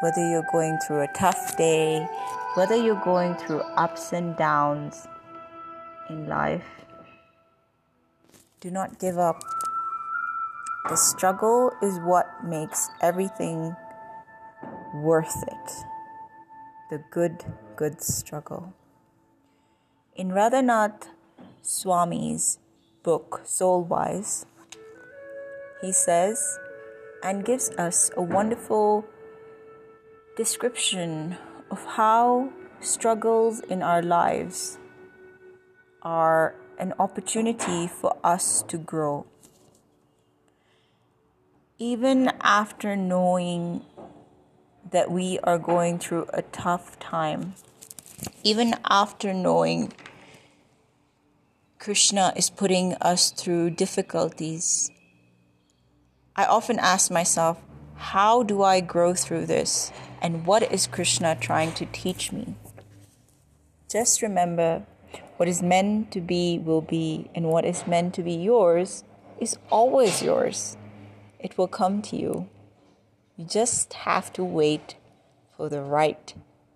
whether 0.00 0.28
you're 0.30 0.46
going 0.50 0.78
through 0.78 1.02
a 1.02 1.08
tough 1.08 1.56
day, 1.56 2.06
whether 2.54 2.76
you're 2.76 3.02
going 3.04 3.34
through 3.36 3.60
ups 3.76 4.12
and 4.12 4.36
downs 4.36 5.06
in 6.08 6.26
life, 6.26 6.64
do 8.60 8.70
not 8.70 8.98
give 8.98 9.18
up. 9.18 9.42
The 10.88 10.96
struggle 10.96 11.72
is 11.82 11.98
what 12.00 12.26
makes 12.44 12.88
everything 13.00 13.76
worth 14.94 15.42
it. 15.46 15.72
The 16.90 17.02
good, 17.10 17.44
good 17.76 18.02
struggle. 18.02 18.74
In 20.16 20.30
Radhanath 20.30 21.08
Swami's 21.62 22.58
book, 23.02 23.42
Soul 23.44 23.84
Wise, 23.84 24.46
he 25.80 25.92
says 25.92 26.58
and 27.22 27.44
gives 27.44 27.70
us 27.78 28.10
a 28.16 28.22
wonderful 28.22 29.04
description 30.36 31.36
of 31.70 31.84
how 31.84 32.50
struggles 32.80 33.60
in 33.60 33.82
our 33.82 34.02
lives 34.02 34.78
are 36.02 36.54
an 36.78 36.94
opportunity 36.98 37.86
for 37.86 38.16
us 38.24 38.62
to 38.62 38.78
grow. 38.78 39.26
Even 41.78 42.32
after 42.40 42.96
knowing 42.96 43.84
that 44.90 45.10
we 45.10 45.38
are 45.44 45.58
going 45.58 45.98
through 45.98 46.26
a 46.32 46.42
tough 46.42 46.98
time, 46.98 47.54
even 48.42 48.74
after 48.88 49.34
knowing 49.34 49.92
Krishna 51.78 52.32
is 52.36 52.50
putting 52.50 52.94
us 52.94 53.30
through 53.30 53.70
difficulties, 53.70 54.90
I 56.36 56.44
often 56.44 56.78
ask 56.78 57.10
myself, 57.10 57.58
how 57.96 58.42
do 58.42 58.62
I 58.62 58.80
grow 58.80 59.14
through 59.14 59.46
this? 59.46 59.92
And 60.22 60.46
what 60.46 60.70
is 60.70 60.86
Krishna 60.86 61.36
trying 61.40 61.72
to 61.72 61.86
teach 61.86 62.30
me? 62.30 62.54
Just 63.88 64.22
remember 64.22 64.82
what 65.38 65.48
is 65.48 65.62
meant 65.62 66.12
to 66.12 66.20
be 66.20 66.58
will 66.58 66.82
be, 66.82 67.30
and 67.34 67.46
what 67.46 67.64
is 67.64 67.86
meant 67.86 68.14
to 68.14 68.22
be 68.22 68.34
yours 68.34 69.04
is 69.40 69.56
always 69.70 70.22
yours. 70.22 70.76
It 71.38 71.56
will 71.56 71.68
come 71.68 72.02
to 72.02 72.16
you. 72.16 72.48
You 73.38 73.46
just 73.46 73.94
have 73.94 74.30
to 74.34 74.44
wait 74.44 74.96
for 75.56 75.70
the 75.70 75.80
right 75.80 76.34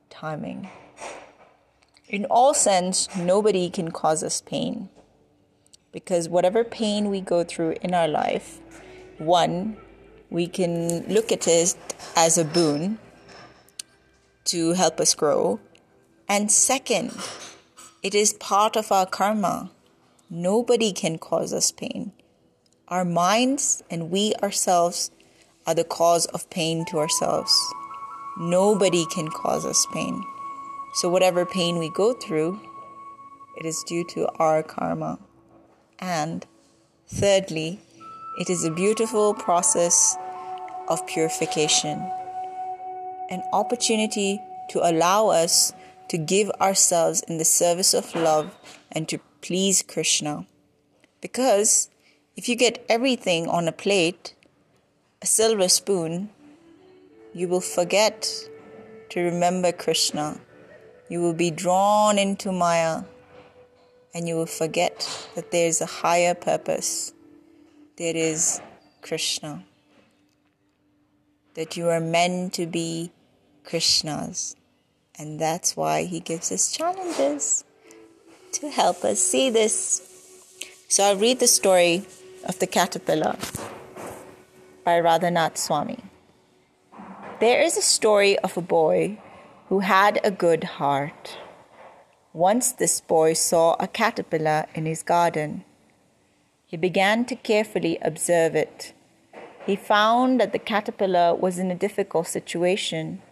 timing. 0.09 0.71
In 2.09 2.25
all 2.27 2.55
sense, 2.55 3.15
nobody 3.15 3.69
can 3.69 3.91
cause 3.91 4.25
us 4.25 4.41
pain. 4.41 4.89
Because 5.93 6.29
whatever 6.29 6.65
pain 6.65 7.11
we 7.11 7.21
go 7.21 7.45
through 7.45 7.77
in 7.83 7.93
our 7.93 8.09
life, 8.09 8.61
one, 9.19 9.77
we 10.31 10.47
can 10.47 11.07
look 11.07 11.31
at 11.31 11.47
it 11.47 11.77
as 12.17 12.39
a 12.39 12.45
boon 12.45 12.99
to 14.45 14.73
help 14.73 15.01
us 15.01 15.15
grow, 15.15 15.61
And 16.29 16.51
second, 16.51 17.13
it 18.03 18.15
is 18.15 18.33
part 18.33 18.77
of 18.77 18.91
our 18.91 19.07
karma. 19.07 19.71
Nobody 20.31 20.93
can 20.93 21.19
cause 21.19 21.53
us 21.53 21.71
pain. 21.71 22.13
Our 22.89 23.05
minds 23.05 23.83
and 23.91 24.11
we 24.11 24.35
ourselves 24.43 25.11
are 25.67 25.75
the 25.75 25.85
cause 25.85 26.27
of 26.27 26.49
pain 26.51 26.85
to 26.87 26.99
ourselves. 26.99 27.53
Nobody 28.39 29.07
can 29.07 29.29
cause 29.29 29.65
us 29.65 29.87
pain. 29.93 30.23
So, 30.95 31.09
whatever 31.09 31.45
pain 31.47 31.79
we 31.79 31.91
go 31.91 32.13
through, 32.13 32.61
it 33.59 33.67
is 33.67 33.83
due 33.87 34.05
to 34.11 34.29
our 34.39 34.63
karma. 34.63 35.19
And 35.99 36.47
thirdly, 37.07 37.81
it 38.41 38.51
is 38.51 38.65
a 38.65 38.71
beautiful 38.71 39.35
process 39.35 40.17
of 40.89 41.07
purification, 41.07 42.05
an 43.31 43.43
opportunity 43.53 44.41
to 44.71 44.81
allow 44.81 45.29
us 45.29 45.73
to 46.09 46.19
give 46.19 46.51
ourselves 46.61 47.23
in 47.23 47.39
the 47.39 47.45
service 47.45 47.95
of 47.95 48.15
love 48.15 48.57
and 48.93 49.09
to 49.09 49.19
please 49.41 49.83
Krishna. 49.83 50.47
Because 51.21 51.89
if 52.37 52.49
you 52.49 52.57
get 52.57 52.85
everything 52.89 53.49
on 53.49 53.69
a 53.69 53.73
plate, 53.73 54.35
a 55.23 55.27
silver 55.27 55.69
spoon, 55.69 56.31
you 57.33 57.49
will 57.49 57.61
forget 57.61 58.29
to 59.11 59.21
remember 59.21 59.73
Krishna. 59.73 60.41
You 61.09 61.21
will 61.21 61.35
be 61.35 61.51
drawn 61.51 62.19
into 62.19 62.53
Maya 62.53 63.03
and 64.15 64.29
you 64.29 64.37
will 64.37 64.47
forget 64.47 65.29
that 65.35 65.51
there 65.51 65.67
is 65.67 65.81
a 65.81 65.87
higher 65.87 66.35
purpose. 66.35 67.13
There 67.97 68.17
is 68.17 68.61
Krishna. 69.03 69.65
That 71.55 71.77
you 71.77 71.89
are 71.89 72.01
meant 72.01 72.53
to 72.55 72.67
be 72.67 73.11
Krishna's. 73.65 74.57
And 75.19 75.39
that's 75.39 75.77
why 75.77 76.05
he 76.05 76.21
gives 76.21 76.51
us 76.51 76.73
challenges 76.73 77.65
to 78.53 78.71
help 78.71 79.05
us 79.05 79.21
see 79.21 79.51
this. 79.51 80.03
So 80.89 81.05
I'll 81.05 81.17
read 81.17 81.41
the 81.41 81.47
story 81.47 82.07
of 82.45 82.59
the 82.59 82.67
caterpillar 82.67 83.37
by 84.85 85.01
Radhanath 85.01 85.57
Swami. 85.57 85.99
There 87.41 87.61
is 87.61 87.77
a 87.77 87.83
story 87.83 88.39
of 88.39 88.57
a 88.57 88.63
boy 88.63 89.19
who 89.69 89.81
had 89.81 90.21
a 90.25 90.31
good 90.31 90.65
heart. 90.65 91.37
Once 92.33 92.73
this 92.73 93.01
boy 93.01 93.35
saw 93.35 93.77
a 93.79 93.87
caterpillar 93.87 94.67
in 94.75 94.87
his 94.87 95.03
garden. 95.03 95.65
He 96.67 96.77
began 96.77 97.25
to 97.27 97.37
carefully 97.37 97.99
observe 98.03 98.57
it. 98.57 98.94
He 99.67 99.77
found 99.77 100.41
that 100.41 100.53
the 100.53 100.59
caterpillar 100.59 101.35
was 101.35 101.59
in 101.59 101.71
a 101.71 101.75
difficult 101.75 102.27
situation. 102.27 103.23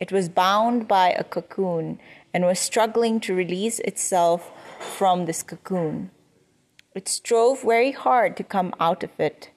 It 0.00 0.10
was 0.10 0.28
bound 0.28 0.88
by 0.88 1.10
a 1.10 1.24
cocoon 1.24 2.00
and 2.32 2.46
was 2.46 2.58
struggling 2.58 3.20
to 3.20 3.34
release 3.34 3.78
itself 3.80 4.50
from 4.80 5.26
this 5.26 5.42
cocoon. 5.42 6.10
It 6.94 7.06
strove 7.06 7.62
very 7.62 7.92
hard 7.92 8.36
to 8.38 8.44
come 8.44 8.72
out 8.80 9.04
of 9.04 9.10
it, 9.18 9.50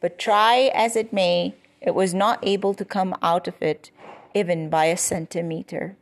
but 0.00 0.18
try 0.18 0.70
as 0.72 0.94
it 0.94 1.12
may, 1.12 1.56
it 1.80 1.94
was 1.94 2.14
not 2.14 2.38
able 2.42 2.74
to 2.74 2.84
come 2.84 3.16
out 3.20 3.48
of 3.48 3.60
it 3.60 3.90
even 4.34 4.70
by 4.70 4.84
a 4.84 4.96
centimeter. 4.96 5.96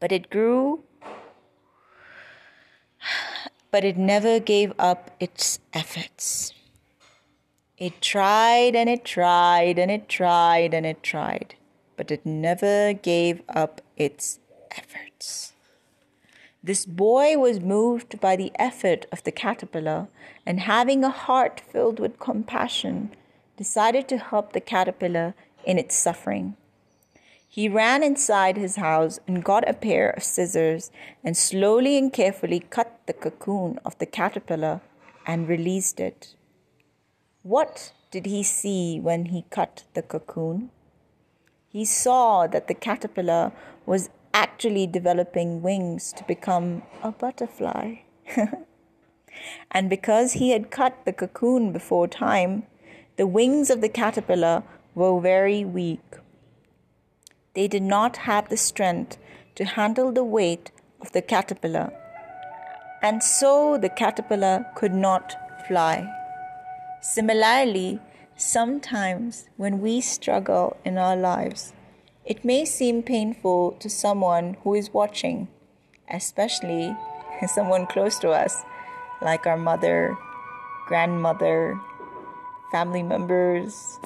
But 0.00 0.12
it 0.12 0.30
grew, 0.30 0.84
but 3.70 3.84
it 3.84 3.98
never 3.98 4.40
gave 4.40 4.72
up 4.78 5.10
its 5.20 5.58
efforts. 5.74 6.54
It 7.80 8.00
tried 8.00 8.76
and 8.76 8.88
it 8.88 9.04
tried 9.04 9.78
and 9.78 9.90
it 9.90 10.08
tried 10.08 10.74
and 10.74 10.86
it 10.86 11.02
tried 11.02 11.56
but 12.00 12.10
it 12.10 12.24
never 12.24 12.94
gave 12.94 13.42
up 13.46 13.82
its 13.94 14.38
efforts. 14.70 15.52
This 16.64 16.86
boy 16.86 17.36
was 17.36 17.60
moved 17.60 18.18
by 18.22 18.36
the 18.36 18.52
effort 18.54 19.04
of 19.12 19.22
the 19.22 19.30
caterpillar 19.30 20.08
and, 20.46 20.60
having 20.60 21.04
a 21.04 21.10
heart 21.10 21.60
filled 21.60 22.00
with 22.00 22.18
compassion, 22.18 23.10
decided 23.58 24.08
to 24.08 24.16
help 24.16 24.54
the 24.54 24.62
caterpillar 24.62 25.34
in 25.66 25.78
its 25.78 25.94
suffering. 25.94 26.56
He 27.46 27.68
ran 27.68 28.02
inside 28.02 28.56
his 28.56 28.76
house 28.76 29.20
and 29.26 29.44
got 29.44 29.68
a 29.68 29.74
pair 29.74 30.08
of 30.08 30.22
scissors 30.22 30.90
and 31.22 31.36
slowly 31.36 31.98
and 31.98 32.10
carefully 32.10 32.60
cut 32.60 32.98
the 33.04 33.12
cocoon 33.12 33.78
of 33.84 33.98
the 33.98 34.06
caterpillar 34.06 34.80
and 35.26 35.46
released 35.46 36.00
it. 36.00 36.34
What 37.42 37.92
did 38.10 38.26
he 38.26 38.42
see 38.42 39.00
when 39.00 39.26
he 39.26 39.44
cut 39.50 39.84
the 39.94 40.02
cocoon? 40.02 40.70
he 41.70 41.84
saw 41.84 42.48
that 42.48 42.66
the 42.66 42.74
caterpillar 42.74 43.52
was 43.86 44.10
actually 44.34 44.86
developing 44.86 45.62
wings 45.62 46.12
to 46.12 46.24
become 46.24 46.82
a 47.02 47.12
butterfly. 47.12 47.96
and 49.70 49.88
because 49.88 50.32
he 50.32 50.50
had 50.50 50.70
cut 50.70 51.04
the 51.04 51.12
cocoon 51.12 51.72
before 51.72 52.08
time, 52.08 52.64
the 53.16 53.26
wings 53.26 53.70
of 53.70 53.80
the 53.80 53.88
caterpillar 53.88 54.64
were 54.96 55.20
very 55.20 55.64
weak. 55.64 56.16
They 57.54 57.68
did 57.68 57.82
not 57.82 58.16
have 58.28 58.48
the 58.48 58.56
strength 58.56 59.16
to 59.54 59.64
handle 59.64 60.10
the 60.10 60.24
weight 60.24 60.72
of 61.00 61.12
the 61.12 61.22
caterpillar, 61.22 61.92
and 63.02 63.22
so 63.22 63.78
the 63.78 63.88
caterpillar 63.88 64.66
could 64.74 64.94
not 64.94 65.34
fly. 65.66 66.19
Similarly, 67.00 68.00
Sometimes, 68.40 69.50
when 69.58 69.82
we 69.82 70.00
struggle 70.00 70.78
in 70.82 70.96
our 70.96 71.14
lives, 71.14 71.74
it 72.24 72.42
may 72.42 72.64
seem 72.64 73.02
painful 73.02 73.72
to 73.72 73.90
someone 73.90 74.56
who 74.64 74.74
is 74.74 74.94
watching, 74.94 75.48
especially 76.10 76.96
someone 77.46 77.86
close 77.86 78.18
to 78.20 78.30
us, 78.30 78.62
like 79.20 79.46
our 79.46 79.58
mother, 79.58 80.16
grandmother, 80.86 81.78
family 82.72 83.02
members, 83.02 83.98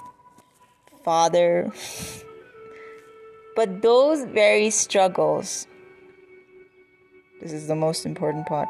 father. 1.04 1.72
But 3.54 3.82
those 3.82 4.24
very 4.24 4.70
struggles, 4.70 5.68
this 7.40 7.52
is 7.52 7.68
the 7.68 7.76
most 7.76 8.04
important 8.04 8.46
part, 8.46 8.68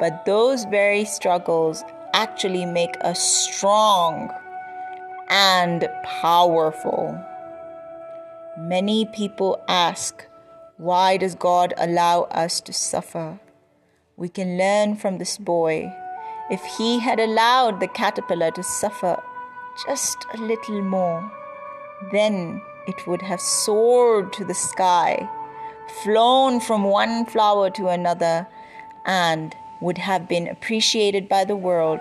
but 0.00 0.24
those 0.26 0.64
very 0.64 1.04
struggles 1.04 1.84
actually 2.14 2.64
make 2.64 2.94
us 3.00 3.20
strong 3.20 4.30
and 5.28 5.88
powerful. 6.04 7.20
Many 8.56 9.04
people 9.06 9.60
ask, 9.66 10.24
why 10.76 11.16
does 11.16 11.34
God 11.34 11.74
allow 11.76 12.22
us 12.30 12.60
to 12.62 12.72
suffer? 12.72 13.40
We 14.16 14.28
can 14.28 14.56
learn 14.56 14.94
from 14.94 15.18
this 15.18 15.36
boy. 15.36 15.92
If 16.50 16.62
he 16.78 17.00
had 17.00 17.18
allowed 17.18 17.80
the 17.80 17.88
caterpillar 17.88 18.52
to 18.52 18.62
suffer 18.62 19.20
just 19.86 20.18
a 20.34 20.36
little 20.36 20.82
more, 20.82 21.32
then 22.12 22.62
it 22.86 23.06
would 23.08 23.22
have 23.22 23.40
soared 23.40 24.32
to 24.34 24.44
the 24.44 24.54
sky, 24.54 25.28
flown 26.04 26.60
from 26.60 26.84
one 26.84 27.26
flower 27.26 27.70
to 27.70 27.88
another, 27.88 28.46
and 29.04 29.56
would 29.84 29.98
have 29.98 30.26
been 30.26 30.48
appreciated 30.48 31.28
by 31.28 31.44
the 31.44 31.54
world 31.54 32.00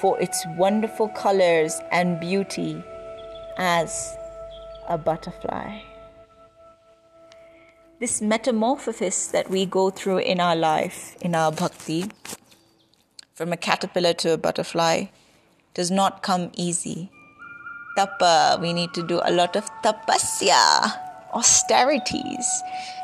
for 0.00 0.20
its 0.20 0.44
wonderful 0.58 1.08
colors 1.08 1.80
and 1.92 2.18
beauty 2.18 2.82
as 3.56 4.16
a 4.88 4.98
butterfly. 4.98 5.80
This 8.00 8.20
metamorphosis 8.20 9.28
that 9.28 9.48
we 9.48 9.64
go 9.64 9.90
through 9.90 10.18
in 10.18 10.40
our 10.40 10.56
life, 10.56 11.16
in 11.20 11.36
our 11.36 11.52
bhakti, 11.52 12.06
from 13.34 13.52
a 13.52 13.56
caterpillar 13.56 14.14
to 14.14 14.32
a 14.32 14.36
butterfly, 14.36 15.04
does 15.74 15.92
not 15.92 16.24
come 16.24 16.50
easy. 16.56 17.08
Tapa, 17.96 18.58
we 18.60 18.72
need 18.72 18.92
to 18.94 19.06
do 19.06 19.20
a 19.22 19.30
lot 19.30 19.54
of 19.54 19.70
tapasya, 19.84 20.92
austerities. 21.32 22.62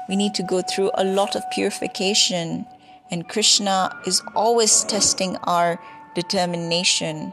We 0.08 0.16
need 0.16 0.34
to 0.34 0.42
go 0.42 0.62
through 0.62 0.90
a 0.94 1.04
lot 1.04 1.36
of 1.36 1.48
purification. 1.52 2.66
And 3.10 3.28
Krishna 3.28 3.96
is 4.06 4.22
always 4.34 4.84
testing 4.84 5.36
our 5.44 5.80
determination, 6.14 7.32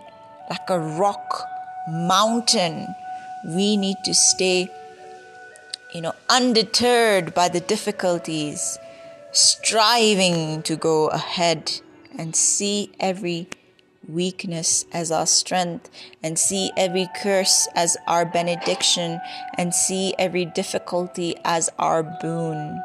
like 0.49 0.69
a 0.69 0.79
rock 0.79 1.43
mountain. 1.89 2.87
We 3.45 3.77
need 3.77 3.97
to 4.05 4.13
stay, 4.13 4.69
you 5.93 6.01
know, 6.01 6.13
undeterred 6.29 7.33
by 7.33 7.49
the 7.49 7.59
difficulties, 7.59 8.77
striving 9.31 10.63
to 10.63 10.75
go 10.75 11.07
ahead 11.07 11.81
and 12.17 12.35
see 12.35 12.91
every 12.99 13.47
weakness 14.07 14.85
as 14.93 15.11
our 15.11 15.25
strength 15.25 15.89
and 16.23 16.37
see 16.37 16.71
every 16.77 17.07
curse 17.21 17.67
as 17.75 17.97
our 18.07 18.25
benediction 18.25 19.19
and 19.57 19.73
see 19.73 20.13
every 20.17 20.45
difficulty 20.45 21.35
as 21.43 21.69
our 21.79 22.03
boon. 22.03 22.81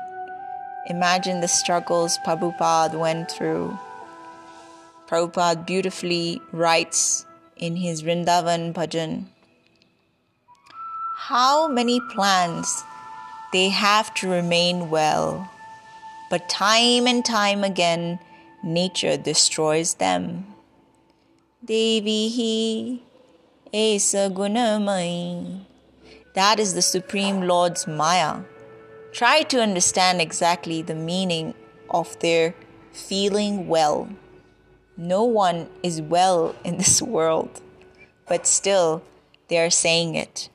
Imagine 0.90 1.40
the 1.40 1.46
struggles 1.46 2.18
Prabhupada 2.26 2.98
went 2.98 3.30
through 3.30 3.78
Prabhupada 5.06 5.64
beautifully 5.64 6.42
writes 6.52 7.26
in 7.56 7.76
his 7.76 8.02
Vrindavan 8.02 8.72
Bhajan 8.72 9.26
how 11.30 11.68
many 11.68 12.00
plants 12.12 12.82
they 13.52 13.68
have 13.68 14.12
to 14.14 14.28
remain 14.28 14.90
well, 14.90 15.50
but 16.28 16.48
time 16.48 17.06
and 17.06 17.24
time 17.24 17.62
again, 17.62 18.18
nature 18.64 19.16
destroys 19.16 19.94
them. 19.94 20.46
Devi 21.64 23.02
Esa 23.72 24.30
Gunamai. 24.30 25.60
That 26.34 26.58
is 26.58 26.74
the 26.74 26.82
Supreme 26.82 27.42
Lord's 27.42 27.86
Maya. 27.86 28.42
Try 29.12 29.42
to 29.42 29.60
understand 29.60 30.20
exactly 30.20 30.82
the 30.82 30.94
meaning 30.94 31.54
of 31.88 32.18
their 32.20 32.54
feeling 32.92 33.68
well. 33.68 34.08
No 34.96 35.24
one 35.24 35.68
is 35.82 36.00
well 36.00 36.54
in 36.64 36.78
this 36.78 37.02
world, 37.02 37.60
but 38.28 38.46
still 38.46 39.02
they 39.48 39.58
are 39.58 39.70
saying 39.70 40.14
it. 40.14 40.48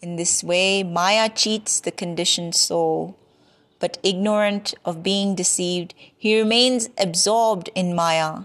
In 0.00 0.16
this 0.16 0.42
way, 0.42 0.82
Maya 0.82 1.28
cheats 1.28 1.80
the 1.80 1.90
conditioned 1.90 2.54
soul, 2.54 3.16
but 3.78 3.98
ignorant 4.02 4.74
of 4.84 5.02
being 5.02 5.34
deceived, 5.34 5.94
he 6.16 6.38
remains 6.38 6.88
absorbed 6.98 7.70
in 7.74 7.94
Maya 7.94 8.44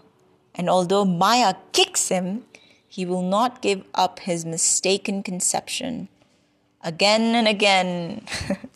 and 0.55 0.69
although 0.69 1.05
Maya 1.05 1.55
kicks 1.73 2.07
him, 2.07 2.45
he 2.87 3.05
will 3.05 3.21
not 3.21 3.61
give 3.61 3.83
up 3.93 4.19
his 4.19 4.45
mistaken 4.45 5.21
conception. 5.21 6.07
Again 6.81 7.35
and 7.35 7.47
again, 7.47 8.25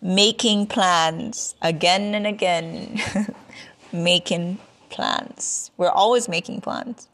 making 0.00 0.66
plans. 0.66 1.54
Again 1.62 2.14
and 2.14 2.26
again, 2.26 3.00
making 3.92 4.58
plans. 4.90 5.70
We're 5.76 5.90
always 5.90 6.28
making 6.28 6.60
plans. 6.60 7.08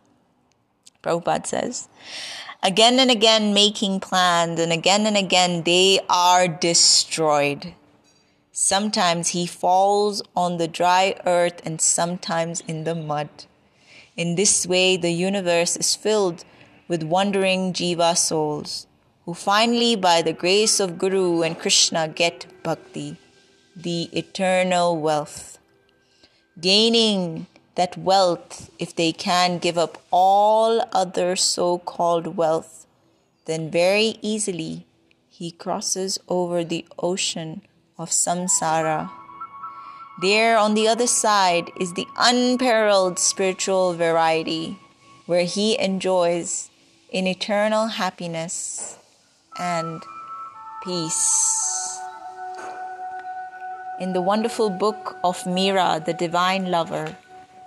Prabhupada 1.03 1.47
says. 1.47 1.89
Again 2.63 2.99
and 3.01 3.11
again, 3.11 3.55
making 3.55 4.01
plans, 4.01 4.61
and 4.61 4.71
again 4.71 5.07
and 5.07 5.17
again, 5.17 5.63
they 5.63 6.01
are 6.11 6.47
destroyed. 6.47 7.75
Sometimes 8.53 9.29
he 9.29 9.47
falls 9.47 10.23
on 10.37 10.59
the 10.59 10.69
dry 10.69 11.15
earth, 11.25 11.63
and 11.65 11.81
sometimes 11.81 12.61
in 12.69 12.85
the 12.85 12.95
mud. 12.95 13.31
In 14.15 14.35
this 14.35 14.67
way, 14.67 14.99
the 14.99 15.11
universe 15.11 15.77
is 15.79 15.97
filled 15.97 16.45
with 16.87 17.03
wandering 17.03 17.73
jiva 17.73 18.15
souls 18.15 18.87
who 19.25 19.35
finally, 19.35 19.97
by 19.97 20.23
the 20.23 20.33
grace 20.33 20.81
of 20.81 20.99
Guru 20.99 21.43
and 21.43 21.59
Krishna, 21.59 22.09
get 22.09 22.47
bhakti, 22.63 23.17
the 23.77 24.09
eternal 24.13 24.97
wealth. 24.97 25.59
Gaining 26.61 27.47
that 27.75 27.97
wealth, 27.97 28.71
if 28.79 28.95
they 28.95 29.13
can 29.13 29.59
give 29.59 29.79
up 29.79 29.99
all 30.11 30.85
other 30.93 31.37
so 31.37 31.79
called 31.79 32.37
wealth, 32.37 32.87
then 33.47 33.71
very 33.71 34.19
easily 34.23 34.87
he 35.29 35.51
crosses 35.51 36.19
over 36.29 36.65
the 36.65 36.85
ocean 36.99 37.63
of 37.99 38.11
samsara 38.11 39.11
there 40.21 40.59
on 40.59 40.75
the 40.75 40.87
other 40.87 41.07
side 41.07 41.71
is 41.81 41.95
the 41.95 42.07
unparalleled 42.19 43.19
spiritual 43.19 43.95
variety 43.95 44.79
where 45.25 45.45
he 45.45 45.79
enjoys 45.79 46.69
in 47.11 47.27
eternal 47.27 47.87
happiness 47.87 48.99
and 49.59 50.03
peace. 50.85 51.99
In 54.01 54.13
the 54.13 54.23
wonderful 54.23 54.71
book 54.71 55.17
of 55.23 55.47
Mira, 55.47 56.03
the 56.05 56.15
divine 56.15 56.71
lover, 56.71 57.17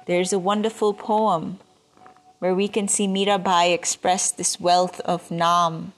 there's 0.05 0.33
a 0.33 0.39
wonderful 0.39 0.93
poem 0.93 1.59
where 2.39 2.55
we 2.55 2.67
can 2.67 2.87
see 2.87 3.07
Mirabai 3.07 3.73
express 3.73 4.31
this 4.31 4.59
wealth 4.59 4.99
of 5.01 5.29
Naam. 5.29 5.93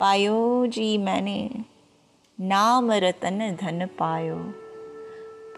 Payo 0.00 0.70
ji 0.70 0.96
mane, 0.98 1.66
Naam 2.40 2.88
ratan 2.88 3.40
dhan 3.58 3.90
payo. 3.96 4.54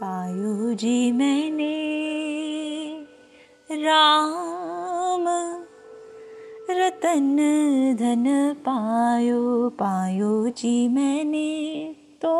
Payo 0.01 0.77
ji 0.77 1.13
mane, 1.13 3.07
Ram 3.71 5.64
Ratan 6.70 7.38
Dhan 8.00 8.26
पायो 8.66 9.70
पायो 9.80 10.50
जी 10.58 10.88
मैंने 10.88 11.50
तो 12.22 12.36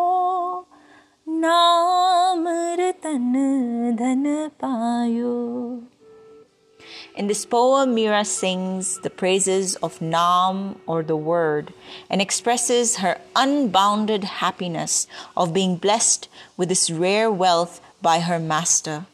नाम 1.44 2.48
रतन 2.80 3.32
धन 4.00 4.24
पायो 4.62 5.38
In 7.16 7.28
this 7.28 7.46
poem, 7.46 7.96
Mira 7.96 8.24
sings 8.24 9.00
the 9.00 9.10
praises 9.10 9.76
of 9.78 10.02
Nam 10.02 10.80
or 10.88 11.04
the 11.04 11.18
Word 11.18 11.74
and 12.10 12.22
expresses 12.22 12.98
her 12.98 13.18
unbounded 13.36 14.24
happiness 14.24 15.06
of 15.36 15.54
being 15.54 15.76
blessed 15.76 16.30
with 16.56 16.70
this 16.70 16.90
rare 16.90 17.30
wealth 17.30 17.82
by 18.02 18.22
her 18.22 18.40
master. 18.40 19.06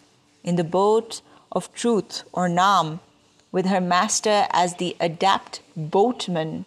In 0.43 0.55
the 0.55 0.63
boat 0.63 1.21
of 1.51 1.73
truth 1.73 2.23
or 2.31 2.47
Nam, 2.47 2.99
with 3.52 3.66
her 3.66 3.80
master 3.80 4.46
as 4.50 4.76
the 4.76 4.96
adept 5.00 5.60
boatman, 5.76 6.64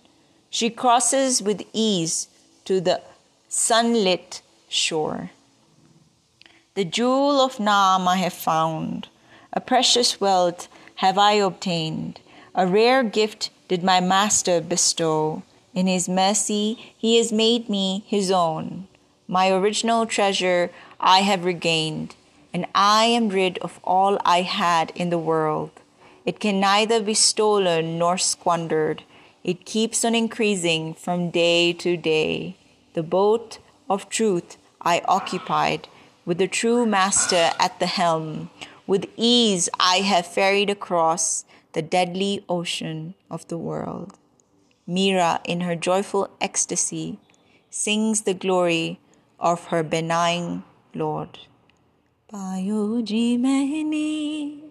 she 0.49 0.69
crosses 0.69 1.41
with 1.41 1.63
ease 1.73 2.27
to 2.65 2.79
the 2.79 3.01
sunlit 3.49 4.41
shore. 4.69 5.31
The 6.75 6.85
jewel 6.85 7.39
of 7.39 7.59
Nam 7.59 8.07
I 8.07 8.17
have 8.17 8.33
found, 8.33 9.07
a 9.51 9.61
precious 9.61 10.19
wealth 10.19 10.67
have 10.95 11.17
I 11.17 11.33
obtained. 11.33 12.19
A 12.55 12.65
rare 12.67 13.03
gift 13.03 13.49
did 13.67 13.83
my 13.83 13.99
Master 13.99 14.61
bestow. 14.61 15.43
In 15.73 15.87
His 15.87 16.09
mercy, 16.09 16.93
He 16.97 17.17
has 17.17 17.31
made 17.31 17.69
me 17.69 18.03
His 18.07 18.31
own. 18.31 18.87
My 19.27 19.49
original 19.49 20.05
treasure 20.05 20.71
I 20.99 21.19
have 21.19 21.45
regained, 21.45 22.15
and 22.53 22.65
I 22.75 23.05
am 23.05 23.29
rid 23.29 23.57
of 23.59 23.79
all 23.83 24.19
I 24.25 24.41
had 24.41 24.91
in 24.95 25.09
the 25.09 25.17
world. 25.17 25.71
It 26.24 26.40
can 26.40 26.60
neither 26.60 27.02
be 27.02 27.14
stolen 27.14 27.98
nor 27.98 28.18
squandered. 28.18 29.04
It 29.42 29.64
keeps 29.64 30.04
on 30.04 30.14
increasing 30.14 30.94
from 30.94 31.30
day 31.30 31.72
to 31.72 31.96
day. 31.96 32.56
The 32.94 33.02
boat 33.02 33.58
of 33.88 34.08
truth 34.08 34.56
I 34.82 35.00
occupied, 35.06 35.88
with 36.24 36.38
the 36.38 36.48
true 36.48 36.84
Master 36.84 37.50
at 37.58 37.78
the 37.80 37.86
helm. 37.86 38.50
With 38.86 39.08
ease 39.16 39.68
I 39.80 39.98
have 39.98 40.26
ferried 40.26 40.70
across 40.70 41.44
the 41.72 41.82
deadly 41.82 42.44
ocean 42.48 43.14
of 43.30 43.46
the 43.48 43.58
world. 43.58 44.14
Mira, 44.86 45.40
in 45.44 45.60
her 45.60 45.76
joyful 45.76 46.30
ecstasy, 46.40 47.18
sings 47.70 48.22
the 48.22 48.34
glory 48.34 48.98
of 49.38 49.66
her 49.66 49.82
benign 49.82 50.64
Lord. 50.94 51.38
पायो 52.32 53.00
जी 53.08 53.36
मैंने 53.38 54.61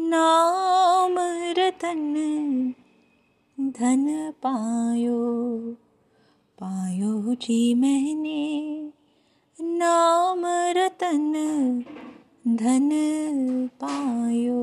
नाम 0.00 1.14
रतन 1.58 2.14
धन 3.78 4.04
पायो 4.42 5.20
पायो 6.60 7.34
जी 7.42 7.74
मैंने 7.74 8.42
नाम 9.78 10.44
रतन 10.78 11.32
धन 12.62 12.90
पायो 13.82 14.60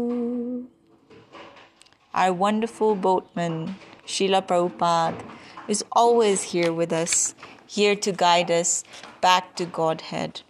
Our 2.13 2.31
wonderful 2.31 2.93
boatman, 2.95 3.75
Srila 4.05 4.45
Prabhupada, 4.45 5.19
is 5.67 5.83
always 5.91 6.43
here 6.43 6.71
with 6.71 6.93
us, 6.93 7.33
here 7.65 7.95
to 7.95 8.11
guide 8.11 8.51
us 8.51 8.83
back 9.19 9.55
to 9.55 9.65
Godhead. 9.65 10.41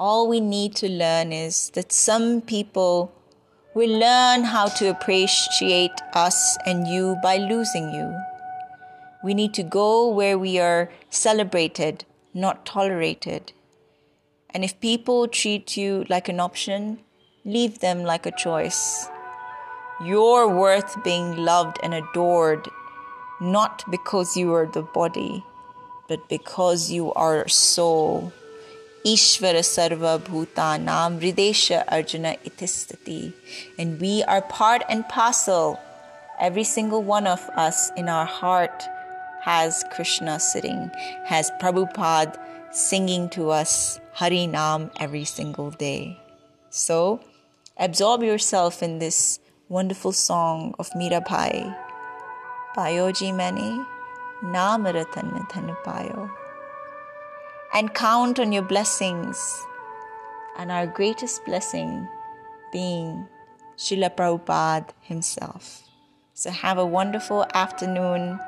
All 0.00 0.26
we 0.28 0.40
need 0.40 0.74
to 0.76 0.88
learn 0.88 1.32
is 1.32 1.70
that 1.70 1.92
some 1.92 2.40
people 2.40 3.12
will 3.75 3.99
learn 3.99 4.45
how 4.45 4.67
to 4.67 4.89
appreciate 4.89 5.91
us 6.13 6.57
and 6.65 6.87
you 6.87 7.17
by 7.21 7.35
losing 7.35 7.93
you. 7.93 8.17
We 9.21 9.33
need 9.33 9.53
to 9.55 9.63
go 9.63 10.07
where 10.07 10.39
we 10.39 10.59
are 10.59 10.89
celebrated, 11.09 12.05
not 12.33 12.65
tolerated. 12.65 13.51
And 14.51 14.63
if 14.63 14.79
people 14.79 15.27
treat 15.27 15.75
you 15.75 16.05
like 16.09 16.29
an 16.29 16.39
option, 16.39 16.99
leave 17.43 17.79
them 17.79 18.03
like 18.03 18.25
a 18.25 18.31
choice. 18.31 19.09
You're 20.01 20.47
worth 20.47 21.03
being 21.03 21.35
loved 21.35 21.77
and 21.83 21.93
adored, 21.93 22.69
not 23.41 23.83
because 23.91 24.37
you 24.37 24.53
are 24.53 24.67
the 24.67 24.83
body, 24.83 25.43
but 26.07 26.29
because 26.29 26.89
you 26.89 27.11
are 27.13 27.45
soul. 27.49 28.31
Ishvara 29.05 29.61
Sarva 29.61 30.17
Bhutanam 30.17 31.21
Ridesha 31.21 31.85
Arjuna 31.87 32.37
Itistati. 32.43 33.33
And 33.77 34.01
we 34.01 34.23
are 34.23 34.41
part 34.41 34.81
and 34.89 35.07
parcel. 35.07 35.79
Every 36.39 36.63
single 36.63 37.03
one 37.03 37.27
of 37.27 37.39
us 37.49 37.91
in 37.95 38.09
our 38.09 38.25
heart 38.25 38.83
has 39.43 39.85
Krishna 39.93 40.39
sitting, 40.39 40.89
has 41.25 41.51
Prabhupada 41.61 42.35
singing 42.71 43.29
to 43.29 43.51
us 43.51 43.99
Hari 44.13 44.47
Nam 44.47 44.89
every 44.99 45.23
single 45.23 45.69
day. 45.69 46.19
So, 46.71 47.21
absorb 47.77 48.23
yourself 48.23 48.81
in 48.81 48.97
this 48.97 49.39
wonderful 49.69 50.13
song 50.13 50.73
of 50.79 50.89
Mirabai. 50.91 51.77
Payo 52.75 53.15
ji 53.15 53.31
mane, 53.31 53.85
naam 54.43 54.91
ratan 54.91 55.29
payo. 55.85 56.44
And 57.75 57.93
count 57.93 58.39
on 58.39 58.53
your 58.53 58.63
blessings. 58.63 59.37
And 60.57 60.71
our 60.71 60.87
greatest 60.87 61.43
blessing 61.45 62.07
being 62.71 63.27
Srila 63.77 64.15
Prabhupada 64.15 64.91
himself. 65.01 65.83
So 66.33 66.49
have 66.49 66.77
a 66.77 66.85
wonderful 66.85 67.45
afternoon. 67.53 68.39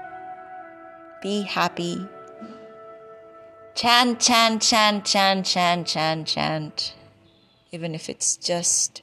Be 1.22 1.42
happy. 1.42 2.08
Chant, 3.76 4.22
chant, 4.22 4.62
chant, 4.62 5.04
chant, 5.06 5.46
chant, 5.46 5.88
chant, 5.88 6.28
chant. 6.28 6.96
Even 7.74 7.94
if 7.94 8.10
it's 8.10 8.38
just 8.38 9.02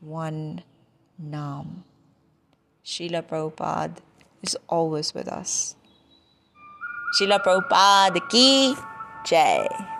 one 0.00 0.62
Nam. 1.18 1.84
Srila 2.84 3.22
Prabhupada 3.22 3.96
is 4.42 4.56
always 4.68 5.14
with 5.14 5.26
us. 5.26 5.74
Srila 7.18 7.42
Prabhupada 7.42 8.28
ki 8.28 8.76
Jai. 9.28 9.97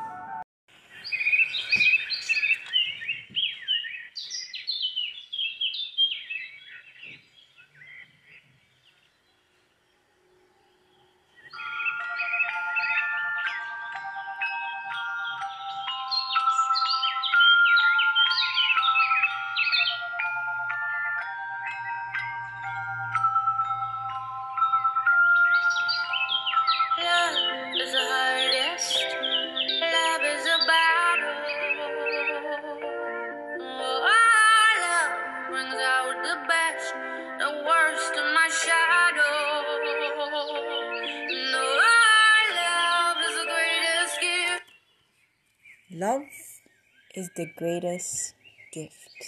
Is 47.19 47.31
the 47.35 47.51
greatest 47.57 48.35
gift, 48.73 49.25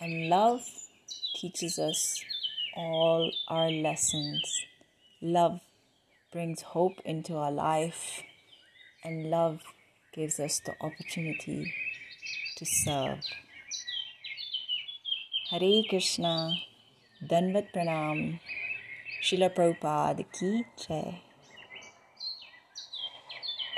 and 0.00 0.30
love 0.30 0.62
teaches 1.34 1.78
us 1.78 2.24
all 2.74 3.30
our 3.48 3.70
lessons. 3.70 4.40
Love 5.20 5.60
brings 6.32 6.62
hope 6.62 6.94
into 7.04 7.36
our 7.36 7.52
life, 7.52 8.22
and 9.04 9.28
love 9.28 9.60
gives 10.14 10.40
us 10.40 10.62
the 10.64 10.72
opportunity 10.80 11.74
to 12.56 12.64
serve. 12.64 13.20
Hare 15.50 15.82
Krishna, 15.90 16.54
Danvat 17.22 17.70
Pranam, 17.74 18.40
Srila 19.22 19.54
Prabhupada 19.54 20.24
Ki 20.32 20.64
Jai. 20.86 21.27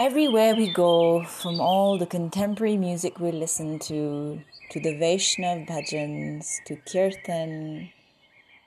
Everywhere 0.00 0.54
we 0.56 0.72
go, 0.72 1.24
from 1.24 1.60
all 1.60 1.98
the 1.98 2.06
contemporary 2.06 2.78
music 2.78 3.20
we 3.20 3.32
listen 3.32 3.78
to, 3.80 4.40
to 4.70 4.80
the 4.80 4.94
Vaishnav 4.94 5.68
bhajans, 5.68 6.46
to 6.64 6.76
kirtan, 6.90 7.90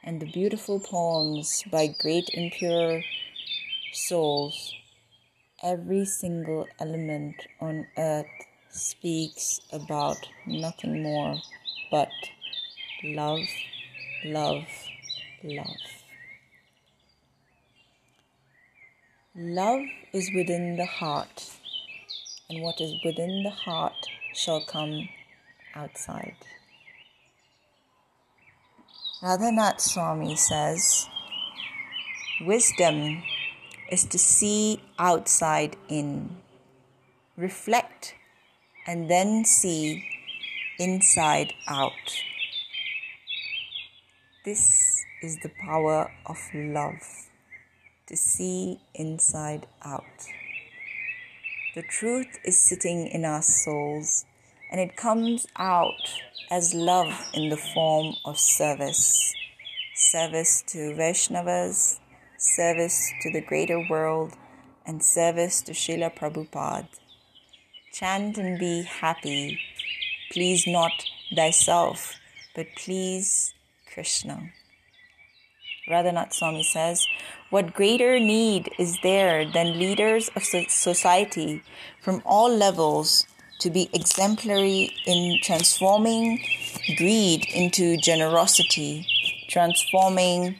and 0.04 0.22
the 0.22 0.32
beautiful 0.32 0.80
poems 0.80 1.64
by 1.72 1.88
great 1.88 2.30
and 2.36 2.52
pure 2.52 3.02
souls, 3.94 4.76
every 5.64 6.06
single 6.06 6.68
element 6.80 7.48
on 7.60 7.88
earth 7.98 8.28
speaks 8.70 9.60
about 9.72 10.30
nothing 10.46 11.02
more 11.02 11.38
but 11.90 12.12
love, 13.04 13.48
love, 14.24 14.68
love. 15.44 16.03
Love 19.36 19.82
is 20.14 20.30
within 20.36 20.76
the 20.76 20.86
heart, 20.86 21.50
and 22.52 22.62
what 22.62 22.80
is 22.80 22.94
within 23.04 23.42
the 23.42 23.50
heart 23.50 23.96
shall 24.36 24.62
come 24.64 25.10
outside. 25.74 26.36
Radhanath 29.24 29.82
Swami 29.82 30.36
says, 30.36 31.08
Wisdom 32.42 33.24
is 33.90 34.06
to 34.06 34.20
see 34.20 34.80
outside 35.00 35.78
in, 35.90 36.38
reflect, 37.36 38.14
and 38.86 39.10
then 39.10 39.46
see 39.46 40.08
inside 40.78 41.54
out. 41.68 42.22
This 44.46 45.04
is 45.24 45.40
the 45.42 45.50
power 45.66 46.12
of 46.28 46.38
love 46.54 47.22
to 48.08 48.16
see 48.16 48.80
inside 48.93 49.68
out. 49.84 50.28
The 51.76 51.84
truth 51.84 52.39
is 52.43 52.58
sitting 52.58 53.08
in 53.08 53.26
our 53.26 53.41
souls 53.41 54.26
and 54.72 54.80
it 54.82 54.95
comes 54.95 55.47
out 55.58 56.22
as 56.51 56.74
love 56.74 57.30
in 57.34 57.49
the 57.49 57.58
form 57.58 58.16
of 58.26 58.38
service. 58.38 59.34
Service 59.95 60.64
to 60.68 60.93
Vaishnavas, 60.95 61.99
service 62.38 63.12
to 63.22 63.32
the 63.32 63.41
greater 63.41 63.86
world, 63.89 64.34
and 64.86 65.01
service 65.01 65.62
to 65.62 65.72
Srila 65.72 66.16
Prabhupada. 66.16 66.88
Chant 67.93 68.38
and 68.38 68.60
be 68.60 68.82
happy. 68.82 69.60
Please 70.32 70.66
not 70.68 70.91
thyself, 71.36 72.16
but 72.56 72.68
please 72.76 73.54
Krishna. 73.93 74.51
Radhanath 75.88 76.34
Swami 76.34 76.64
says, 76.64 77.06
What 77.50 77.74
greater 77.74 78.18
need 78.18 78.72
is 78.80 78.98
there 79.04 79.46
than 79.46 79.78
leaders 79.78 80.30
of 80.34 80.44
society 80.44 81.62
from 82.02 82.22
all 82.26 82.50
levels 82.50 83.28
to 83.60 83.70
be 83.70 83.90
exemplary 83.92 84.94
in 85.06 85.40
transforming 85.44 86.40
greed 86.96 87.46
into 87.54 87.98
generosity, 87.98 89.06
transforming 89.50 90.60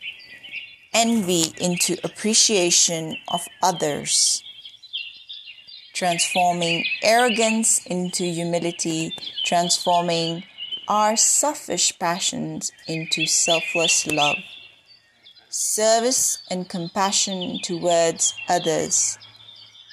envy 0.94 1.54
into 1.58 1.98
appreciation 2.04 3.16
of 3.30 3.48
others, 3.62 4.44
transforming 5.94 6.84
arrogance 7.02 7.86
into 7.86 8.26
humility, 8.26 9.16
transforming 9.46 10.44
our 10.90 11.16
selfish 11.16 11.98
passions 11.98 12.74
into 12.88 13.26
selfless 13.26 14.06
love 14.06 14.36
service 15.54 16.40
and 16.50 16.68
compassion 16.68 17.60
towards 17.62 18.34
others, 18.50 19.20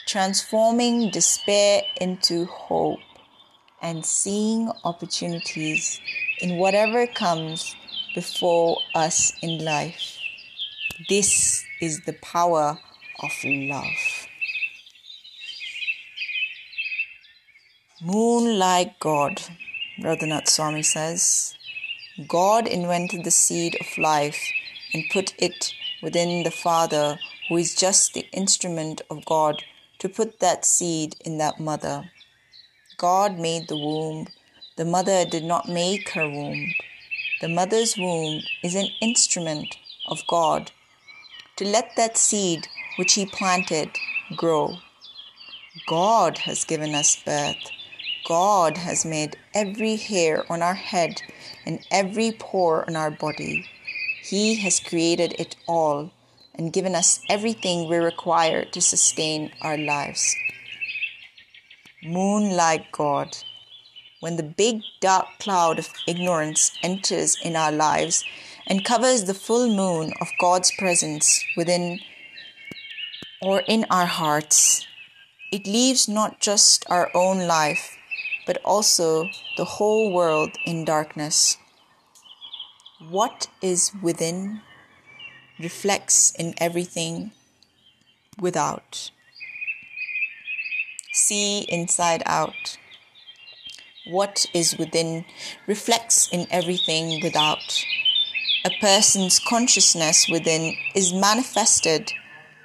transforming 0.06 1.11
despair 1.11 1.82
into 2.00 2.46
hope, 2.46 2.98
and 3.82 4.04
seeing 4.06 4.72
opportunities 4.84 6.00
in 6.40 6.56
whatever 6.56 7.06
comes 7.06 7.76
before 8.14 8.78
us 8.94 9.34
in 9.42 9.62
life. 9.62 10.16
This 11.11 11.62
is 11.78 12.00
the 12.06 12.14
power 12.14 12.78
of 13.22 13.30
love. 13.44 14.28
Moon 18.02 18.58
like 18.58 18.98
God, 18.98 19.42
Radhanath 20.00 20.48
Swami 20.48 20.82
says. 20.82 21.54
God 22.26 22.66
invented 22.66 23.24
the 23.24 23.30
seed 23.30 23.76
of 23.78 23.98
life 23.98 24.40
and 24.93 25.05
put 25.11 25.34
it 25.38 25.74
within 26.03 26.43
the 26.43 26.51
Father, 26.51 27.18
who 27.49 27.57
is 27.57 27.74
just 27.74 28.14
the 28.14 28.26
instrument 28.32 29.03
of 29.11 29.24
God 29.24 29.62
to 29.99 30.09
put 30.09 30.41
that 30.41 30.64
seed 30.64 31.16
in 31.24 31.38
that 31.38 31.61
mother. 31.61 32.11
God 32.97 33.38
made 33.38 33.68
the 33.68 33.76
womb. 33.76 34.28
The 34.76 34.84
mother 34.84 35.24
did 35.24 35.45
not 35.45 35.68
make 35.68 36.11
her 36.11 36.28
womb. 36.28 36.74
The 37.41 37.49
mother's 37.49 37.97
womb 37.97 38.43
is 38.62 38.74
an 38.74 38.88
instrument 39.01 39.76
of 40.07 40.26
God 40.26 40.72
to 41.57 41.64
let 41.64 41.97
that 41.97 42.16
seed 42.16 42.68
which 42.97 43.14
He 43.14 43.26
planted 43.26 43.91
grow. 44.36 44.78
God 45.86 46.38
has 46.38 46.64
given 46.64 46.95
us 46.95 47.22
birth. 47.24 47.70
God 48.26 48.76
has 48.76 49.05
made 49.05 49.36
every 49.55 49.97
hair 49.97 50.45
on 50.51 50.62
our 50.62 50.74
head 50.74 51.22
and 51.64 51.80
every 51.91 52.32
pore 52.32 52.86
on 52.88 52.97
our 52.97 53.11
body. 53.11 53.66
He 54.31 54.55
has 54.62 54.78
created 54.78 55.35
it 55.41 55.57
all 55.66 56.12
and 56.55 56.72
given 56.72 56.95
us 56.95 57.18
everything 57.28 57.89
we 57.89 57.97
require 57.97 58.64
to 58.64 58.81
sustain 58.81 59.51
our 59.61 59.76
lives. 59.76 60.37
Moon 62.05 62.57
like 62.57 62.93
God. 62.93 63.37
When 64.20 64.37
the 64.37 64.45
big 64.45 64.83
dark 65.01 65.26
cloud 65.41 65.81
of 65.81 65.93
ignorance 66.07 66.70
enters 66.81 67.37
in 67.43 67.57
our 67.57 67.72
lives 67.72 68.22
and 68.68 68.85
covers 68.85 69.24
the 69.24 69.35
full 69.35 69.68
moon 69.68 70.12
of 70.20 70.28
God's 70.41 70.70
presence 70.78 71.45
within 71.57 71.99
or 73.43 73.64
in 73.66 73.85
our 73.91 74.07
hearts, 74.07 74.87
It 75.51 75.66
leaves 75.66 76.07
not 76.07 76.39
just 76.39 76.87
our 76.89 77.11
own 77.12 77.49
life, 77.49 77.97
but 78.47 78.62
also 78.64 79.26
the 79.57 79.64
whole 79.64 80.12
world 80.12 80.55
in 80.64 80.85
darkness. 80.85 81.57
What 83.09 83.46
is 83.62 83.92
within 84.03 84.61
reflects 85.59 86.34
in 86.38 86.53
everything 86.59 87.30
without. 88.38 89.11
See 91.11 91.61
inside 91.61 92.22
out. 92.26 92.76
What 94.07 94.44
is 94.53 94.76
within 94.76 95.24
reflects 95.66 96.28
in 96.30 96.46
everything 96.51 97.22
without. 97.22 97.86
A 98.66 98.70
person's 98.82 99.38
consciousness 99.38 100.28
within 100.28 100.76
is 100.94 101.14
manifested 101.14 102.12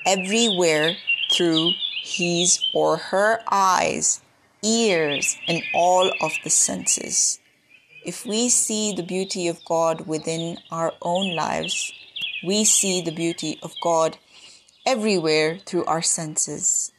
everywhere 0.05 0.97
through 1.31 1.71
his 2.03 2.59
or 2.73 2.97
her 2.97 3.39
eyes, 3.49 4.19
ears, 4.61 5.37
and 5.47 5.63
all 5.73 6.11
of 6.19 6.33
the 6.43 6.49
senses. 6.49 7.39
If 8.05 8.23
we 8.23 8.49
see 8.49 8.93
the 8.93 9.01
beauty 9.01 9.47
of 9.47 9.65
God 9.65 10.05
within 10.05 10.59
our 10.69 10.93
own 11.01 11.35
lives, 11.35 11.91
we 12.45 12.63
see 12.63 13.01
the 13.01 13.11
beauty 13.11 13.57
of 13.63 13.73
God 13.81 14.19
everywhere 14.85 15.57
through 15.65 15.85
our 15.85 16.03
senses. 16.03 16.91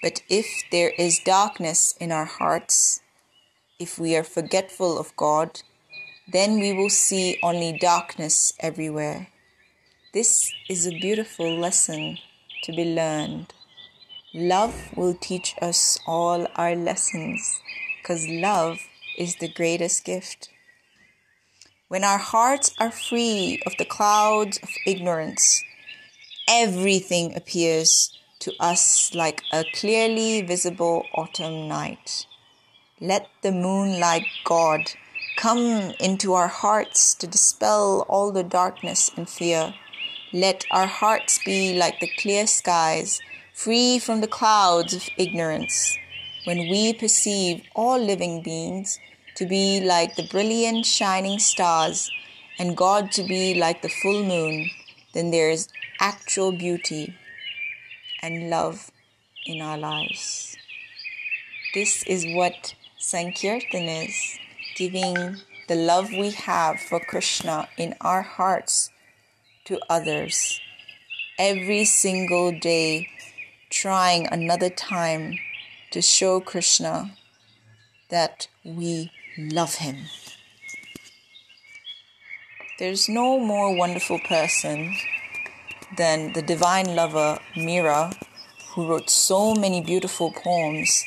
But 0.00 0.22
if 0.30 0.46
there 0.72 0.92
is 0.96 1.20
darkness 1.22 1.94
in 2.00 2.10
our 2.10 2.24
hearts, 2.24 3.02
if 3.78 3.98
we 3.98 4.16
are 4.16 4.24
forgetful 4.24 4.98
of 4.98 5.14
God, 5.16 5.60
then 6.32 6.58
we 6.58 6.72
will 6.72 6.88
see 6.88 7.38
only 7.42 7.76
darkness 7.78 8.54
everywhere. 8.58 9.28
This 10.14 10.50
is 10.70 10.86
a 10.86 10.98
beautiful 10.98 11.58
lesson 11.58 12.16
to 12.62 12.72
be 12.72 12.94
learned. 12.94 13.52
Love 14.32 14.96
will 14.96 15.12
teach 15.12 15.54
us 15.60 15.98
all 16.06 16.46
our 16.56 16.74
lessons 16.74 17.60
because 18.00 18.26
love 18.26 18.78
is 19.18 19.36
the 19.36 19.52
greatest 19.52 20.06
gift. 20.06 20.48
When 21.94 22.02
our 22.02 22.18
hearts 22.18 22.74
are 22.80 22.90
free 22.90 23.62
of 23.64 23.76
the 23.78 23.84
clouds 23.84 24.58
of 24.64 24.68
ignorance, 24.84 25.62
everything 26.48 27.36
appears 27.36 28.18
to 28.40 28.52
us 28.58 29.14
like 29.14 29.42
a 29.52 29.64
clearly 29.74 30.42
visible 30.42 31.06
autumn 31.14 31.68
night. 31.68 32.26
Let 33.00 33.28
the 33.42 33.52
moonlight 33.52 34.26
God 34.42 34.80
come 35.36 35.92
into 36.00 36.34
our 36.34 36.48
hearts 36.48 37.14
to 37.14 37.28
dispel 37.28 38.04
all 38.08 38.32
the 38.32 38.42
darkness 38.42 39.12
and 39.16 39.30
fear. 39.30 39.72
Let 40.32 40.64
our 40.72 40.88
hearts 40.88 41.38
be 41.44 41.78
like 41.78 42.00
the 42.00 42.10
clear 42.18 42.48
skies, 42.48 43.20
free 43.52 44.00
from 44.00 44.20
the 44.20 44.26
clouds 44.26 44.94
of 44.94 45.08
ignorance. 45.16 45.96
When 46.42 46.68
we 46.68 46.92
perceive 46.92 47.62
all 47.72 48.00
living 48.00 48.42
beings, 48.42 48.98
to 49.36 49.46
be 49.46 49.80
like 49.80 50.16
the 50.16 50.26
brilliant 50.28 50.86
shining 50.86 51.38
stars 51.38 52.10
and 52.58 52.76
God 52.76 53.10
to 53.12 53.22
be 53.22 53.54
like 53.54 53.82
the 53.82 53.88
full 53.88 54.24
moon, 54.24 54.70
then 55.12 55.30
there 55.30 55.50
is 55.50 55.68
actual 56.00 56.52
beauty 56.52 57.14
and 58.22 58.48
love 58.48 58.90
in 59.46 59.60
our 59.60 59.78
lives. 59.78 60.56
This 61.74 62.04
is 62.04 62.24
what 62.26 62.74
Sankirtan 62.98 63.88
is 63.88 64.38
giving 64.76 65.36
the 65.68 65.74
love 65.74 66.10
we 66.10 66.30
have 66.30 66.78
for 66.78 67.00
Krishna 67.00 67.68
in 67.76 67.94
our 68.00 68.22
hearts 68.22 68.90
to 69.64 69.80
others. 69.88 70.60
Every 71.38 71.84
single 71.84 72.52
day, 72.52 73.08
trying 73.70 74.26
another 74.28 74.70
time 74.70 75.38
to 75.90 76.00
show 76.00 76.40
Krishna 76.40 77.16
that 78.08 78.46
we 78.64 79.10
love 79.38 79.76
him. 79.76 79.96
There's 82.78 83.08
no 83.08 83.38
more 83.38 83.76
wonderful 83.76 84.18
person 84.18 84.94
than 85.96 86.32
the 86.32 86.42
divine 86.42 86.94
lover 86.94 87.38
Mira, 87.56 88.12
who 88.74 88.88
wrote 88.88 89.10
so 89.10 89.54
many 89.54 89.80
beautiful 89.80 90.32
poems 90.32 91.04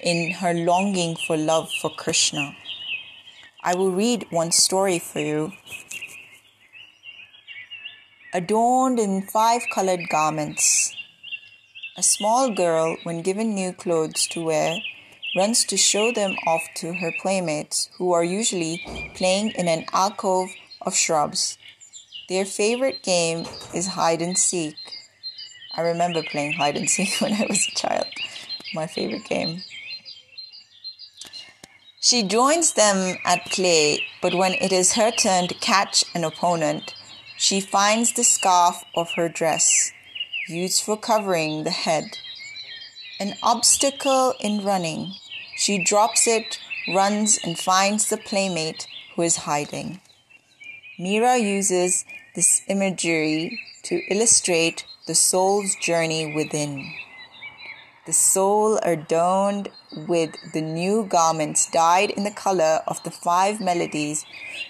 in 0.00 0.32
her 0.32 0.52
longing 0.52 1.16
for 1.16 1.36
love 1.36 1.70
for 1.80 1.90
Krishna. 1.90 2.56
I 3.62 3.74
will 3.74 3.90
read 3.90 4.26
one 4.30 4.52
story 4.52 4.98
for 4.98 5.20
you. 5.20 5.52
Adorned 8.32 8.98
in 8.98 9.22
five 9.22 9.62
colored 9.72 10.08
garments, 10.08 10.94
a 11.96 12.02
small 12.02 12.50
girl, 12.50 12.96
when 13.04 13.22
given 13.22 13.54
new 13.54 13.72
clothes 13.72 14.26
to 14.28 14.44
wear, 14.44 14.76
runs 15.36 15.64
to 15.66 15.76
show 15.76 16.10
them 16.10 16.34
off 16.46 16.62
to 16.76 16.94
her 16.94 17.12
playmates, 17.20 17.90
who 17.98 18.12
are 18.12 18.24
usually 18.24 18.82
playing 19.14 19.50
in 19.50 19.68
an 19.68 19.84
alcove 19.92 20.50
of 20.80 20.96
shrubs. 20.96 21.58
Their 22.28 22.44
favorite 22.44 23.02
game 23.02 23.44
is 23.74 23.88
hide 23.88 24.22
and 24.22 24.36
seek. 24.36 24.76
I 25.74 25.82
remember 25.82 26.22
playing 26.22 26.54
hide 26.54 26.76
and 26.76 26.88
seek 26.88 27.16
when 27.20 27.34
I 27.34 27.46
was 27.48 27.68
a 27.68 27.78
child. 27.78 28.06
My 28.74 28.86
favorite 28.86 29.24
game. 29.24 29.62
She 32.00 32.22
joins 32.22 32.72
them 32.72 33.16
at 33.24 33.46
play, 33.46 34.04
but 34.22 34.32
when 34.32 34.52
it 34.54 34.72
is 34.72 34.92
her 34.92 35.10
turn 35.10 35.48
to 35.48 35.54
catch 35.54 36.04
an 36.14 36.24
opponent, 36.24 36.94
she 37.36 37.60
finds 37.60 38.12
the 38.12 38.24
scarf 38.24 38.84
of 38.94 39.10
her 39.16 39.28
dress, 39.28 39.92
used 40.48 40.82
for 40.82 40.96
covering 40.96 41.64
the 41.64 41.70
head, 41.70 42.18
an 43.18 43.34
obstacle 43.42 44.34
in 44.40 44.64
running. 44.64 45.14
She 45.56 45.78
drops 45.78 46.26
it, 46.26 46.58
runs, 46.86 47.38
and 47.42 47.58
finds 47.58 48.08
the 48.08 48.18
playmate 48.18 48.86
who 49.14 49.22
is 49.22 49.36
hiding. 49.48 50.00
Mira 50.98 51.38
uses 51.38 52.04
this 52.34 52.62
imagery 52.68 53.58
to 53.84 54.02
illustrate 54.10 54.84
the 55.06 55.14
soul's 55.14 55.74
journey 55.76 56.34
within. 56.34 56.92
The 58.06 58.12
soul 58.12 58.78
adorned 58.82 59.70
with 60.06 60.36
the 60.52 60.60
new 60.60 61.04
garments 61.04 61.68
dyed 61.70 62.10
in 62.10 62.24
the 62.24 62.30
color 62.30 62.82
of 62.86 63.02
the 63.02 63.10
five 63.10 63.60
melodies 63.60 64.24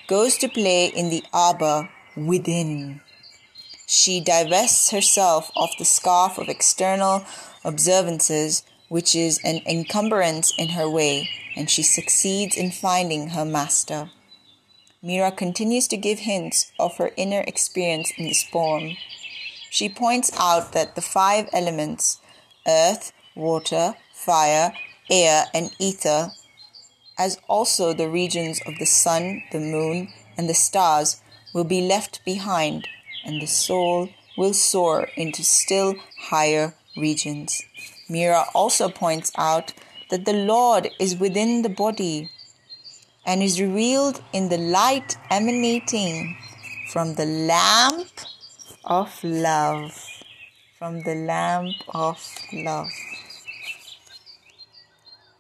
goes 0.07 0.39
to 0.39 0.49
play 0.49 0.87
in 0.87 1.11
the 1.11 1.24
arbor 1.32 1.91
within. 2.16 3.01
She 3.87 4.20
divests 4.20 4.91
herself 4.91 5.51
of 5.57 5.70
the 5.78 5.84
scarf 5.84 6.39
of 6.39 6.49
external 6.49 7.24
observances 7.64 8.62
which 8.89 9.14
is 9.14 9.41
an 9.45 9.61
encumbrance 9.66 10.53
in 10.59 10.70
her 10.70 10.89
way, 10.89 11.28
and 11.57 11.70
she 11.70 11.82
succeeds 11.82 12.57
in 12.57 12.70
finding 12.70 13.30
her 13.30 13.45
master. 13.45 14.11
Mira 15.03 15.30
continues 15.30 15.87
to 15.89 15.97
give 15.97 16.20
hints 16.20 16.72
of 16.78 16.97
her 16.97 17.11
inner 17.16 17.45
experience 17.47 18.12
in 18.16 18.26
this 18.26 18.45
poem. 18.45 18.97
She 19.70 19.89
points 19.89 20.30
out 20.39 20.72
that 20.72 20.95
the 20.95 21.03
five 21.03 21.49
elements 21.53 22.20
earth, 22.66 23.12
water, 23.34 23.95
fire, 24.12 24.72
air, 25.11 25.45
and 25.55 25.70
ether, 25.78 26.32
as 27.18 27.39
also 27.49 27.93
the 27.93 28.09
regions 28.09 28.61
of 28.66 28.78
the 28.78 28.87
sun, 28.87 29.43
the 29.53 29.61
moon, 29.61 30.09
and 30.37 30.49
the 30.49 30.55
stars, 30.55 31.22
will 31.55 31.64
be 31.64 31.87
left 31.87 32.24
behind, 32.24 32.89
and 33.24 33.41
the 33.41 33.47
soul 33.47 34.09
will 34.37 34.53
soar 34.53 35.09
into 35.16 35.43
still 35.43 35.95
higher 36.30 36.74
regions. 36.97 37.62
Mira 38.09 38.45
also 38.53 38.89
points 38.89 39.32
out 39.38 39.73
that 40.09 40.25
the 40.25 40.34
Lord 40.34 40.89
is 40.99 41.15
within 41.15 41.61
the 41.61 41.69
body 41.69 42.29
and 43.25 43.41
is 43.41 43.61
revealed 43.61 44.21
in 44.34 44.49
the 44.49 44.57
light 44.57 45.15
emanating 45.29 46.38
from 46.91 47.15
the 47.15 47.25
lamp 47.25 48.09
of 48.86 49.23
love. 49.23 49.93
From 50.77 51.01
the 51.03 51.15
lamp 51.15 51.75
of 51.93 52.17
love. 52.53 52.91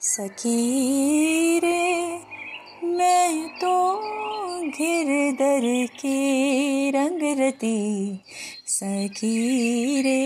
सखी 0.03 1.59
रे 1.63 2.21
मैं 2.83 3.49
तो 3.59 3.73
गिरधर 4.77 5.65
की 5.99 6.89
रंग 6.91 7.21
रती 7.39 7.77
सखी 8.67 10.01
रे 10.01 10.21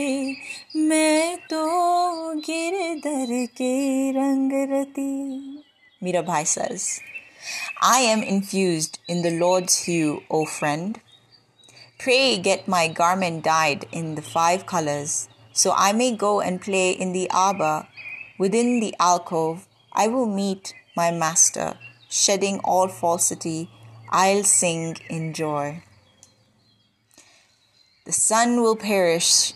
मैं 0.77 1.37
तो 1.51 2.35
गिरधर 2.47 3.47
के 3.57 4.11
रंगरती 4.12 5.64
Mira 6.01 6.23
Bai 6.23 6.45
says, 6.45 7.01
I 7.83 7.99
am 8.03 8.23
infused 8.23 9.01
in 9.09 9.23
the 9.23 9.33
Lord's 9.33 9.83
hue, 9.85 10.23
O 10.31 10.45
friend. 10.45 11.01
Pray 11.99 12.39
get 12.39 12.68
my 12.68 12.87
garment 12.87 13.43
dyed 13.43 13.87
in 13.91 14.14
the 14.14 14.23
five 14.23 14.64
colors, 14.64 15.29
so 15.53 15.73
I 15.77 15.93
may 15.93 16.14
go 16.14 16.41
and 16.41 16.61
play 16.61 16.93
in 16.93 17.12
the 17.12 17.29
arbor. 17.31 17.89
Within 18.39 18.79
the 18.79 18.95
alcove, 19.01 19.66
I 19.93 20.07
will 20.07 20.27
meet 20.27 20.73
my 20.97 21.11
master, 21.11 21.75
shedding 22.09 22.61
all 22.61 22.87
falsity. 22.87 23.68
I'll 24.11 24.45
sing 24.45 24.99
in 25.09 25.33
joy. 25.35 25.83
The 28.07 28.12
sun 28.12 28.62
will 28.62 28.77
perish 28.77 29.53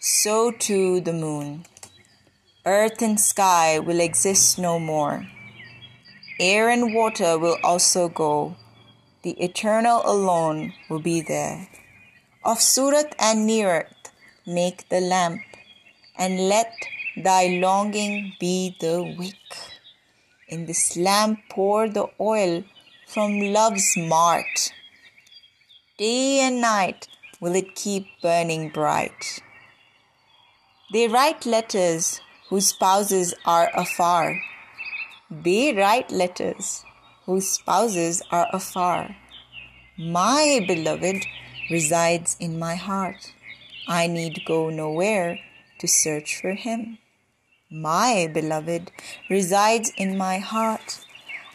so 0.00 0.52
too 0.52 1.00
the 1.00 1.12
moon. 1.12 1.64
Earth 2.64 3.02
and 3.02 3.18
sky 3.18 3.78
will 3.78 3.98
exist 3.98 4.58
no 4.58 4.78
more. 4.78 5.26
Air 6.38 6.68
and 6.68 6.94
water 6.94 7.36
will 7.36 7.56
also 7.64 8.08
go. 8.08 8.56
The 9.22 9.32
Eternal 9.42 10.02
alone 10.04 10.72
will 10.88 11.00
be 11.00 11.20
there. 11.20 11.68
Of 12.44 12.60
Surat 12.60 13.16
and 13.18 13.48
Neerat 13.48 14.12
make 14.46 14.88
the 14.88 15.00
lamp, 15.00 15.42
and 16.16 16.48
let 16.48 16.72
thy 17.16 17.58
longing 17.60 18.34
be 18.38 18.76
the 18.80 19.02
wick. 19.18 19.34
In 20.46 20.66
this 20.66 20.96
lamp 20.96 21.40
pour 21.50 21.88
the 21.88 22.06
oil 22.20 22.62
from 23.08 23.40
love's 23.40 23.96
mart. 23.96 24.72
Day 25.98 26.40
and 26.40 26.60
night 26.60 27.08
will 27.40 27.56
it 27.56 27.74
keep 27.74 28.06
burning 28.22 28.68
bright. 28.68 29.40
They 30.90 31.06
write 31.06 31.44
letters 31.44 32.22
whose 32.48 32.68
spouses 32.68 33.34
are 33.44 33.70
afar. 33.74 34.40
They 35.30 35.74
write 35.74 36.10
letters 36.10 36.82
whose 37.26 37.46
spouses 37.46 38.22
are 38.30 38.46
afar. 38.54 39.14
My 39.98 40.64
beloved 40.66 41.26
resides 41.70 42.38
in 42.40 42.58
my 42.58 42.74
heart. 42.74 43.34
I 43.86 44.06
need 44.06 44.40
go 44.46 44.70
nowhere 44.70 45.38
to 45.78 45.86
search 45.86 46.40
for 46.40 46.54
him. 46.54 46.96
My 47.70 48.30
beloved 48.32 48.90
resides 49.28 49.92
in 49.98 50.16
my 50.16 50.38
heart. 50.38 51.04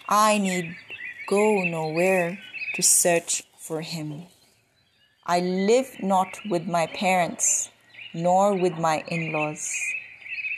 I 0.07 0.37
need 0.37 0.75
go 1.27 1.63
nowhere 1.63 2.37
to 2.75 2.83
search 2.83 3.41
for 3.57 3.81
him. 3.81 4.27
I 5.25 5.39
live 5.39 5.95
not 6.03 6.37
with 6.47 6.67
my 6.67 6.85
parents, 6.85 7.69
nor 8.13 8.55
with 8.55 8.77
my 8.77 9.03
in 9.07 9.31
laws. 9.31 9.69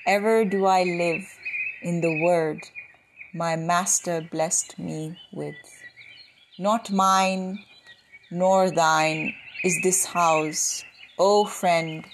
Ever 0.06 0.45
do 0.45 0.66
I 0.66 0.84
live 0.84 1.26
in 1.82 2.01
the 2.01 2.22
word 2.22 2.62
my 3.36 3.58
master 3.58 4.22
blessed 4.22 4.80
me 4.80 5.20
with. 5.34 5.58
Not 6.58 6.89
mine, 6.89 7.66
nor 8.32 8.72
thine 8.72 9.34
is 9.62 9.78
this 9.84 10.06
house, 10.06 10.86
O 11.20 11.43
friend. 11.43 12.06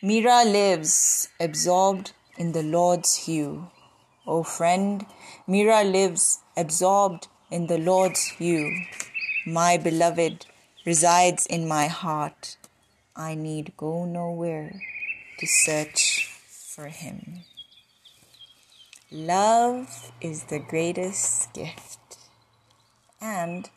Mira 0.00 0.44
lives 0.44 1.30
absorbed 1.40 2.12
in 2.38 2.52
the 2.52 2.62
Lord's 2.62 3.16
hue. 3.26 3.72
O 4.24 4.44
friend, 4.44 5.04
Mira 5.48 5.82
lives 5.82 6.38
absorbed 6.56 7.26
in 7.50 7.66
the 7.66 7.78
Lord's 7.78 8.24
hue. 8.38 8.70
My 9.44 9.76
beloved 9.76 10.46
resides 10.86 11.44
in 11.46 11.66
my 11.66 11.88
heart. 11.88 12.56
I 13.16 13.36
need 13.36 13.76
go 13.76 14.04
nowhere 14.04 14.80
to 15.38 15.46
search 15.46 16.28
for 16.48 16.88
him. 16.88 17.44
Love 19.12 20.10
is 20.20 20.44
the 20.44 20.58
greatest 20.58 21.52
gift. 21.54 22.18
And 23.20 23.70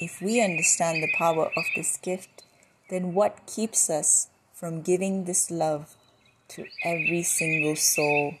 if 0.00 0.20
we 0.20 0.42
understand 0.42 1.00
the 1.00 1.12
power 1.16 1.46
of 1.46 1.64
this 1.76 1.96
gift, 1.96 2.42
then 2.90 3.14
what 3.14 3.46
keeps 3.46 3.88
us 3.88 4.26
from 4.52 4.82
giving 4.82 5.24
this 5.24 5.50
love 5.50 5.94
to 6.48 6.64
every 6.84 7.22
single 7.22 7.76
soul 7.76 8.34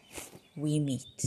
we 0.56 0.80
meet? 0.80 1.22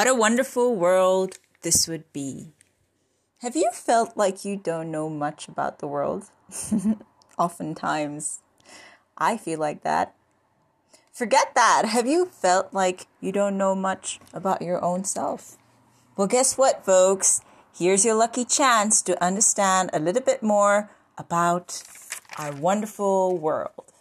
What 0.00 0.08
a 0.08 0.14
wonderful 0.14 0.74
world 0.74 1.36
this 1.60 1.86
would 1.86 2.10
be. 2.10 2.54
Have 3.42 3.54
you 3.54 3.68
felt 3.70 4.16
like 4.16 4.46
you 4.46 4.56
don't 4.56 4.90
know 4.90 5.10
much 5.10 5.46
about 5.46 5.78
the 5.78 5.86
world? 5.86 6.24
Oftentimes, 7.38 8.40
I 9.18 9.36
feel 9.36 9.58
like 9.60 9.82
that. 9.82 10.14
Forget 11.12 11.52
that. 11.54 11.84
Have 11.84 12.06
you 12.06 12.24
felt 12.24 12.72
like 12.72 13.08
you 13.20 13.30
don't 13.30 13.58
know 13.58 13.74
much 13.74 14.20
about 14.32 14.62
your 14.62 14.82
own 14.82 15.04
self? 15.04 15.58
Well, 16.16 16.28
guess 16.28 16.56
what, 16.56 16.82
folks? 16.82 17.42
Here's 17.76 18.02
your 18.02 18.14
lucky 18.14 18.46
chance 18.46 19.02
to 19.02 19.22
understand 19.22 19.90
a 19.92 20.00
little 20.00 20.22
bit 20.22 20.42
more 20.42 20.88
about 21.18 21.82
our 22.38 22.52
wonderful 22.52 23.36
world. 23.36 23.92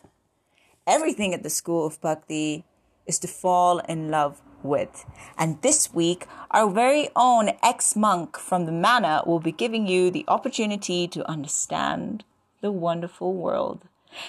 Everything 0.87 1.33
at 1.33 1.43
the 1.43 1.49
School 1.49 1.85
of 1.85 1.99
Bhakti 1.99 2.63
is 3.05 3.19
to 3.19 3.27
fall 3.27 3.79
in 3.79 4.07
love 4.07 4.41
with. 4.63 5.05
And 5.37 5.61
this 5.61 5.93
week, 5.93 6.25
our 6.51 6.69
very 6.69 7.09
own 7.15 7.51
ex 7.63 7.95
monk 7.95 8.37
from 8.37 8.65
the 8.65 8.71
manor 8.71 9.21
will 9.25 9.39
be 9.39 9.51
giving 9.51 9.87
you 9.87 10.11
the 10.11 10.25
opportunity 10.27 11.07
to 11.07 11.29
understand 11.29 12.23
the 12.61 12.71
wonderful 12.71 13.33
world. 13.33 13.83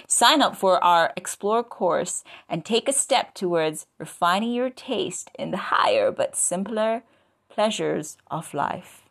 Sign 0.06 0.42
up 0.42 0.56
for 0.56 0.82
our 0.84 1.12
Explore 1.16 1.64
course 1.64 2.22
and 2.48 2.64
take 2.64 2.88
a 2.88 2.92
step 2.92 3.34
towards 3.34 3.86
refining 3.98 4.52
your 4.52 4.70
taste 4.70 5.30
in 5.38 5.50
the 5.50 5.70
higher 5.72 6.12
but 6.12 6.36
simpler 6.36 7.02
pleasures 7.48 8.16
of 8.30 8.54
life. 8.54 9.02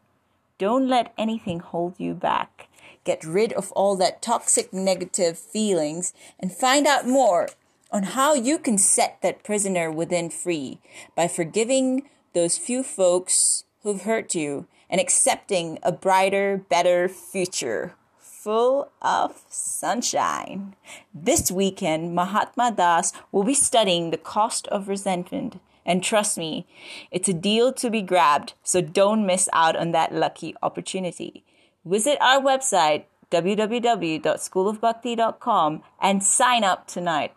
Don't 0.58 0.88
let 0.88 1.14
anything 1.18 1.60
hold 1.60 1.96
you 1.98 2.14
back. 2.14 2.68
Get 3.04 3.24
rid 3.24 3.54
of 3.54 3.72
all 3.72 3.96
that 3.98 4.22
toxic 4.22 4.74
negative 4.74 5.38
feelings 5.38 6.14
and 6.40 6.52
find 6.52 6.86
out 6.86 7.08
more 7.08 7.50
on 7.92 8.04
how 8.04 8.34
you 8.34 8.60
can 8.60 8.78
set 8.78 9.22
that 9.22 9.44
prisoner 9.44 9.92
within 9.92 10.30
free 10.30 10.80
by 11.16 11.28
forgiving 11.28 12.08
those 12.34 12.58
few 12.58 12.84
folks 12.84 13.66
who've 13.84 14.04
hurt 14.04 14.34
you 14.36 14.68
and 14.90 15.02
accepting 15.02 15.80
a 15.84 15.92
brighter, 15.92 16.64
better 16.70 17.10
future 17.10 17.96
full 18.20 18.92
of 19.02 19.44
sunshine. 19.50 20.76
This 21.14 21.52
weekend, 21.52 22.16
Mahatma 22.16 22.72
Das 22.76 23.12
will 23.32 23.44
be 23.44 23.54
studying 23.54 24.10
the 24.12 24.18
cost 24.18 24.68
of 24.70 24.88
resentment. 24.88 25.60
And 25.86 26.02
trust 26.04 26.38
me, 26.38 26.66
it's 27.12 27.28
a 27.28 27.34
deal 27.34 27.74
to 27.74 27.90
be 27.90 28.02
grabbed, 28.02 28.54
so 28.64 28.80
don't 28.82 29.26
miss 29.26 29.50
out 29.54 29.76
on 29.76 29.92
that 29.92 30.14
lucky 30.14 30.56
opportunity. 30.62 31.44
Visit 31.84 32.18
our 32.22 32.40
website, 32.40 33.04
www.schoolofbhakti.com, 33.32 35.84
and 36.02 36.24
sign 36.24 36.64
up 36.64 36.88
tonight. 36.88 37.34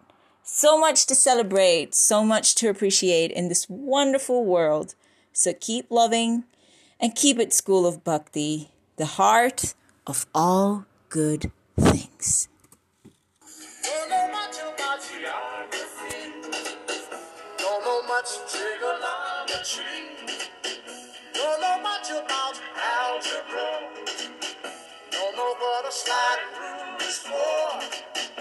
So 0.54 0.76
much 0.76 1.06
to 1.06 1.14
celebrate, 1.14 1.94
so 1.94 2.22
much 2.22 2.54
to 2.56 2.68
appreciate 2.68 3.30
in 3.30 3.48
this 3.48 3.66
wonderful 3.70 4.44
world. 4.44 4.94
So 5.32 5.54
keep 5.58 5.90
loving 5.90 6.44
and 7.00 7.14
keep 7.14 7.38
it 7.38 7.54
School 7.54 7.86
of 7.86 8.04
Bhakti, 8.04 8.68
the 8.98 9.06
heart 9.06 9.72
of 10.06 10.26
all 10.34 10.84
good 11.08 11.50
things. 11.80 12.48
Don't 25.12 25.36
know 25.36 25.54
what 25.58 25.86
a 25.88 25.92
sliding 25.92 26.44
rule 26.60 26.96
is 27.00 27.18
for. 27.18 28.31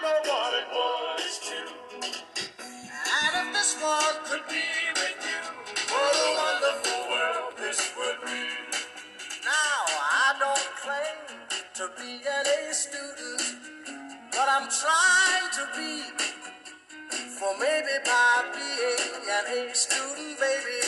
Know 0.00 0.06
what 0.06 0.54
it 0.54 0.68
was 0.70 1.40
too. 1.42 1.68
And 1.98 3.32
if 3.34 3.52
this 3.52 3.74
one 3.82 4.14
could 4.26 4.46
be 4.48 4.62
with 4.94 5.18
you, 5.26 5.40
what 5.90 6.14
a 6.14 6.28
wonderful 6.38 7.10
world 7.10 7.52
this 7.58 7.92
would 7.98 8.20
be. 8.24 8.46
Now 9.44 9.80
I 9.98 10.34
don't 10.38 10.68
claim 10.78 11.18
to 11.74 11.90
be 11.98 12.22
an 12.22 12.46
A 12.46 12.72
student, 12.72 13.42
but 14.30 14.48
I'm 14.48 14.68
trying 14.70 15.50
to 15.58 15.66
be. 15.76 16.02
For 17.38 17.58
maybe 17.58 17.98
by 18.04 18.44
being 18.54 19.22
an 19.28 19.68
A 19.68 19.74
student, 19.74 20.38
baby, 20.38 20.87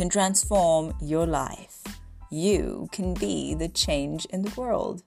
can 0.00 0.08
transform 0.08 0.94
your 1.02 1.26
life. 1.26 1.82
You 2.30 2.88
can 2.90 3.12
be 3.12 3.52
the 3.52 3.68
change 3.68 4.24
in 4.30 4.40
the 4.40 4.54
world. 4.58 5.02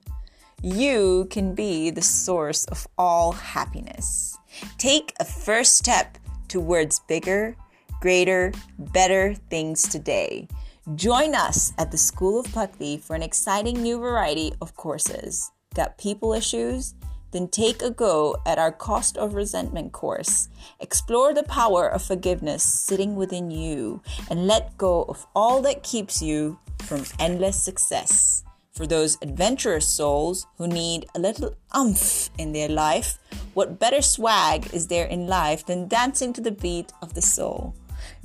You 0.62 1.26
can 1.30 1.52
be 1.52 1.90
the 1.90 2.00
source 2.00 2.64
of 2.66 2.86
all 2.96 3.32
happiness. 3.32 4.38
Take 4.78 5.12
a 5.18 5.24
first 5.24 5.76
step 5.76 6.16
towards 6.46 7.00
bigger, 7.08 7.56
greater, 8.00 8.52
better 8.78 9.34
things 9.50 9.82
today. 9.82 10.46
Join 10.94 11.34
us 11.34 11.72
at 11.76 11.90
the 11.90 11.98
School 11.98 12.38
of 12.38 12.54
Bhakti 12.54 12.96
for 12.96 13.16
an 13.16 13.22
exciting 13.24 13.82
new 13.82 13.98
variety 13.98 14.52
of 14.60 14.76
courses. 14.76 15.50
Got 15.74 15.98
people 15.98 16.32
issues? 16.34 16.94
Then 17.34 17.48
take 17.48 17.82
a 17.82 17.90
go 17.90 18.36
at 18.46 18.60
our 18.60 18.70
Cost 18.70 19.18
of 19.18 19.34
Resentment 19.34 19.90
course. 19.90 20.48
Explore 20.78 21.34
the 21.34 21.42
power 21.42 21.88
of 21.88 22.00
forgiveness 22.00 22.62
sitting 22.62 23.16
within 23.16 23.50
you 23.50 24.02
and 24.30 24.46
let 24.46 24.78
go 24.78 25.02
of 25.08 25.26
all 25.34 25.60
that 25.62 25.82
keeps 25.82 26.22
you 26.22 26.60
from 26.82 27.02
endless 27.18 27.60
success. 27.60 28.44
For 28.70 28.86
those 28.86 29.18
adventurous 29.20 29.88
souls 29.88 30.46
who 30.58 30.68
need 30.68 31.06
a 31.12 31.18
little 31.18 31.56
umph 31.72 32.30
in 32.38 32.52
their 32.52 32.68
life, 32.68 33.18
what 33.52 33.80
better 33.80 34.00
swag 34.00 34.72
is 34.72 34.86
there 34.86 35.06
in 35.06 35.26
life 35.26 35.66
than 35.66 35.88
dancing 35.88 36.32
to 36.34 36.40
the 36.40 36.52
beat 36.52 36.92
of 37.02 37.14
the 37.14 37.22
soul? 37.22 37.74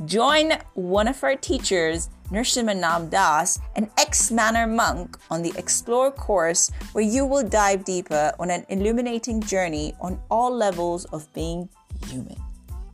Join 0.06 0.53
one 0.73 1.07
of 1.07 1.23
our 1.23 1.35
teachers, 1.35 2.10
Nrsimhanam 2.31 3.10
Das, 3.10 3.60
an 3.76 3.89
ex 3.97 4.30
manor 4.31 4.68
monk, 4.68 5.18
on 5.30 5.41
the 5.41 5.51
Explore 5.57 6.11
course 6.11 6.72
where 6.93 7.03
you 7.03 7.26
will 7.26 7.43
dive 7.43 7.84
deeper 7.85 8.34
on 8.39 8.51
an 8.51 8.65
illuminating 8.69 9.41
journey 9.41 9.93
on 9.99 10.22
all 10.30 10.56
levels 10.56 11.03
of 11.06 11.31
being 11.34 11.68
human. 12.07 12.38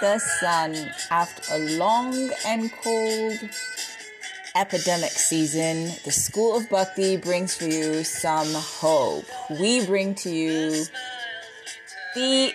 The 0.00 0.18
sun. 0.18 0.74
After 1.10 1.54
a 1.54 1.58
long 1.76 2.30
and 2.46 2.70
cold 2.82 3.38
epidemic 4.54 5.10
season, 5.10 5.92
the 6.04 6.12
School 6.12 6.56
of 6.56 6.68
Bhakti 6.70 7.16
brings 7.16 7.56
for 7.56 7.64
you 7.64 8.04
some 8.04 8.48
hope. 8.54 9.24
We 9.50 9.84
bring 9.84 10.14
to 10.16 10.30
you 10.30 10.84
the 12.14 12.52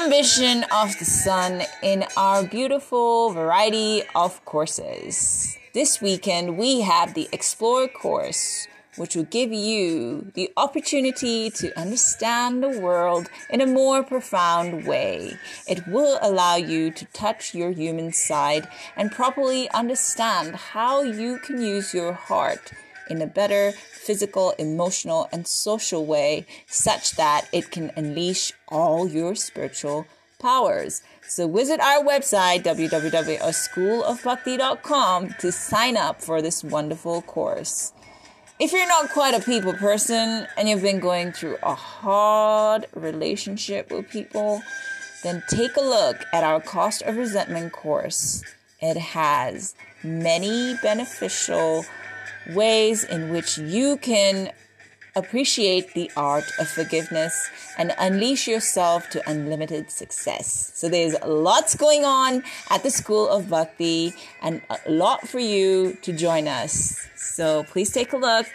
ambition 0.00 0.64
of 0.70 0.96
the 0.98 1.04
sun 1.04 1.62
in 1.82 2.04
our 2.16 2.44
beautiful 2.44 3.30
variety 3.30 4.04
of 4.14 4.44
courses. 4.44 5.56
This 5.74 6.00
weekend, 6.00 6.56
we 6.56 6.82
have 6.82 7.14
the 7.14 7.28
Explore 7.32 7.88
course, 7.88 8.68
which 8.96 9.14
will 9.14 9.24
give 9.24 9.52
you 9.52 10.32
the 10.34 10.50
opportunity 10.56 11.50
to 11.50 11.78
understand 11.78 12.62
the 12.62 12.80
world 12.80 13.28
in 13.48 13.60
a 13.60 13.66
more 13.66 14.02
profound 14.02 14.86
way. 14.86 15.36
It 15.68 15.86
will 15.86 16.18
allow 16.22 16.56
you 16.56 16.90
to 16.90 17.04
touch 17.06 17.54
your 17.54 17.70
human 17.70 18.12
side 18.12 18.68
and 18.96 19.12
properly 19.12 19.68
understand 19.70 20.56
how 20.56 21.02
you 21.02 21.38
can 21.38 21.60
use 21.60 21.92
your 21.94 22.12
heart 22.12 22.72
in 23.08 23.20
a 23.20 23.26
better 23.26 23.72
physical, 23.72 24.52
emotional, 24.58 25.28
and 25.32 25.46
social 25.46 26.06
way 26.06 26.46
such 26.66 27.12
that 27.16 27.46
it 27.52 27.70
can 27.70 27.92
unleash 27.96 28.52
all 28.68 29.06
your 29.08 29.34
spiritual 29.34 30.06
powers. 30.38 31.02
So 31.26 31.48
visit 31.48 31.80
our 31.80 32.02
website 32.02 32.62
www.schoolofbhakti.com 32.62 35.34
to 35.38 35.52
sign 35.52 35.96
up 35.96 36.22
for 36.22 36.42
this 36.42 36.62
wonderful 36.64 37.22
course. 37.22 37.92
If 38.60 38.72
you're 38.72 38.86
not 38.86 39.08
quite 39.08 39.32
a 39.32 39.40
people 39.40 39.72
person 39.72 40.46
and 40.54 40.68
you've 40.68 40.82
been 40.82 41.00
going 41.00 41.32
through 41.32 41.56
a 41.62 41.74
hard 41.74 42.84
relationship 42.94 43.90
with 43.90 44.10
people, 44.10 44.60
then 45.22 45.42
take 45.48 45.78
a 45.78 45.80
look 45.80 46.18
at 46.30 46.44
our 46.44 46.60
cost 46.60 47.00
of 47.00 47.16
resentment 47.16 47.72
course. 47.72 48.44
It 48.78 48.98
has 48.98 49.74
many 50.04 50.74
beneficial 50.82 51.86
ways 52.50 53.02
in 53.02 53.30
which 53.30 53.56
you 53.56 53.96
can 53.96 54.52
appreciate 55.14 55.94
the 55.94 56.10
art 56.16 56.50
of 56.58 56.68
forgiveness 56.68 57.48
and 57.78 57.94
unleash 57.98 58.48
yourself 58.48 59.08
to 59.10 59.22
unlimited 59.28 59.90
success. 59.90 60.72
So 60.74 60.88
there's 60.88 61.14
lots 61.24 61.76
going 61.76 62.04
on 62.04 62.42
at 62.70 62.82
the 62.82 62.90
School 62.90 63.28
of 63.28 63.50
Bhakti 63.50 64.14
and 64.42 64.62
a 64.70 64.78
lot 64.88 65.28
for 65.28 65.38
you 65.38 65.98
to 66.02 66.12
join 66.12 66.48
us. 66.48 67.06
So 67.16 67.64
please 67.64 67.90
take 67.90 68.12
a 68.12 68.16
look 68.16 68.46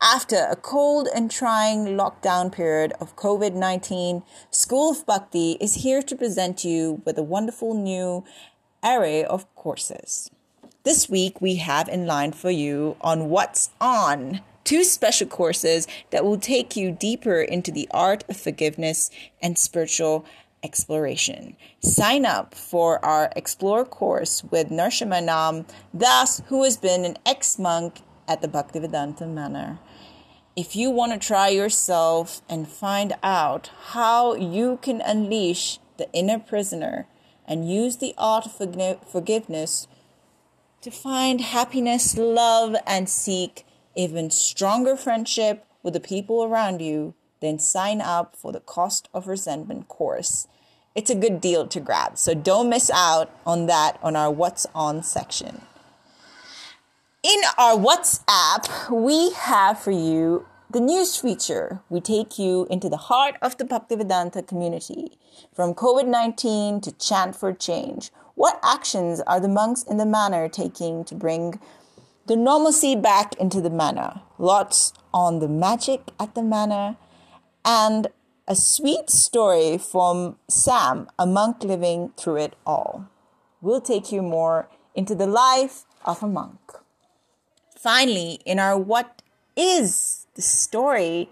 After 0.00 0.46
a 0.48 0.56
cold 0.56 1.08
and 1.12 1.30
trying 1.30 1.96
lockdown 1.96 2.52
period 2.52 2.92
of 3.00 3.16
COVID 3.16 3.54
19, 3.54 4.22
School 4.50 4.92
of 4.92 5.04
Bhakti 5.04 5.58
is 5.60 5.82
here 5.82 6.00
to 6.02 6.16
present 6.16 6.64
you 6.64 7.02
with 7.04 7.18
a 7.18 7.22
wonderful 7.22 7.74
new 7.74 8.24
array 8.84 9.24
of 9.24 9.52
courses. 9.56 10.30
This 10.84 11.08
week, 11.10 11.40
we 11.40 11.56
have 11.56 11.88
in 11.88 12.06
line 12.06 12.32
for 12.32 12.50
you 12.50 12.96
on 13.00 13.28
What's 13.28 13.70
On 13.80 14.40
two 14.66 14.82
special 14.82 15.28
courses 15.28 15.86
that 16.10 16.24
will 16.24 16.38
take 16.38 16.76
you 16.76 16.90
deeper 16.90 17.40
into 17.40 17.70
the 17.70 17.88
art 17.92 18.24
of 18.28 18.36
forgiveness 18.36 19.10
and 19.40 19.56
spiritual 19.56 20.24
exploration. 20.66 21.56
Sign 21.80 22.26
up 22.26 22.52
for 22.54 23.02
our 23.04 23.30
Explore 23.36 23.84
course 23.84 24.42
with 24.50 24.68
Narshamanam 24.68 25.64
Das, 25.96 26.42
who 26.48 26.64
has 26.64 26.76
been 26.76 27.04
an 27.04 27.16
ex 27.24 27.56
monk 27.56 28.00
at 28.26 28.42
the 28.42 28.48
Bhaktivedanta 28.48 29.28
Manor. 29.28 29.78
If 30.56 30.74
you 30.74 30.90
want 30.90 31.12
to 31.12 31.28
try 31.32 31.48
yourself 31.50 32.42
and 32.48 32.66
find 32.66 33.12
out 33.22 33.70
how 33.92 34.34
you 34.34 34.78
can 34.82 35.00
unleash 35.00 35.78
the 35.98 36.10
inner 36.12 36.40
prisoner 36.40 37.06
and 37.46 37.70
use 37.70 37.98
the 37.98 38.14
art 38.18 38.46
of 38.46 39.00
forgiveness 39.16 39.86
to 40.80 40.90
find 40.90 41.40
happiness, 41.40 42.16
love, 42.16 42.74
and 42.86 43.08
seek 43.08 43.64
even 43.94 44.30
stronger 44.30 44.96
friendship 44.96 45.64
with 45.82 45.94
the 45.94 46.00
people 46.00 46.42
around 46.42 46.80
you, 46.82 47.14
then 47.40 47.58
sign 47.58 48.00
up 48.00 48.34
for 48.34 48.50
the 48.52 48.60
Cost 48.60 49.08
of 49.14 49.28
Resentment 49.28 49.88
course. 49.88 50.48
It's 50.96 51.10
a 51.10 51.14
good 51.14 51.42
deal 51.42 51.66
to 51.66 51.78
grab, 51.78 52.16
so 52.16 52.32
don't 52.32 52.70
miss 52.70 52.90
out 52.90 53.30
on 53.44 53.66
that 53.66 53.98
on 54.02 54.16
our 54.16 54.30
What's 54.30 54.66
On 54.74 55.02
section. 55.02 55.60
In 57.22 57.40
our 57.58 57.76
WhatsApp, 57.76 58.90
we 58.90 59.32
have 59.32 59.78
for 59.78 59.90
you 59.90 60.46
the 60.70 60.80
news 60.80 61.18
feature. 61.18 61.80
We 61.90 62.00
take 62.00 62.38
you 62.38 62.66
into 62.70 62.88
the 62.88 62.96
heart 62.96 63.34
of 63.42 63.58
the 63.58 63.66
Bhaktivedanta 63.66 64.48
community, 64.48 65.18
from 65.52 65.74
COVID 65.74 66.06
19 66.06 66.80
to 66.80 66.92
chant 66.92 67.36
for 67.36 67.52
change. 67.52 68.10
What 68.34 68.58
actions 68.62 69.20
are 69.26 69.38
the 69.38 69.48
monks 69.48 69.82
in 69.82 69.98
the 69.98 70.06
manor 70.06 70.48
taking 70.48 71.04
to 71.04 71.14
bring 71.14 71.60
the 72.24 72.36
normalcy 72.36 72.96
back 72.96 73.34
into 73.34 73.60
the 73.60 73.68
manor? 73.68 74.22
Lots 74.38 74.94
on 75.12 75.40
the 75.40 75.48
magic 75.48 76.10
at 76.18 76.34
the 76.34 76.42
manor 76.42 76.96
and 77.66 78.08
a 78.48 78.54
sweet 78.54 79.10
story 79.10 79.76
from 79.76 80.36
Sam, 80.48 81.08
a 81.18 81.26
monk 81.26 81.64
living 81.64 82.12
through 82.16 82.36
it 82.36 82.54
all. 82.64 83.08
We'll 83.60 83.80
take 83.80 84.12
you 84.12 84.22
more 84.22 84.68
into 84.94 85.16
the 85.16 85.26
life 85.26 85.84
of 86.04 86.22
a 86.22 86.28
monk. 86.28 86.60
Finally, 87.76 88.38
in 88.44 88.60
our 88.60 88.78
What 88.78 89.22
is 89.56 90.26
the 90.34 90.42
Story, 90.42 91.28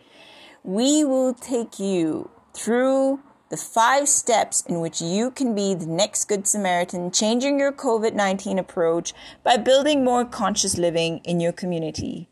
we 0.65 1.05
will 1.05 1.35
take 1.35 1.79
you 1.79 2.31
through 2.53 3.21
the 3.49 3.57
five 3.57 4.09
steps 4.09 4.63
in 4.67 4.81
which 4.81 5.01
you 5.01 5.31
can 5.31 5.55
be 5.55 5.75
the 5.75 5.87
next 5.87 6.25
Good 6.25 6.49
Samaritan, 6.49 7.13
changing 7.13 7.61
your 7.61 7.71
COVID 7.71 8.15
19 8.15 8.59
approach 8.59 9.15
by 9.45 9.57
building 9.57 10.03
more 10.03 10.25
conscious 10.25 10.77
living 10.79 11.19
in 11.19 11.39
your 11.39 11.53
community. 11.53 12.29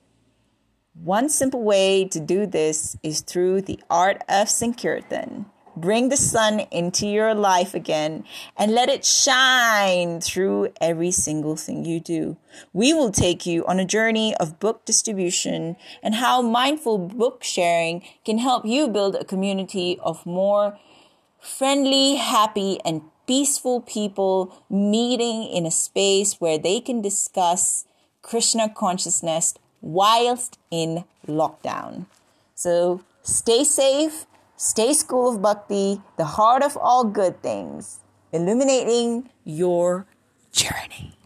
One 0.95 1.31
simple 1.31 1.63
way 1.63 2.05
to 2.05 2.21
do 2.21 2.47
this 2.47 2.97
is 3.03 3.23
through 3.23 3.63
the 3.63 3.81
art 3.89 4.23
of 4.29 4.51
Sankirtan. 4.51 5.47
Bring 5.75 6.11
the 6.11 6.19
sun 6.19 6.61
into 6.71 7.07
your 7.07 7.35
life 7.35 7.73
again 7.73 8.25
and 8.59 8.75
let 8.75 8.91
it 8.91 9.03
shine 9.03 10.21
through 10.21 10.75
every 10.83 11.11
single 11.11 11.57
thing 11.57 11.87
you 11.87 11.99
do. 11.99 12.37
We 12.75 12.93
will 12.93 13.11
take 13.11 13.47
you 13.47 13.65
on 13.65 13.81
a 13.81 13.87
journey 13.87 14.37
of 14.37 14.61
book 14.61 14.85
distribution 14.85 15.77
and 16.03 16.17
how 16.17 16.43
mindful 16.43 16.99
book 16.99 17.43
sharing 17.43 18.03
can 18.27 18.37
help 18.37 18.67
you 18.67 18.87
build 18.87 19.15
a 19.15 19.25
community 19.25 19.99
of 20.03 20.27
more 20.27 20.79
friendly, 21.41 22.17
happy, 22.17 22.79
and 22.85 23.01
peaceful 23.27 23.81
people 23.81 24.63
meeting 24.69 25.45
in 25.45 25.65
a 25.65 25.71
space 25.71 26.39
where 26.39 26.59
they 26.59 26.81
can 26.81 27.01
discuss 27.01 27.87
Krishna 28.21 28.69
consciousness 28.69 29.55
whilst 29.83 30.59
in 30.71 31.05
lockdown. 31.29 32.07
So 32.55 33.03
stay 33.23 33.65
safe 33.65 34.27
Stay 34.63 34.95
School 34.95 35.35
of 35.35 35.43
Bhakti, 35.43 36.01
the 36.17 36.25
heart 36.25 36.63
of 36.63 36.77
all 36.77 37.03
good 37.03 37.43
things, 37.43 37.99
illuminating 38.31 39.29
your 39.43 40.07
journey. 40.53 41.17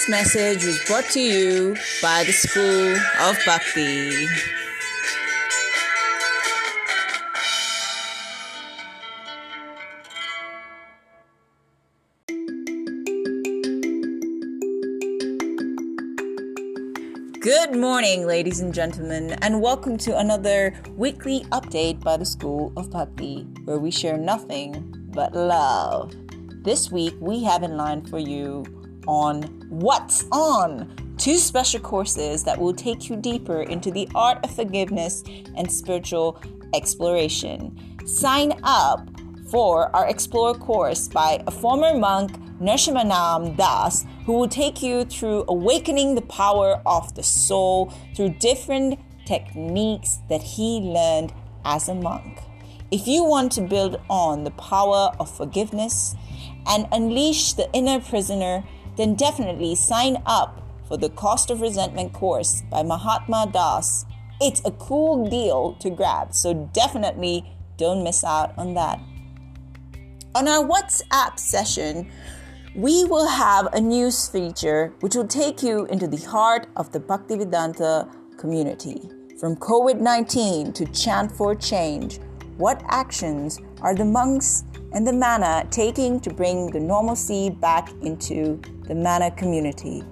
This 0.00 0.08
message 0.08 0.64
was 0.64 0.82
brought 0.86 1.04
to 1.10 1.20
you 1.20 1.76
by 2.00 2.24
the 2.24 2.32
School 2.32 2.96
of 3.20 3.38
Bhakti. 3.44 4.26
Good 17.40 17.76
morning, 17.76 18.26
ladies 18.26 18.60
and 18.60 18.72
gentlemen, 18.72 19.32
and 19.42 19.60
welcome 19.60 19.98
to 19.98 20.16
another 20.16 20.72
weekly 20.96 21.40
update 21.52 22.00
by 22.00 22.16
the 22.16 22.24
School 22.24 22.72
of 22.78 22.90
Bhakti, 22.90 23.42
where 23.66 23.78
we 23.78 23.90
share 23.90 24.16
nothing 24.16 24.94
but 25.12 25.34
love. 25.34 26.14
This 26.64 26.90
week, 26.90 27.12
we 27.20 27.44
have 27.44 27.62
in 27.62 27.76
line 27.76 28.06
for 28.06 28.18
you 28.18 28.64
on 29.06 29.49
What's 29.80 30.26
On, 30.30 31.14
two 31.16 31.38
special 31.38 31.80
courses 31.80 32.44
that 32.44 32.58
will 32.58 32.74
take 32.74 33.08
you 33.08 33.16
deeper 33.16 33.62
into 33.62 33.90
the 33.90 34.06
art 34.14 34.44
of 34.44 34.54
forgiveness 34.54 35.24
and 35.56 35.72
spiritual 35.72 36.38
exploration. 36.74 37.78
Sign 38.06 38.60
up 38.62 39.08
for 39.50 39.88
our 39.96 40.06
Explore 40.06 40.52
course 40.52 41.08
by 41.08 41.42
a 41.46 41.50
former 41.50 41.96
monk, 41.96 42.32
Narshimanam 42.60 43.56
Das, 43.56 44.04
who 44.26 44.34
will 44.34 44.48
take 44.48 44.82
you 44.82 45.06
through 45.06 45.46
awakening 45.48 46.14
the 46.14 46.28
power 46.28 46.82
of 46.84 47.14
the 47.14 47.22
soul 47.22 47.90
through 48.14 48.34
different 48.38 48.98
techniques 49.24 50.18
that 50.28 50.42
he 50.42 50.80
learned 50.80 51.32
as 51.64 51.88
a 51.88 51.94
monk. 51.94 52.38
If 52.90 53.06
you 53.06 53.24
want 53.24 53.50
to 53.52 53.62
build 53.62 53.98
on 54.10 54.44
the 54.44 54.50
power 54.50 55.12
of 55.18 55.34
forgiveness 55.34 56.16
and 56.66 56.86
unleash 56.92 57.54
the 57.54 57.72
inner 57.72 57.98
prisoner, 57.98 58.62
then 58.96 59.14
definitely 59.14 59.74
sign 59.74 60.22
up 60.26 60.62
for 60.86 60.96
the 60.96 61.08
Cost 61.10 61.50
of 61.50 61.60
Resentment 61.60 62.12
course 62.12 62.62
by 62.70 62.82
Mahatma 62.82 63.48
Das. 63.52 64.04
It's 64.40 64.60
a 64.64 64.72
cool 64.72 65.28
deal 65.28 65.74
to 65.80 65.90
grab, 65.90 66.34
so 66.34 66.68
definitely 66.72 67.44
don't 67.76 68.02
miss 68.02 68.24
out 68.24 68.52
on 68.58 68.74
that. 68.74 69.00
On 70.34 70.46
our 70.46 70.64
WhatsApp 70.64 71.38
session, 71.38 72.10
we 72.74 73.04
will 73.04 73.28
have 73.28 73.72
a 73.72 73.80
news 73.80 74.28
feature 74.28 74.92
which 75.00 75.14
will 75.14 75.26
take 75.26 75.62
you 75.62 75.86
into 75.86 76.06
the 76.06 76.24
heart 76.28 76.68
of 76.76 76.92
the 76.92 77.00
Bhaktivedanta 77.00 78.08
community. 78.38 79.10
From 79.40 79.56
COVID 79.56 80.00
19 80.00 80.72
to 80.74 80.84
chant 80.86 81.32
for 81.32 81.54
change, 81.54 82.20
what 82.58 82.82
actions 82.88 83.60
are 83.80 83.94
the 83.94 84.04
monks 84.04 84.64
and 84.92 85.06
the 85.06 85.12
manor 85.12 85.66
taking 85.70 86.20
to 86.20 86.30
bring 86.30 86.70
the 86.70 86.80
normalcy 86.80 87.50
back 87.50 87.90
into 88.02 88.60
the 88.90 88.96
manor 88.96 89.30
community? 89.30 90.02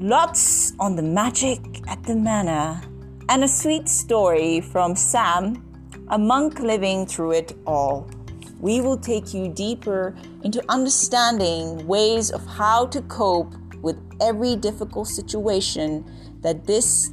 Lots 0.00 0.72
on 0.80 0.96
the 0.96 1.02
magic 1.02 1.60
at 1.86 2.02
the 2.02 2.16
manor, 2.16 2.82
and 3.28 3.44
a 3.44 3.46
sweet 3.46 3.88
story 3.88 4.60
from 4.60 4.96
Sam, 4.96 5.62
a 6.08 6.18
monk 6.18 6.58
living 6.58 7.06
through 7.06 7.34
it 7.34 7.52
all. 7.64 8.10
We 8.58 8.80
will 8.80 8.96
take 8.96 9.32
you 9.32 9.46
deeper 9.46 10.16
into 10.42 10.60
understanding 10.68 11.86
ways 11.86 12.32
of 12.32 12.44
how 12.44 12.86
to 12.86 13.00
cope 13.02 13.54
with 13.80 13.96
every 14.20 14.56
difficult 14.56 15.06
situation 15.06 16.04
that 16.40 16.66
this 16.66 17.12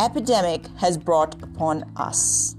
epidemic 0.00 0.66
has 0.78 0.96
brought 0.96 1.34
upon 1.42 1.84
us. 1.96 2.56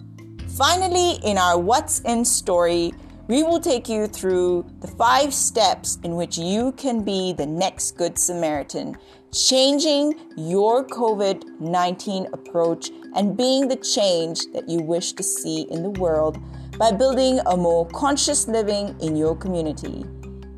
Finally, 0.50 1.18
in 1.24 1.40
our 1.40 1.58
What's 1.58 2.02
in 2.02 2.24
story, 2.24 2.94
we 3.28 3.42
will 3.42 3.60
take 3.60 3.90
you 3.90 4.06
through 4.06 4.66
the 4.82 4.88
five 4.88 5.34
steps 5.34 5.98
in 6.04 6.16
which 6.16 6.38
you 6.38 6.72
can 6.74 7.04
be 7.04 7.34
the 7.34 7.46
next 7.46 7.98
Good 7.98 8.20
Samaritan, 8.20 8.96
changing 9.32 10.14
your 10.38 10.86
COVID 10.86 11.60
19 11.60 12.28
approach 12.34 12.92
and 13.16 13.36
being 13.36 13.68
the 13.68 13.78
change 13.78 14.46
that 14.54 14.70
you 14.70 14.82
wish 14.82 15.14
to 15.14 15.24
see 15.24 15.62
in 15.72 15.82
the 15.82 15.90
world 15.90 16.38
by 16.78 16.92
building 16.92 17.40
a 17.48 17.58
more 17.58 17.88
conscious 17.88 18.48
living 18.48 18.96
in 19.02 19.16
your 19.16 19.36
community. 19.36 20.06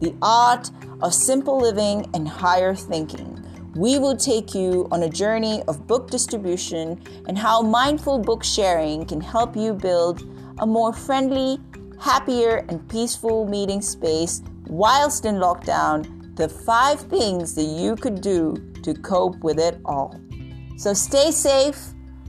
The 0.01 0.13
art 0.21 0.69
of 1.01 1.13
simple 1.13 1.57
living 1.57 2.09
and 2.13 2.27
higher 2.27 2.75
thinking. 2.75 3.33
We 3.75 3.99
will 3.99 4.17
take 4.17 4.55
you 4.55 4.87
on 4.91 5.03
a 5.03 5.09
journey 5.09 5.61
of 5.67 5.87
book 5.87 6.09
distribution 6.09 7.01
and 7.27 7.37
how 7.37 7.61
mindful 7.61 8.19
book 8.19 8.43
sharing 8.43 9.05
can 9.05 9.21
help 9.21 9.55
you 9.55 9.73
build 9.73 10.27
a 10.59 10.65
more 10.65 10.91
friendly, 10.91 11.59
happier, 11.99 12.65
and 12.69 12.87
peaceful 12.89 13.47
meeting 13.47 13.81
space 13.81 14.41
whilst 14.67 15.25
in 15.25 15.35
lockdown. 15.35 16.35
The 16.35 16.49
five 16.49 16.99
things 17.01 17.55
that 17.55 17.63
you 17.63 17.95
could 17.95 18.21
do 18.21 18.55
to 18.83 18.93
cope 18.93 19.39
with 19.43 19.59
it 19.59 19.79
all. 19.85 20.19
So 20.77 20.93
stay 20.93 21.31
safe, 21.31 21.79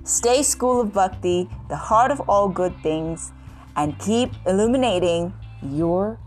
stay 0.04 0.42
School 0.42 0.80
of 0.80 0.92
Bhakti, 0.92 1.48
the 1.68 1.76
heart 1.76 2.10
of 2.10 2.20
all 2.28 2.48
good 2.48 2.74
things, 2.82 3.32
and 3.76 3.98
keep 3.98 4.30
illuminating 4.46 5.32
your 5.62 6.18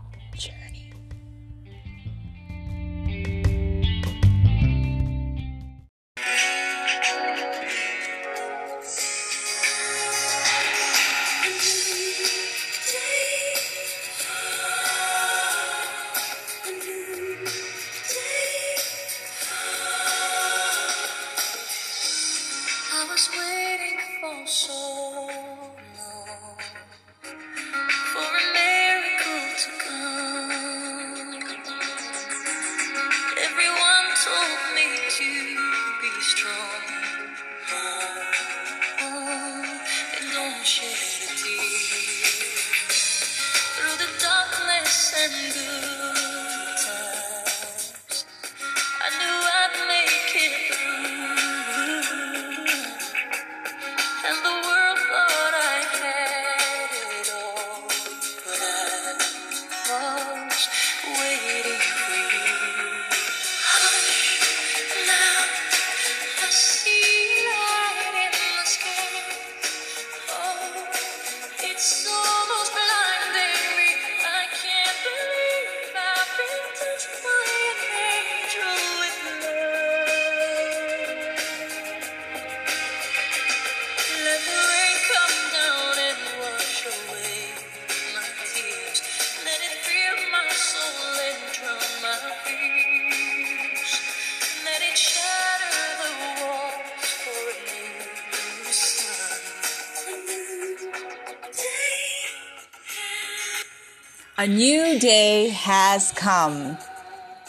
come. 106.22 106.78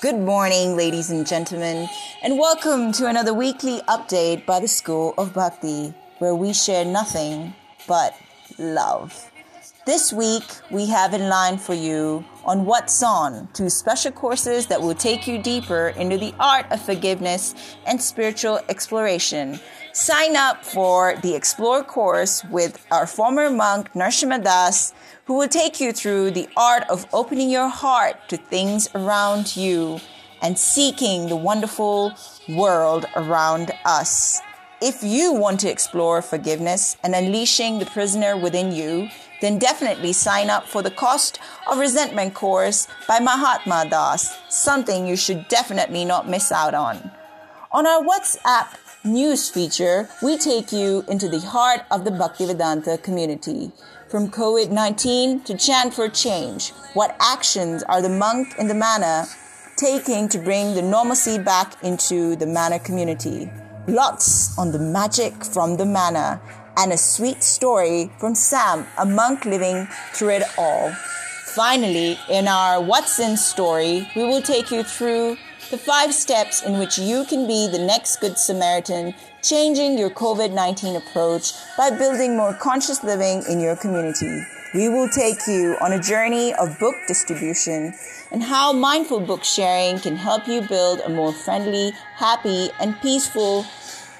Good 0.01 0.17
morning, 0.17 0.75
ladies 0.75 1.11
and 1.11 1.27
gentlemen, 1.27 1.87
and 2.23 2.39
welcome 2.39 2.91
to 2.93 3.05
another 3.05 3.31
weekly 3.31 3.81
update 3.87 4.47
by 4.47 4.59
the 4.59 4.67
School 4.67 5.13
of 5.15 5.31
Bhakti, 5.31 5.93
where 6.17 6.33
we 6.33 6.53
share 6.53 6.83
nothing 6.83 7.53
but 7.87 8.15
love. 8.57 9.29
This 9.85 10.11
week, 10.11 10.45
we 10.71 10.87
have 10.87 11.13
in 11.13 11.29
line 11.29 11.59
for 11.59 11.75
you 11.75 12.25
on 12.45 12.65
What's 12.65 13.03
On, 13.03 13.47
two 13.53 13.69
special 13.69 14.11
courses 14.11 14.65
that 14.67 14.81
will 14.81 14.95
take 14.95 15.27
you 15.27 15.37
deeper 15.37 15.89
into 15.89 16.17
the 16.17 16.33
art 16.39 16.65
of 16.71 16.81
forgiveness 16.81 17.53
and 17.85 18.01
spiritual 18.01 18.59
exploration. 18.69 19.59
Sign 19.91 20.35
up 20.35 20.65
for 20.65 21.15
the 21.21 21.35
Explore 21.35 21.83
course 21.83 22.43
with 22.45 22.83
our 22.89 23.05
former 23.05 23.51
monk 23.51 23.93
Narshima 23.93 24.43
Das, 24.43 24.93
who 25.25 25.35
will 25.37 25.47
take 25.47 25.79
you 25.79 25.93
through 25.93 26.31
the 26.31 26.49
art 26.57 26.83
of 26.89 27.05
opening 27.13 27.49
your 27.49 27.69
heart 27.69 28.17
to 28.29 28.37
things 28.37 28.89
around 28.93 29.55
you 29.55 29.99
and 30.41 30.59
seeking 30.59 31.29
the 31.29 31.35
wonderful 31.35 32.13
world 32.49 33.05
around 33.15 33.71
us. 33.85 34.41
If 34.81 35.01
you 35.01 35.31
want 35.33 35.61
to 35.61 35.71
explore 35.71 36.21
forgiveness 36.21 36.97
and 37.03 37.15
unleashing 37.15 37.79
the 37.79 37.85
prisoner 37.85 38.35
within 38.35 38.73
you, 38.73 39.07
then 39.39 39.57
definitely 39.57 40.11
sign 40.11 40.49
up 40.49 40.67
for 40.67 40.81
the 40.81 40.91
Cost 40.91 41.39
of 41.69 41.77
Resentment 41.77 42.33
course 42.33 42.87
by 43.07 43.19
Mahatma 43.19 43.87
Das, 43.89 44.37
something 44.49 45.07
you 45.07 45.15
should 45.15 45.47
definitely 45.47 46.03
not 46.03 46.29
miss 46.29 46.51
out 46.51 46.73
on. 46.73 47.11
On 47.71 47.87
our 47.87 48.03
WhatsApp 48.03 48.77
news 49.05 49.49
feature, 49.49 50.09
we 50.21 50.37
take 50.37 50.71
you 50.73 51.05
into 51.07 51.29
the 51.29 51.39
heart 51.39 51.81
of 51.89 52.03
the 52.03 52.11
Bhaktivedanta 52.11 53.01
community. 53.01 53.71
From 54.13 54.29
COVID 54.29 54.69
19 54.69 55.39
to 55.45 55.57
chant 55.57 55.95
for 55.95 56.07
change, 56.07 56.69
what 56.93 57.15
actions 57.19 57.81
are 57.81 57.99
the 57.99 58.09
monk 58.09 58.53
and 58.59 58.69
the 58.69 58.75
manor 58.75 59.25
taking 59.75 60.29
to 60.29 60.37
bring 60.37 60.75
the 60.75 60.83
normalcy 60.83 61.39
back 61.39 61.83
into 61.83 62.35
the 62.35 62.45
manor 62.45 62.77
community? 62.77 63.49
Lots 63.87 64.55
on 64.55 64.71
the 64.71 64.77
magic 64.77 65.43
from 65.43 65.77
the 65.77 65.87
manor, 65.87 66.39
and 66.77 66.93
a 66.93 66.97
sweet 66.97 67.41
story 67.41 68.11
from 68.19 68.35
Sam, 68.35 68.85
a 68.99 69.05
monk 69.07 69.45
living 69.45 69.87
through 70.13 70.35
it 70.37 70.43
all. 70.59 70.91
Finally, 71.55 72.19
in 72.29 72.47
our 72.47 72.83
What's 72.83 73.17
in 73.17 73.35
story, 73.35 74.07
we 74.15 74.25
will 74.25 74.43
take 74.43 74.69
you 74.69 74.83
through 74.83 75.37
the 75.71 75.77
five 75.79 76.13
steps 76.13 76.61
in 76.61 76.77
which 76.77 76.99
you 76.99 77.25
can 77.25 77.47
be 77.47 77.67
the 77.67 77.83
next 77.83 78.17
Good 78.17 78.37
Samaritan, 78.37 79.15
changing 79.43 79.97
your 79.97 80.09
COVID 80.09 80.53
19 80.53 80.95
approach 80.95 81.51
by 81.77 81.91
building 81.91 82.37
more 82.37 82.53
conscious 82.53 83.03
living 83.03 83.43
in 83.49 83.59
your 83.59 83.75
community. 83.75 84.41
We 84.73 84.89
will 84.89 85.09
take 85.09 85.45
you 85.47 85.75
on 85.81 85.91
a 85.91 86.01
journey 86.01 86.53
of 86.53 86.79
book 86.79 86.95
distribution 87.07 87.93
and 88.31 88.41
how 88.41 88.73
mindful 88.73 89.19
book 89.19 89.43
sharing 89.43 89.99
can 89.99 90.15
help 90.15 90.47
you 90.47 90.61
build 90.61 91.01
a 91.01 91.09
more 91.09 91.33
friendly, 91.33 91.91
happy, 92.15 92.69
and 92.79 92.99
peaceful 93.01 93.65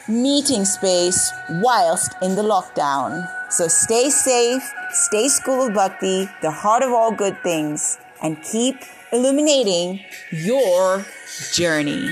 meeting 0.07 0.65
space 0.65 1.31
whilst 1.49 2.13
in 2.21 2.35
the 2.35 2.43
lockdown. 2.43 3.27
So 3.49 3.67
stay 3.67 4.09
safe, 4.09 4.61
stay 4.91 5.29
School 5.29 5.67
of 5.67 5.73
Bhakti, 5.73 6.29
the 6.41 6.51
heart 6.51 6.83
of 6.83 6.91
all 6.91 7.11
good 7.11 7.41
things, 7.41 7.97
and 8.21 8.43
keep 8.43 8.75
illuminating 9.11 10.01
your 10.31 11.05
journey. 11.53 12.09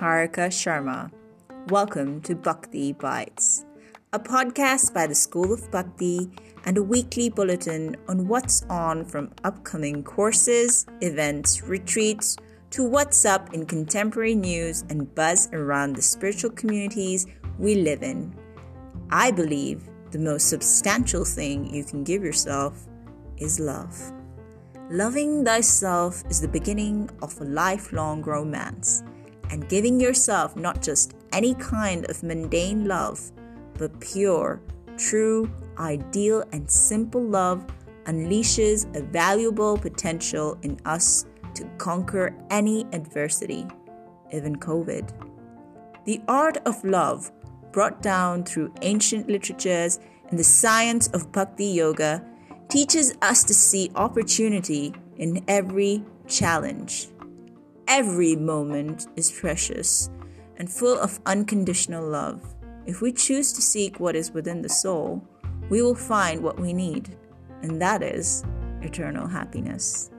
Harika 0.00 0.48
Sharma. 0.48 1.12
Welcome 1.68 2.22
to 2.22 2.34
Bhakti 2.34 2.94
Bites, 2.94 3.66
a 4.14 4.18
podcast 4.18 4.94
by 4.94 5.06
the 5.06 5.14
School 5.14 5.52
of 5.52 5.70
Bhakti 5.70 6.30
and 6.64 6.78
a 6.78 6.82
weekly 6.82 7.28
bulletin 7.28 7.96
on 8.08 8.26
what's 8.26 8.62
on 8.70 9.04
from 9.04 9.30
upcoming 9.44 10.02
courses, 10.02 10.86
events, 11.02 11.62
retreats, 11.64 12.38
to 12.70 12.82
what's 12.82 13.26
up 13.26 13.52
in 13.52 13.66
contemporary 13.66 14.34
news 14.34 14.86
and 14.88 15.14
buzz 15.14 15.50
around 15.52 15.96
the 15.96 16.00
spiritual 16.00 16.52
communities 16.52 17.26
we 17.58 17.74
live 17.74 18.02
in. 18.02 18.34
I 19.10 19.30
believe 19.30 19.86
the 20.12 20.18
most 20.18 20.48
substantial 20.48 21.26
thing 21.26 21.74
you 21.74 21.84
can 21.84 22.04
give 22.04 22.24
yourself 22.24 22.86
is 23.36 23.60
love. 23.60 24.12
Loving 24.90 25.44
thyself 25.44 26.24
is 26.30 26.40
the 26.40 26.48
beginning 26.48 27.10
of 27.20 27.38
a 27.38 27.44
lifelong 27.44 28.22
romance, 28.22 29.02
and 29.50 29.68
giving 29.68 30.00
yourself 30.00 30.56
not 30.56 30.80
just 30.80 31.14
any 31.32 31.54
kind 31.54 32.08
of 32.08 32.22
mundane 32.22 32.86
love, 32.86 33.32
but 33.74 33.98
pure, 34.00 34.60
true, 34.96 35.50
ideal, 35.78 36.44
and 36.52 36.70
simple 36.70 37.22
love 37.22 37.66
unleashes 38.04 38.94
a 38.96 39.02
valuable 39.02 39.76
potential 39.76 40.58
in 40.62 40.78
us 40.84 41.26
to 41.54 41.64
conquer 41.78 42.34
any 42.50 42.86
adversity, 42.92 43.66
even 44.32 44.56
COVID. 44.56 45.10
The 46.04 46.20
art 46.28 46.58
of 46.64 46.82
love, 46.84 47.30
brought 47.72 48.02
down 48.02 48.44
through 48.44 48.72
ancient 48.82 49.28
literatures 49.28 50.00
and 50.28 50.38
the 50.38 50.44
science 50.44 51.08
of 51.08 51.30
Bhakti 51.32 51.66
Yoga, 51.66 52.24
teaches 52.68 53.14
us 53.22 53.44
to 53.44 53.54
see 53.54 53.90
opportunity 53.94 54.94
in 55.16 55.44
every 55.48 56.04
challenge. 56.26 57.08
Every 57.90 58.36
moment 58.36 59.08
is 59.16 59.32
precious 59.32 60.10
and 60.58 60.70
full 60.70 60.96
of 60.96 61.18
unconditional 61.26 62.08
love. 62.08 62.40
If 62.86 63.02
we 63.02 63.10
choose 63.10 63.52
to 63.52 63.60
seek 63.60 63.98
what 63.98 64.14
is 64.14 64.30
within 64.30 64.62
the 64.62 64.68
soul, 64.68 65.26
we 65.70 65.82
will 65.82 65.96
find 65.96 66.40
what 66.40 66.60
we 66.60 66.72
need, 66.72 67.16
and 67.62 67.82
that 67.82 68.04
is 68.04 68.44
eternal 68.80 69.26
happiness. 69.26 70.12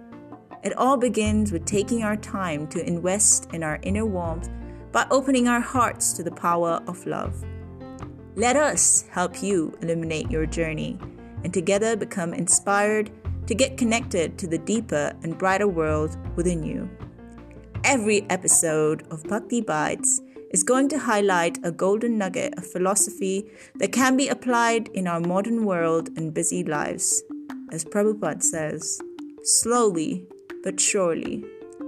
It 0.63 0.77
all 0.77 0.97
begins 0.97 1.53
with 1.53 1.63
taking 1.63 2.03
our 2.03 2.17
time 2.17 2.67
to 2.71 2.85
invest 2.85 3.47
in 3.53 3.63
our 3.63 3.79
inner 3.83 4.05
warmth 4.05 4.49
by 4.91 5.07
opening 5.09 5.47
our 5.47 5.61
hearts 5.61 6.11
to 6.17 6.23
the 6.23 6.31
power 6.31 6.83
of 6.87 7.07
love. 7.07 7.41
Let 8.35 8.57
us 8.57 9.05
help 9.11 9.41
you 9.41 9.77
illuminate 9.81 10.29
your 10.29 10.45
journey 10.45 10.99
and 11.45 11.53
together 11.53 11.95
become 11.95 12.33
inspired 12.33 13.11
to 13.47 13.55
get 13.55 13.77
connected 13.77 14.37
to 14.39 14.47
the 14.47 14.57
deeper 14.57 15.13
and 15.23 15.37
brighter 15.37 15.69
world 15.69 16.17
within 16.35 16.63
you. 16.63 16.89
Every 17.83 18.25
episode 18.29 19.07
of 19.09 19.23
Bhakti 19.23 19.59
Bites 19.59 20.21
is 20.51 20.63
going 20.63 20.87
to 20.89 20.99
highlight 20.99 21.57
a 21.63 21.71
golden 21.71 22.17
nugget 22.17 22.53
of 22.57 22.71
philosophy 22.71 23.49
that 23.75 23.91
can 23.91 24.15
be 24.15 24.27
applied 24.27 24.87
in 24.89 25.07
our 25.07 25.19
modern 25.19 25.65
world 25.65 26.09
and 26.15 26.33
busy 26.33 26.63
lives. 26.63 27.23
As 27.71 27.83
Prabhupada 27.83 28.43
says, 28.43 29.01
slowly 29.43 30.27
but 30.63 30.79
surely, 30.79 31.43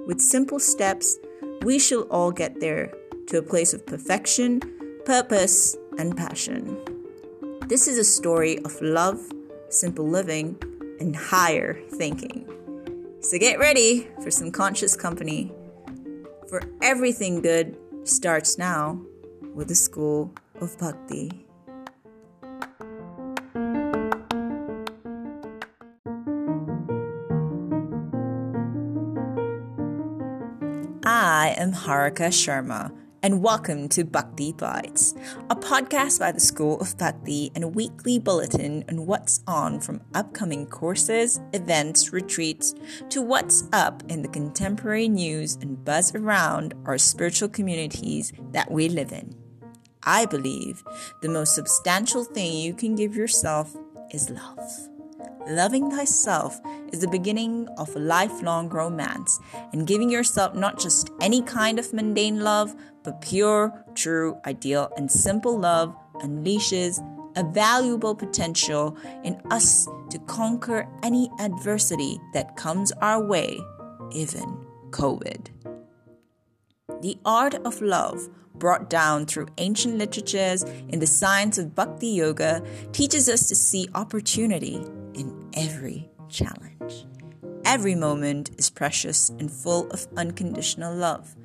with 0.07 0.20
simple 0.20 0.60
steps, 0.60 1.18
we 1.61 1.78
shall 1.78 2.02
all 2.03 2.32
get 2.32 2.60
there 2.60 2.91
to 3.28 3.38
a 3.38 3.44
place 3.44 3.74
of 3.74 3.86
perfection, 3.86 4.61
purpose, 5.06 5.78
and 5.99 6.18
passion. 6.18 6.76
This 7.68 7.88
is 7.88 7.99
a 7.99 8.03
story 8.03 8.57
of 8.65 8.82
love, 8.82 9.22
simple 9.70 10.07
living, 10.07 10.57
and 10.99 11.15
higher 11.15 11.80
thinking. 11.91 12.49
So 13.22 13.38
get 13.38 13.60
ready 13.60 14.07
for 14.24 14.32
some 14.32 14.52
conscious 14.52 14.95
company. 14.95 15.52
For 16.54 16.62
everything 16.84 17.42
good 17.42 17.76
starts 18.04 18.60
now 18.60 19.02
with 19.56 19.70
the 19.70 19.74
School 19.74 20.32
of 20.62 20.78
Bhakti. 20.78 21.48
I 31.04 31.56
am 31.58 31.74
Harika 31.74 32.30
Sharma, 32.30 32.92
and 33.24 33.41
welcome 33.41 33.88
to 33.88 34.04
Bhakti 34.04 34.52
Bites, 34.52 35.16
a 35.50 35.56
podcast 35.56 36.20
by 36.20 36.34
the 36.34 36.41
School 36.41 36.78
of 36.82 36.98
Bhakti 36.98 37.54
and 37.56 37.64
a 37.64 37.70
weekly 37.70 38.20
bulletin 38.20 38.84
on 38.90 39.06
what's 39.06 39.41
on 39.48 39.80
from 39.80 40.02
upcoming 40.14 40.66
courses, 40.68 41.40
events, 41.54 42.12
retreats, 42.12 42.76
to 43.08 43.22
what's 43.22 43.64
up 43.72 44.04
in 44.10 44.24
the 44.24 44.28
contemporary 44.28 45.08
news 45.08 45.56
and 45.62 45.86
buzz 45.86 46.14
around 46.14 46.74
our 46.84 46.98
spiritual 46.98 47.48
communities 47.48 48.34
that 48.52 48.70
we 48.70 48.90
live 48.90 49.14
in. 49.14 49.34
I 50.04 50.26
believe 50.26 50.84
the 51.22 51.30
most 51.30 51.56
substantial 51.56 52.26
thing 52.26 52.58
you 52.58 52.74
can 52.74 52.94
give 52.94 53.16
yourself 53.16 53.74
is 54.12 54.30
love. 54.30 54.93
Loving 55.48 55.91
thyself 55.91 56.61
is 56.94 56.99
the 56.99 57.07
beginning 57.07 57.68
of 57.78 57.94
a 57.95 57.99
lifelong 57.99 58.70
romance, 58.70 59.40
and 59.74 59.86
giving 59.86 60.10
yourself 60.10 60.56
not 60.56 60.80
just 60.80 61.11
any 61.20 61.41
kind 61.41 61.80
of 61.80 61.91
mundane 61.91 62.40
love, 62.40 62.74
but 63.03 63.20
pure, 63.20 63.84
true, 63.94 64.38
ideal, 64.45 64.91
and 64.95 65.11
simple 65.11 65.60
love 65.60 65.94
unleashes 66.20 66.99
a 67.36 67.44
valuable 67.44 68.15
potential 68.15 68.98
in 69.24 69.41
us 69.52 69.88
to 70.10 70.20
conquer 70.28 70.88
any 71.02 71.30
adversity 71.40 72.20
that 72.34 72.56
comes 72.56 72.94
our 73.02 73.22
way, 73.22 73.60
even 74.11 74.65
COVID. 74.91 75.49
The 77.02 77.18
art 77.26 77.56
of 77.65 77.82
love 77.82 78.30
brought 78.56 78.90
down 78.90 79.26
through 79.26 79.48
ancient 79.57 79.98
literatures 79.98 80.64
in 80.64 80.99
the 80.99 81.07
science 81.07 81.57
of 81.57 81.76
bhakti 81.76 82.07
yoga 82.07 82.64
teaches 82.94 83.28
us 83.28 83.49
to 83.49 83.56
see 83.56 83.90
opportunity 83.94 84.82
every 85.56 86.10
challenge. 86.30 87.06
Every 87.66 87.96
moment 87.96 88.52
is 88.58 88.70
precious 88.70 89.30
and 89.30 89.50
full 89.50 89.90
of 89.92 90.08
unconditional 90.18 90.96
love. 90.96 91.36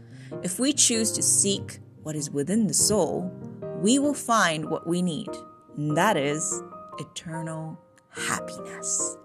If 0.43 0.59
we 0.59 0.73
choose 0.73 1.13
to 1.13 1.23
seek 1.23 1.79
what 2.03 2.17
is 2.17 2.31
within 2.31 2.67
the 2.67 2.75
soul, 2.75 3.33
we 3.81 3.99
will 3.99 4.15
find 4.15 4.69
what 4.69 4.87
we 4.87 5.03
need, 5.03 5.29
and 5.77 5.97
that 5.97 6.17
is 6.17 6.63
eternal 6.99 7.79
happiness. 8.11 9.17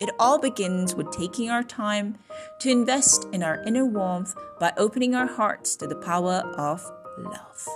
It 0.00 0.10
all 0.18 0.38
begins 0.38 0.94
with 0.94 1.10
taking 1.10 1.50
our 1.50 1.62
time 1.62 2.18
to 2.60 2.70
invest 2.70 3.26
in 3.32 3.42
our 3.42 3.62
inner 3.64 3.84
warmth 3.84 4.34
by 4.60 4.72
opening 4.76 5.14
our 5.14 5.26
hearts 5.26 5.76
to 5.76 5.86
the 5.86 5.96
power 5.96 6.42
of 6.56 6.84
love. 7.18 7.68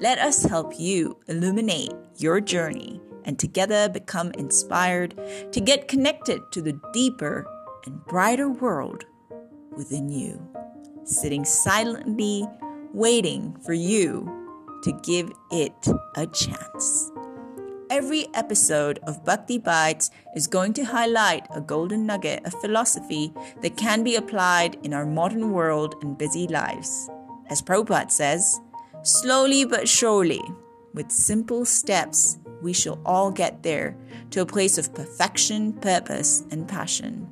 Let 0.00 0.18
us 0.18 0.44
help 0.44 0.78
you 0.78 1.18
illuminate 1.28 1.92
your 2.16 2.40
journey 2.40 3.00
and 3.24 3.38
together 3.38 3.88
become 3.88 4.32
inspired 4.32 5.14
to 5.52 5.60
get 5.60 5.88
connected 5.88 6.40
to 6.52 6.62
the 6.62 6.78
deeper 6.92 7.46
and 7.86 8.04
brighter 8.06 8.48
world 8.48 9.04
within 9.76 10.08
you, 10.08 10.40
sitting 11.04 11.44
silently, 11.44 12.46
waiting 12.92 13.56
for 13.64 13.72
you 13.72 14.28
to 14.82 14.92
give 15.02 15.30
it 15.50 15.88
a 16.16 16.26
chance. 16.26 17.12
Every 17.90 18.28
episode 18.34 19.00
of 19.02 19.24
Bhakti 19.24 19.58
Bites 19.58 20.10
is 20.36 20.46
going 20.46 20.74
to 20.74 20.84
highlight 20.84 21.46
a 21.52 21.60
golden 21.60 22.06
nugget 22.06 22.46
of 22.46 22.54
philosophy 22.60 23.32
that 23.62 23.76
can 23.76 24.04
be 24.04 24.14
applied 24.14 24.78
in 24.84 24.94
our 24.94 25.04
modern 25.04 25.50
world 25.50 25.96
and 26.00 26.16
busy 26.16 26.46
lives. 26.46 27.10
As 27.48 27.60
Prabhupada 27.60 28.10
says, 28.12 28.60
slowly 29.02 29.64
but 29.64 29.88
surely, 29.88 30.40
with 30.94 31.10
simple 31.10 31.64
steps, 31.64 32.38
we 32.62 32.72
shall 32.72 33.00
all 33.04 33.30
get 33.30 33.62
there 33.62 33.96
to 34.30 34.40
a 34.40 34.46
place 34.46 34.78
of 34.78 34.94
perfection, 34.94 35.72
purpose, 35.74 36.44
and 36.50 36.68
passion. 36.68 37.28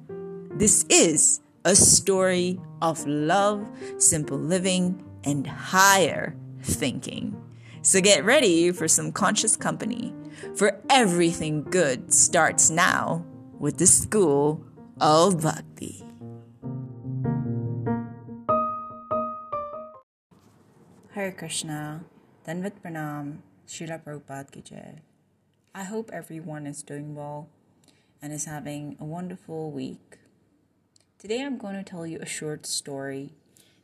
This 0.55 0.85
is 0.89 1.41
a 1.65 1.77
story 1.77 2.61
of 2.81 3.07
love, 3.07 3.69
simple 3.99 4.39
living, 4.39 5.05
and 5.25 5.47
higher 5.47 6.35
thinking. 6.63 7.37
So 7.83 8.01
get 8.01 8.25
ready 8.25 8.73
for 8.73 8.89
some 8.89 9.13
conscious 9.13 9.57
company, 9.57 10.15
for 10.57 10.81
everything 10.91 11.65
good 11.65 12.13
starts 12.13 12.71
now 12.71 13.25
with 13.59 13.79
the 13.79 13.87
School 13.87 14.65
of 15.01 15.43
Bhakti. 15.43 16.05
Hare 21.13 21.33
Krishna, 21.33 22.05
Dandavat 22.47 22.79
Pranam, 22.79 23.39
Srila 23.67 24.03
Prabhupada 24.03 24.51
Ki 24.51 24.63
Jai. 24.63 25.03
I 25.79 25.85
hope 25.85 26.11
everyone 26.13 26.67
is 26.67 26.83
doing 26.83 27.15
well 27.15 27.51
and 28.21 28.33
is 28.33 28.47
having 28.47 28.97
a 28.99 29.05
wonderful 29.05 29.71
week. 29.71 30.19
Today 31.21 31.41
I'm 31.41 31.57
going 31.57 31.77
to 31.77 31.85
tell 31.85 32.05
you 32.05 32.19
a 32.19 32.27
short 32.27 32.67
story 32.67 33.31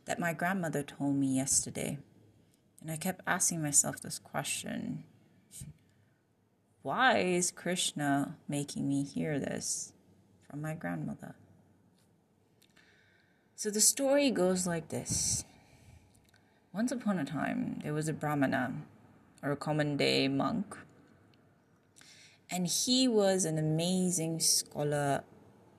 that 0.03 0.19
my 0.19 0.33
grandmother 0.33 0.83
told 0.83 1.15
me 1.15 1.27
yesterday. 1.27 1.97
And 2.81 2.91
I 2.91 2.97
kept 2.97 3.21
asking 3.25 3.61
myself 3.61 4.01
this 4.01 4.19
question 4.19 5.05
Why 6.81 7.19
is 7.19 7.49
Krishna 7.49 8.35
making 8.49 8.89
me 8.89 9.05
hear 9.05 9.39
this 9.39 9.93
from 10.49 10.61
my 10.61 10.73
grandmother? 10.73 11.35
So 13.55 13.69
the 13.69 13.79
story 13.79 14.31
goes 14.31 14.67
like 14.67 14.89
this 14.89 15.45
Once 16.73 16.91
upon 16.91 17.19
a 17.19 17.23
time, 17.23 17.79
there 17.85 17.93
was 17.93 18.09
a 18.09 18.13
Brahmana, 18.13 18.73
or 19.41 19.53
a 19.53 19.55
common 19.55 19.95
day 19.95 20.27
monk, 20.27 20.75
and 22.49 22.67
he 22.67 23.07
was 23.07 23.45
an 23.45 23.57
amazing 23.57 24.39
scholar 24.39 25.23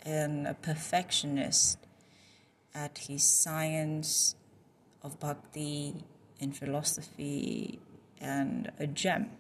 and 0.03 0.47
a 0.47 0.55
perfectionist 0.55 1.79
at 2.75 2.99
his 2.99 3.25
science 3.25 4.37
of 5.03 5.19
bhakti 5.19 6.05
and 6.41 6.57
philosophy 6.57 7.81
and 8.21 8.71
a 8.79 8.87
gem. 8.87 9.31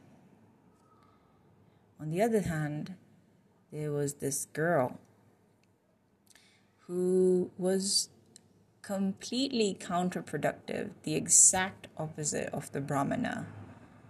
On 2.00 2.10
the 2.10 2.22
other 2.22 2.42
hand, 2.42 2.94
there 3.72 3.90
was 3.90 4.14
this 4.14 4.46
girl 4.46 4.98
who 6.86 7.50
was 7.58 8.10
completely 8.82 9.76
counterproductive, 9.78 10.90
the 11.02 11.14
exact 11.14 11.88
opposite 11.96 12.48
of 12.52 12.70
the 12.72 12.80
Brahmana, 12.80 13.46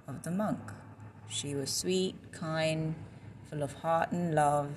of 0.06 0.22
the 0.22 0.30
monk. 0.30 0.60
She 1.28 1.54
was 1.54 1.70
sweet, 1.70 2.16
kind, 2.32 2.94
full 3.50 3.62
of 3.62 3.74
heart 3.74 4.12
and 4.12 4.34
love, 4.34 4.72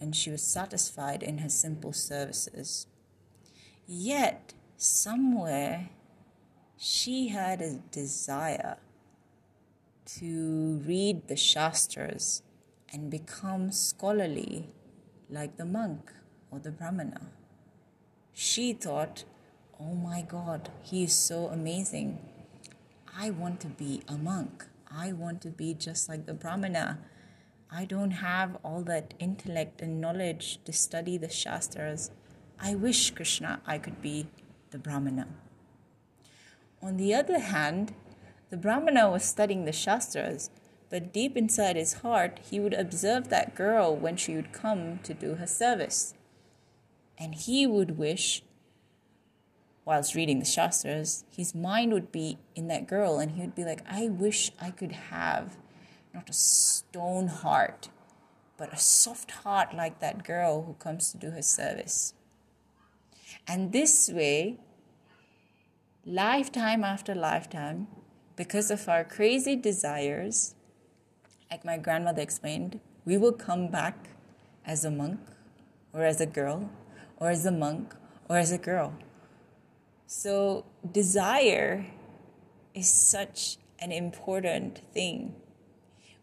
and 0.00 0.14
she 0.14 0.30
was 0.30 0.42
satisfied 0.42 1.22
in 1.22 1.38
her 1.38 1.48
simple 1.48 1.92
services. 1.92 2.86
Yet, 3.86 4.54
somewhere, 4.76 5.90
she 6.76 7.28
had 7.28 7.60
a 7.60 7.80
desire 7.90 8.76
to 10.06 10.82
read 10.86 11.28
the 11.28 11.36
Shastras 11.36 12.42
and 12.92 13.10
become 13.10 13.72
scholarly 13.72 14.68
like 15.30 15.56
the 15.56 15.64
monk 15.64 16.12
or 16.50 16.58
the 16.58 16.70
Brahmana. 16.70 17.28
She 18.32 18.72
thought, 18.72 19.24
oh 19.80 19.94
my 19.94 20.22
God, 20.22 20.70
he 20.82 21.04
is 21.04 21.14
so 21.14 21.46
amazing. 21.46 22.18
I 23.16 23.30
want 23.30 23.60
to 23.60 23.68
be 23.68 24.02
a 24.08 24.16
monk. 24.16 24.66
I 24.96 25.12
want 25.12 25.40
to 25.42 25.48
be 25.48 25.74
just 25.74 26.08
like 26.08 26.26
the 26.26 26.34
Brahmana. 26.34 27.00
I 27.70 27.84
don't 27.84 28.12
have 28.12 28.56
all 28.64 28.82
that 28.84 29.14
intellect 29.18 29.82
and 29.82 30.00
knowledge 30.00 30.60
to 30.64 30.72
study 30.72 31.18
the 31.18 31.28
Shastras. 31.28 32.12
I 32.60 32.76
wish, 32.76 33.10
Krishna, 33.10 33.60
I 33.66 33.78
could 33.78 34.00
be 34.00 34.28
the 34.70 34.78
Brahmana. 34.78 35.26
On 36.80 36.96
the 36.96 37.12
other 37.12 37.40
hand, 37.40 37.94
the 38.50 38.56
Brahmana 38.56 39.10
was 39.10 39.24
studying 39.24 39.64
the 39.64 39.72
Shastras, 39.72 40.50
but 40.90 41.12
deep 41.12 41.36
inside 41.36 41.74
his 41.74 41.94
heart, 41.94 42.38
he 42.48 42.60
would 42.60 42.74
observe 42.74 43.28
that 43.28 43.56
girl 43.56 43.96
when 43.96 44.16
she 44.16 44.36
would 44.36 44.52
come 44.52 45.00
to 45.02 45.12
do 45.12 45.34
her 45.34 45.46
service. 45.46 46.14
And 47.18 47.34
he 47.34 47.66
would 47.66 47.98
wish, 47.98 48.42
whilst 49.84 50.14
reading 50.14 50.38
the 50.38 50.44
Shastras, 50.44 51.24
his 51.30 51.54
mind 51.54 51.92
would 51.92 52.10
be 52.10 52.38
in 52.54 52.68
that 52.68 52.86
girl, 52.86 53.18
and 53.18 53.32
he 53.32 53.40
would 53.40 53.54
be 53.54 53.64
like, 53.64 53.82
I 53.88 54.08
wish 54.08 54.50
I 54.60 54.70
could 54.70 54.92
have 54.92 55.56
not 56.14 56.30
a 56.30 56.32
stone 56.32 57.26
heart, 57.26 57.88
but 58.56 58.72
a 58.72 58.78
soft 58.78 59.30
heart 59.30 59.74
like 59.74 59.98
that 59.98 60.24
girl 60.24 60.62
who 60.62 60.74
comes 60.74 61.10
to 61.10 61.18
do 61.18 61.30
her 61.32 61.42
service. 61.42 62.14
And 63.46 63.72
this 63.72 64.08
way, 64.08 64.58
lifetime 66.06 66.84
after 66.84 67.14
lifetime, 67.14 67.88
because 68.36 68.70
of 68.70 68.88
our 68.88 69.04
crazy 69.04 69.56
desires, 69.56 70.54
like 71.50 71.64
my 71.64 71.76
grandmother 71.76 72.22
explained, 72.22 72.80
we 73.04 73.18
will 73.18 73.32
come 73.32 73.68
back 73.68 74.08
as 74.64 74.84
a 74.84 74.90
monk, 74.90 75.20
or 75.92 76.04
as 76.04 76.20
a 76.20 76.26
girl, 76.26 76.70
or 77.18 77.30
as 77.30 77.44
a 77.44 77.52
monk, 77.52 77.94
or 78.28 78.38
as 78.38 78.50
a 78.50 78.58
girl. 78.58 78.94
So, 80.06 80.66
desire 80.90 81.86
is 82.74 82.92
such 82.92 83.56
an 83.78 83.90
important 83.90 84.78
thing. 84.92 85.34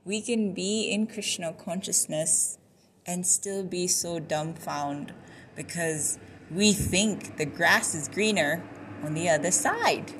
We 0.06 0.22
can 0.22 0.54
be 0.54 0.90
in 0.92 1.08
Krishna 1.08 1.54
consciousness 1.54 2.60
and 3.08 3.26
still 3.26 3.64
be 3.64 3.88
so 3.88 4.20
dumbfounded 4.20 5.16
because 5.56 6.20
we 6.52 6.74
think 6.74 7.38
the 7.38 7.46
grass 7.46 7.96
is 7.96 8.08
greener 8.08 8.64
on 9.04 9.16
the 9.16 9.30
other 9.30 9.52
side. 9.52 10.14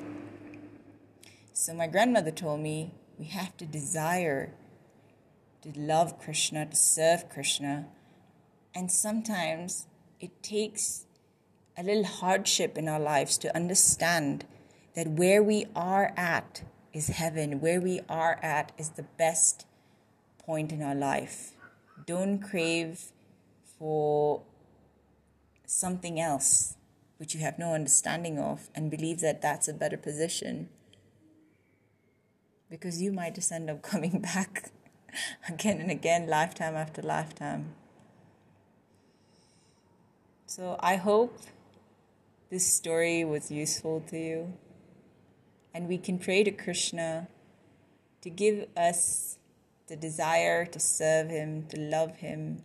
So, 1.52 1.72
my 1.72 1.86
grandmother 1.86 2.32
told 2.32 2.60
me 2.60 2.94
we 3.16 3.26
have 3.26 3.56
to 3.58 3.64
desire 3.64 4.54
to 5.62 5.72
love 5.78 6.18
Krishna, 6.18 6.66
to 6.66 6.76
serve 6.76 7.28
Krishna. 7.28 7.86
And 8.74 8.90
sometimes 8.90 9.86
it 10.18 10.42
takes 10.42 11.06
a 11.76 11.82
little 11.82 12.04
hardship 12.04 12.76
in 12.76 12.88
our 12.88 13.00
lives 13.00 13.38
to 13.38 13.54
understand 13.56 14.44
that 14.94 15.08
where 15.08 15.42
we 15.42 15.66
are 15.74 16.12
at 16.16 16.62
is 16.92 17.08
heaven, 17.08 17.60
where 17.60 17.80
we 17.80 18.00
are 18.08 18.38
at 18.42 18.72
is 18.76 18.90
the 18.90 19.02
best 19.02 19.66
point 20.38 20.72
in 20.72 20.82
our 20.82 20.94
life. 20.94 21.52
Don't 22.06 22.40
crave 22.40 23.12
for 23.78 24.42
something 25.64 26.20
else 26.20 26.76
which 27.16 27.34
you 27.34 27.40
have 27.40 27.58
no 27.58 27.72
understanding 27.72 28.38
of 28.38 28.68
and 28.74 28.90
believe 28.90 29.20
that 29.20 29.40
that's 29.40 29.68
a 29.68 29.72
better 29.72 29.96
position 29.96 30.68
because 32.68 33.00
you 33.00 33.12
might 33.12 33.34
just 33.34 33.52
end 33.52 33.70
up 33.70 33.82
coming 33.92 34.20
back 34.20 34.70
again 35.48 35.80
and 35.80 35.90
again, 35.90 36.26
lifetime 36.26 36.74
after 36.74 37.02
lifetime. 37.02 37.74
So 40.46 40.76
I 40.80 40.96
hope 40.96 41.38
this 42.52 42.70
story 42.70 43.24
was 43.24 43.50
useful 43.50 44.04
to 44.06 44.18
you. 44.18 44.52
And 45.72 45.88
we 45.88 45.96
can 45.96 46.18
pray 46.18 46.44
to 46.44 46.50
Krishna 46.50 47.28
to 48.20 48.28
give 48.28 48.68
us 48.76 49.38
the 49.86 49.96
desire 49.96 50.66
to 50.66 50.78
serve 50.78 51.30
Him, 51.30 51.64
to 51.68 51.80
love 51.80 52.16
Him. 52.16 52.62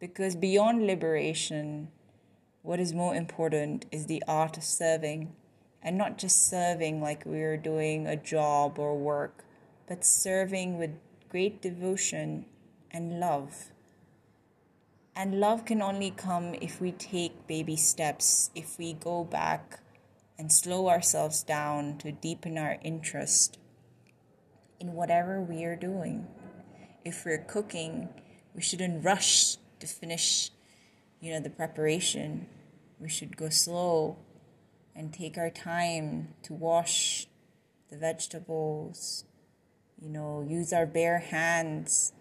Because 0.00 0.34
beyond 0.34 0.84
liberation, 0.88 1.92
what 2.62 2.80
is 2.80 2.92
more 2.92 3.14
important 3.14 3.86
is 3.92 4.06
the 4.06 4.24
art 4.26 4.56
of 4.56 4.64
serving. 4.64 5.32
And 5.80 5.96
not 5.96 6.18
just 6.18 6.50
serving 6.50 7.00
like 7.00 7.24
we're 7.24 7.56
doing 7.56 8.08
a 8.08 8.16
job 8.16 8.76
or 8.76 8.98
work, 8.98 9.44
but 9.86 10.04
serving 10.04 10.78
with 10.78 10.90
great 11.28 11.62
devotion 11.62 12.46
and 12.90 13.20
love. 13.20 13.71
And 15.14 15.40
love 15.40 15.66
can 15.66 15.82
only 15.82 16.10
come 16.10 16.54
if 16.54 16.80
we 16.80 16.92
take 16.92 17.46
baby 17.46 17.76
steps, 17.76 18.50
if 18.54 18.78
we 18.78 18.94
go 18.94 19.24
back 19.24 19.80
and 20.38 20.50
slow 20.50 20.88
ourselves 20.88 21.42
down 21.42 21.98
to 21.98 22.12
deepen 22.12 22.56
our 22.56 22.78
interest 22.82 23.58
in 24.80 24.94
whatever 24.94 25.40
we 25.40 25.64
are 25.64 25.76
doing. 25.76 26.26
If 27.04 27.24
we're 27.26 27.44
cooking, 27.44 28.08
we 28.54 28.62
shouldn't 28.62 29.04
rush 29.04 29.56
to 29.80 29.86
finish, 29.86 30.50
you 31.20 31.32
know, 31.32 31.40
the 31.40 31.50
preparation. 31.50 32.46
We 32.98 33.10
should 33.10 33.36
go 33.36 33.50
slow 33.50 34.16
and 34.96 35.12
take 35.12 35.36
our 35.36 35.50
time 35.50 36.34
to 36.42 36.54
wash 36.54 37.26
the 37.90 37.98
vegetables, 37.98 39.24
you 40.00 40.08
know, 40.08 40.44
use 40.48 40.72
our 40.72 40.86
bare 40.86 41.18
hands 41.18 42.12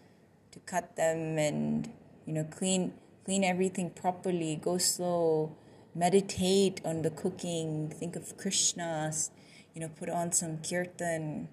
to 0.51 0.59
cut 0.59 0.97
them 0.97 1.37
and 1.37 1.91
you 2.31 2.37
know 2.37 2.45
clean 2.45 2.93
clean 3.25 3.43
everything 3.43 3.89
properly 3.89 4.55
go 4.55 4.77
slow 4.77 5.53
meditate 5.93 6.79
on 6.85 7.01
the 7.01 7.09
cooking 7.09 7.89
think 7.89 8.15
of 8.15 8.37
krishnas 8.37 9.31
you 9.73 9.81
know 9.81 9.89
put 9.99 10.09
on 10.09 10.31
some 10.31 10.57
kirtan 10.59 11.49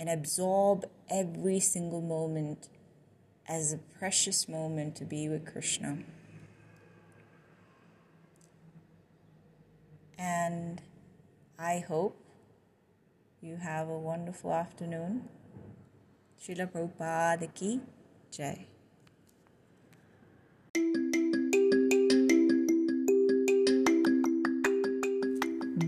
and 0.00 0.08
absorb 0.08 0.86
every 1.10 1.60
single 1.60 2.00
moment 2.00 2.70
as 3.46 3.74
a 3.74 3.78
precious 3.98 4.48
moment 4.48 4.96
to 4.96 5.04
be 5.04 5.28
with 5.28 5.44
krishna 5.44 5.98
and 10.16 10.80
i 11.58 11.78
hope 11.78 12.16
you 13.42 13.56
have 13.56 13.86
a 13.86 13.98
wonderful 13.98 14.50
afternoon 14.50 15.28
Srila 16.42 16.72
Prabhupada 16.72 17.54
ki 17.54 17.80
jai. 18.30 18.71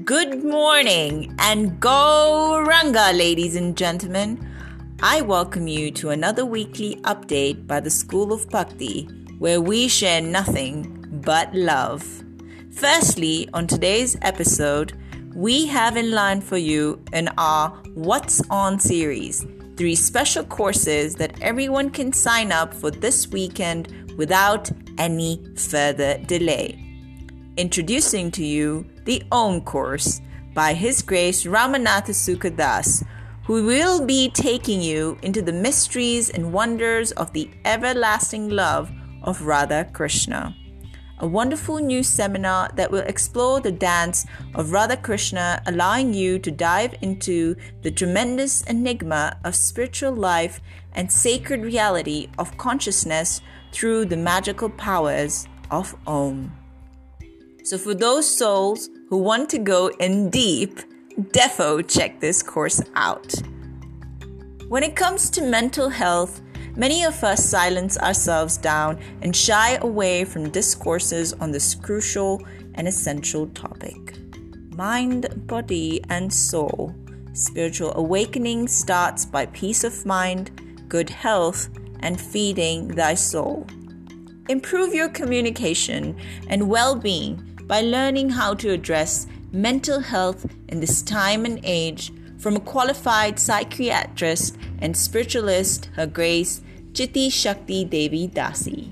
Good 0.05 0.45
morning 0.45 1.35
and 1.39 1.81
Gauranga, 1.81 3.17
ladies 3.17 3.57
and 3.57 3.75
gentlemen. 3.75 4.47
I 5.03 5.23
welcome 5.23 5.67
you 5.67 5.91
to 5.93 6.11
another 6.11 6.45
weekly 6.45 6.97
update 6.97 7.67
by 7.67 7.81
the 7.81 7.89
School 7.89 8.31
of 8.35 8.51
Bhakti, 8.51 9.09
where 9.39 9.63
we 9.63 9.89
share 9.89 10.21
nothing 10.21 11.07
but 11.25 11.55
love. 11.55 12.23
Firstly, 12.71 13.49
on 13.55 13.67
today's 13.67 14.19
episode, 14.21 14.93
we 15.35 15.65
have 15.65 15.97
in 15.97 16.11
line 16.11 16.43
for 16.43 16.59
you 16.59 17.03
in 17.15 17.29
our 17.39 17.71
What's 17.95 18.43
On 18.51 18.79
series 18.79 19.47
three 19.77 19.95
special 19.95 20.45
courses 20.45 21.17
that 21.17 21.41
everyone 21.43 21.91
can 21.91 22.13
sign 22.13 22.53
up 22.53 22.73
for 22.73 22.91
this 22.91 23.29
weekend 23.29 24.04
without 24.17 24.71
any 24.99 25.43
further 25.57 26.19
delay. 26.19 26.81
Introducing 27.57 28.31
to 28.33 28.45
you 28.45 28.87
the 29.05 29.23
OM 29.31 29.61
course, 29.61 30.21
by 30.55 30.73
His 30.73 31.03
Grace 31.03 31.45
Ramanatha 31.45 32.15
Sukadas, 32.15 33.05
who 33.45 33.67
will 33.67 34.07
be 34.07 34.31
taking 34.31 34.81
you 34.81 35.19
into 35.23 35.43
the 35.43 35.53
mysteries 35.53 36.31
and 36.31 36.53
wonders 36.53 37.13
of 37.13 37.33
the 37.33 37.51
everlasting 37.65 38.49
love 38.49 38.91
of 39.23 39.43
Radha 39.43 39.91
Krishna. 39.93 40.57
A 41.19 41.27
wonderful 41.27 41.79
new 41.79 42.03
seminar 42.03 42.71
that 42.75 42.91
will 42.91 43.01
explore 43.01 43.61
the 43.61 43.73
dance 43.73 44.27
of 44.55 44.73
Radha 44.73 44.97
Krishna, 44.97 45.63
allowing 45.67 46.15
you 46.15 46.39
to 46.39 46.51
dive 46.51 46.95
into 47.03 47.57
the 47.83 47.91
tremendous 47.91 48.63
enigma 48.63 49.39
of 49.45 49.55
spiritual 49.55 50.13
life 50.13 50.61
and 50.93 51.11
sacred 51.11 51.63
reality 51.63 52.29
of 52.39 52.57
consciousness 52.57 53.41
through 53.75 54.07
the 54.07 54.17
magical 54.17 54.71
powers 54.71 55.49
of 55.71 55.95
Om. 56.07 56.53
So, 57.65 57.77
for 57.77 57.95
those 57.95 58.31
souls 58.31 58.89
who 59.09 59.19
want 59.19 59.51
to 59.51 59.59
go 59.59 59.89
in 59.99 60.31
deep, 60.31 60.81
defo 61.19 61.87
check 61.87 62.21
this 62.21 62.43
course 62.43 62.81
out. 62.95 63.35
When 64.69 64.83
it 64.83 64.97
comes 64.97 65.29
to 65.31 65.43
mental 65.43 65.89
health, 65.89 66.41
many 66.77 67.05
of 67.05 67.23
us 67.25 67.45
silence 67.45 67.99
ourselves 67.99 68.57
down 68.57 68.99
and 69.23 69.35
shy 69.35 69.77
away 69.83 70.25
from 70.25 70.51
discourses 70.51 71.33
on 71.35 71.51
this 71.51 71.75
crucial 71.75 72.41
and 72.75 72.87
essential 72.87 73.47
topic. 73.49 74.19
Mind, 74.77 75.47
body, 75.47 76.03
and 76.11 76.33
soul. 76.33 76.95
Spiritual 77.33 77.93
awakening 77.97 78.69
starts 78.69 79.25
by 79.25 79.47
peace 79.47 79.85
of 79.85 80.07
mind, 80.07 80.51
good 80.89 81.11
health, 81.11 81.69
and 82.01 82.21
feeding 82.21 82.89
thy 82.89 83.15
soul. 83.15 83.67
Improve 84.49 84.95
your 84.95 85.09
communication 85.09 86.17
and 86.49 86.69
well 86.69 86.95
being 86.95 87.59
by 87.67 87.81
learning 87.81 88.31
how 88.31 88.55
to 88.55 88.71
address 88.71 89.27
mental 89.53 90.01
health 90.01 90.47
in 90.69 90.81
this 90.81 91.01
time 91.03 91.45
and 91.45 91.61
age 91.65 92.13
from 92.39 92.57
a 92.57 92.61
qualified 92.61 93.39
psychiatrist 93.39 94.57
and 94.81 94.95
spiritualist, 94.95 95.87
Her 95.95 96.07
Grace 96.07 96.61
Chitti 96.93 97.33
Shakti 97.33 97.85
Devi 97.85 98.29
Dasi. 98.29 98.91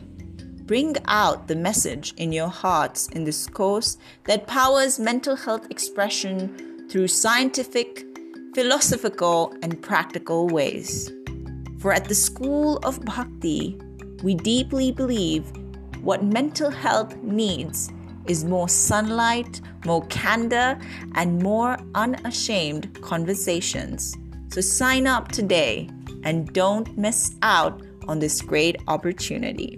Bring 0.67 0.97
out 1.07 1.49
the 1.49 1.57
message 1.57 2.15
in 2.17 2.33
your 2.33 2.49
hearts 2.49 3.09
in 3.09 3.25
this 3.25 3.47
course 3.47 3.99
that 4.25 4.47
powers 4.47 4.99
mental 4.99 5.37
health 5.37 5.71
expression 5.71 6.89
through 6.89 7.09
scientific, 7.09 8.07
philosophical, 8.55 9.55
and 9.63 9.83
practical 9.83 10.47
ways. 10.49 11.13
For 11.83 11.93
at 11.93 12.05
the 12.05 12.15
School 12.15 12.77
of 12.85 13.05
Bhakti, 13.05 13.77
we 14.23 14.37
deeply 14.37 14.93
believe 14.93 15.51
what 16.01 16.23
mental 16.23 16.71
health 16.71 17.17
needs 17.17 17.91
is 18.27 18.45
more 18.45 18.69
sunlight, 18.69 19.61
more 19.85 20.07
candor, 20.07 20.79
and 21.17 21.43
more 21.43 21.77
unashamed 21.97 23.03
conversations. 23.03 24.17
So 24.53 24.61
sign 24.61 25.09
up 25.09 25.33
today 25.33 25.91
and 26.23 26.53
don't 26.53 26.97
miss 26.97 27.35
out 27.43 27.83
on 28.07 28.21
this 28.21 28.41
great 28.43 28.81
opportunity. 28.87 29.77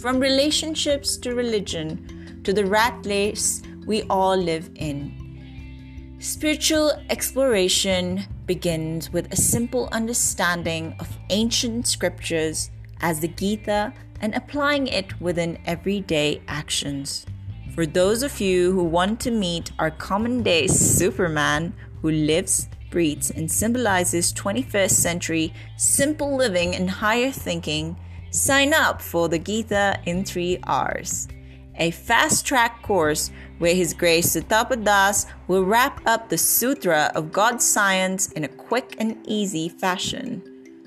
From 0.00 0.18
relationships 0.18 1.18
to 1.18 1.36
religion 1.36 2.40
to 2.42 2.52
the 2.52 2.66
rat 2.66 3.06
race 3.06 3.62
we 3.86 4.02
all 4.10 4.36
live 4.36 4.68
in. 4.74 6.16
Spiritual 6.18 6.90
exploration 7.10 8.24
begins 8.46 9.12
with 9.12 9.32
a 9.32 9.36
simple 9.36 9.88
understanding 9.92 10.94
of 10.98 11.18
ancient 11.30 11.86
scriptures 11.86 12.70
as 13.00 13.20
the 13.20 13.28
Gita 13.28 13.92
and 14.20 14.34
applying 14.34 14.86
it 14.86 15.20
within 15.20 15.58
everyday 15.66 16.42
actions. 16.48 17.26
For 17.74 17.86
those 17.86 18.22
of 18.22 18.40
you 18.40 18.72
who 18.72 18.84
want 18.84 19.20
to 19.20 19.30
meet 19.30 19.72
our 19.78 19.90
common 19.90 20.42
day 20.42 20.66
Superman 20.66 21.72
who 22.02 22.10
lives, 22.10 22.68
breathes, 22.90 23.30
and 23.30 23.50
symbolizes 23.50 24.32
21st 24.34 24.90
century 24.90 25.54
simple 25.76 26.36
living 26.36 26.74
and 26.74 26.90
higher 26.90 27.30
thinking, 27.30 27.96
sign 28.30 28.74
up 28.74 29.00
for 29.00 29.28
the 29.28 29.38
Gita 29.38 29.98
in 30.04 30.24
3 30.24 30.58
R's, 30.64 31.28
a 31.76 31.90
fast 31.90 32.46
track 32.46 32.82
course 32.82 33.30
where 33.58 33.74
His 33.74 33.92
Grace 33.94 34.34
Sutapa 34.34 34.82
Das 34.82 35.26
will 35.48 35.64
wrap 35.64 36.00
up 36.06 36.28
the 36.28 36.38
Sutra 36.38 37.10
of 37.14 37.32
God's 37.32 37.66
science 37.66 38.30
in 38.32 38.44
a 38.44 38.48
quick 38.48 38.96
and 38.98 39.18
easy 39.26 39.68
fashion. 39.68 40.42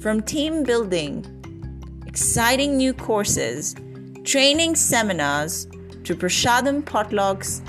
From 0.00 0.22
team 0.22 0.62
building, 0.62 1.24
exciting 2.06 2.76
new 2.76 2.92
courses, 2.92 3.74
training 4.24 4.76
seminars, 4.76 5.66
to 6.04 6.14
prashadam 6.14 6.82
potlucks, 6.82 7.60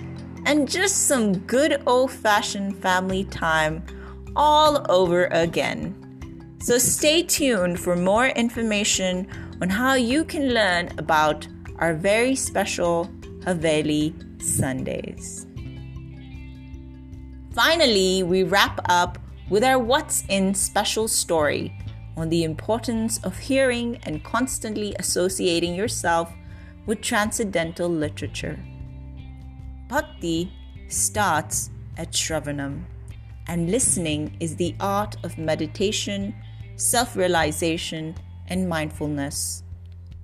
and 0.45 0.69
just 0.69 1.07
some 1.07 1.37
good 1.39 1.81
old 1.85 2.11
fashioned 2.11 2.77
family 2.77 3.25
time 3.25 3.83
all 4.35 4.85
over 4.89 5.25
again. 5.27 5.95
So 6.61 6.77
stay 6.77 7.23
tuned 7.23 7.79
for 7.79 7.95
more 7.95 8.27
information 8.27 9.27
on 9.61 9.69
how 9.69 9.93
you 9.93 10.23
can 10.23 10.53
learn 10.53 10.89
about 10.97 11.47
our 11.77 11.93
very 11.93 12.35
special 12.35 13.09
Haveli 13.45 14.13
Sundays. 14.41 15.45
Finally, 17.53 18.23
we 18.23 18.43
wrap 18.43 18.79
up 18.89 19.17
with 19.49 19.63
our 19.63 19.79
What's 19.79 20.23
In 20.29 20.53
special 20.53 21.07
story 21.07 21.73
on 22.15 22.29
the 22.29 22.43
importance 22.43 23.17
of 23.23 23.37
hearing 23.37 23.97
and 24.03 24.23
constantly 24.23 24.95
associating 24.99 25.73
yourself 25.73 26.31
with 26.85 27.01
transcendental 27.01 27.89
literature. 27.89 28.59
Bhakti 29.87 30.51
starts 30.87 31.71
at 31.97 32.11
Shravanam, 32.11 32.83
and 33.47 33.71
listening 33.71 34.37
is 34.39 34.55
the 34.55 34.75
art 34.79 35.17
of 35.23 35.37
meditation, 35.37 36.35
self 36.75 37.15
realization, 37.15 38.15
and 38.47 38.69
mindfulness. 38.69 39.63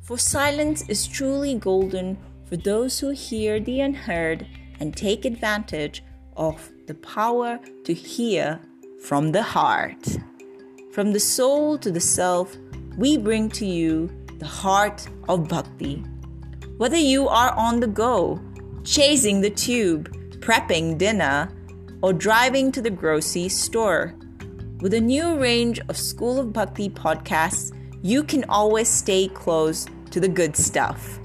For 0.02 0.20
silence 0.20 0.88
is 0.88 1.08
truly 1.08 1.56
golden 1.56 2.18
for 2.46 2.58
those 2.58 3.00
who 3.00 3.10
hear 3.10 3.60
the 3.60 3.82
unheard 3.82 4.46
and 4.80 4.96
take 4.96 5.26
advantage 5.26 6.04
of 6.38 6.70
the 6.86 6.94
power 6.94 7.60
to 7.86 7.94
hear 7.94 8.60
from 9.06 9.32
the 9.32 9.44
heart. 9.44 10.18
From 10.92 11.14
the 11.14 11.20
soul 11.20 11.78
to 11.78 11.92
the 11.92 12.00
self, 12.00 12.58
we 12.98 13.18
bring 13.18 13.50
to 13.50 13.64
you 13.64 14.10
the 14.40 14.48
heart 14.48 15.08
of 15.30 15.48
bhakti. 15.48 16.04
Whether 16.78 16.98
you 16.98 17.28
are 17.28 17.52
on 17.52 17.80
the 17.80 17.88
go, 17.88 18.42
chasing 18.84 19.42
the 19.42 19.52
tube, 19.52 20.12
prepping 20.40 20.98
dinner, 20.98 21.52
or 22.02 22.14
driving 22.14 22.72
to 22.72 22.82
the 22.82 22.90
grocery 22.90 23.48
store, 23.48 24.16
with 24.82 24.96
a 24.96 25.02
new 25.02 25.38
range 25.38 25.80
of 25.88 25.98
School 25.98 26.40
of 26.40 26.52
Bhakti 26.52 26.90
podcasts, 26.90 27.72
you 28.02 28.24
can 28.24 28.44
always 28.50 28.90
stay 28.90 29.28
close 29.28 29.86
to 30.10 30.20
the 30.20 30.28
good 30.28 30.58
stuff. 30.58 31.20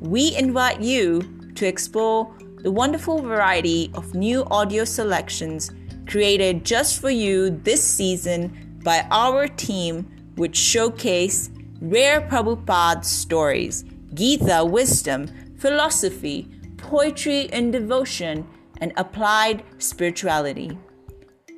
We 0.00 0.34
invite 0.34 0.80
you 0.80 1.22
to 1.56 1.66
explore 1.66 2.34
the 2.62 2.70
wonderful 2.70 3.20
variety 3.20 3.90
of 3.92 4.14
new 4.14 4.44
audio 4.46 4.84
selections 4.84 5.70
created 6.08 6.64
just 6.64 7.00
for 7.00 7.10
you 7.10 7.50
this 7.50 7.84
season 7.84 8.80
by 8.82 9.06
our 9.10 9.46
team, 9.46 10.06
which 10.36 10.56
showcase 10.56 11.50
rare 11.80 12.20
Prabhupada 12.22 13.04
stories 13.04 13.84
Gita 14.14 14.64
wisdom, 14.64 15.28
philosophy, 15.58 16.48
poetry 16.78 17.48
and 17.52 17.72
devotion, 17.72 18.46
and 18.80 18.92
applied 18.96 19.62
spirituality. 19.78 20.76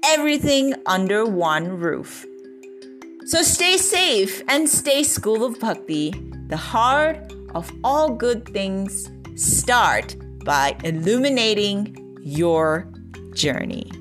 Everything 0.05 0.75
under 0.87 1.25
one 1.25 1.69
roof. 1.69 2.27
So 3.27 3.43
stay 3.43 3.77
safe 3.77 4.43
and 4.49 4.69
stay 4.69 5.03
School 5.05 5.45
of 5.45 5.61
Bhakti, 5.61 6.11
the 6.49 6.57
heart 6.57 7.33
of 7.55 7.71
all 7.85 8.11
good 8.11 8.49
things 8.49 9.09
start 9.37 10.17
by 10.45 10.77
illuminating 10.83 12.19
your 12.23 12.91
journey. 13.35 14.00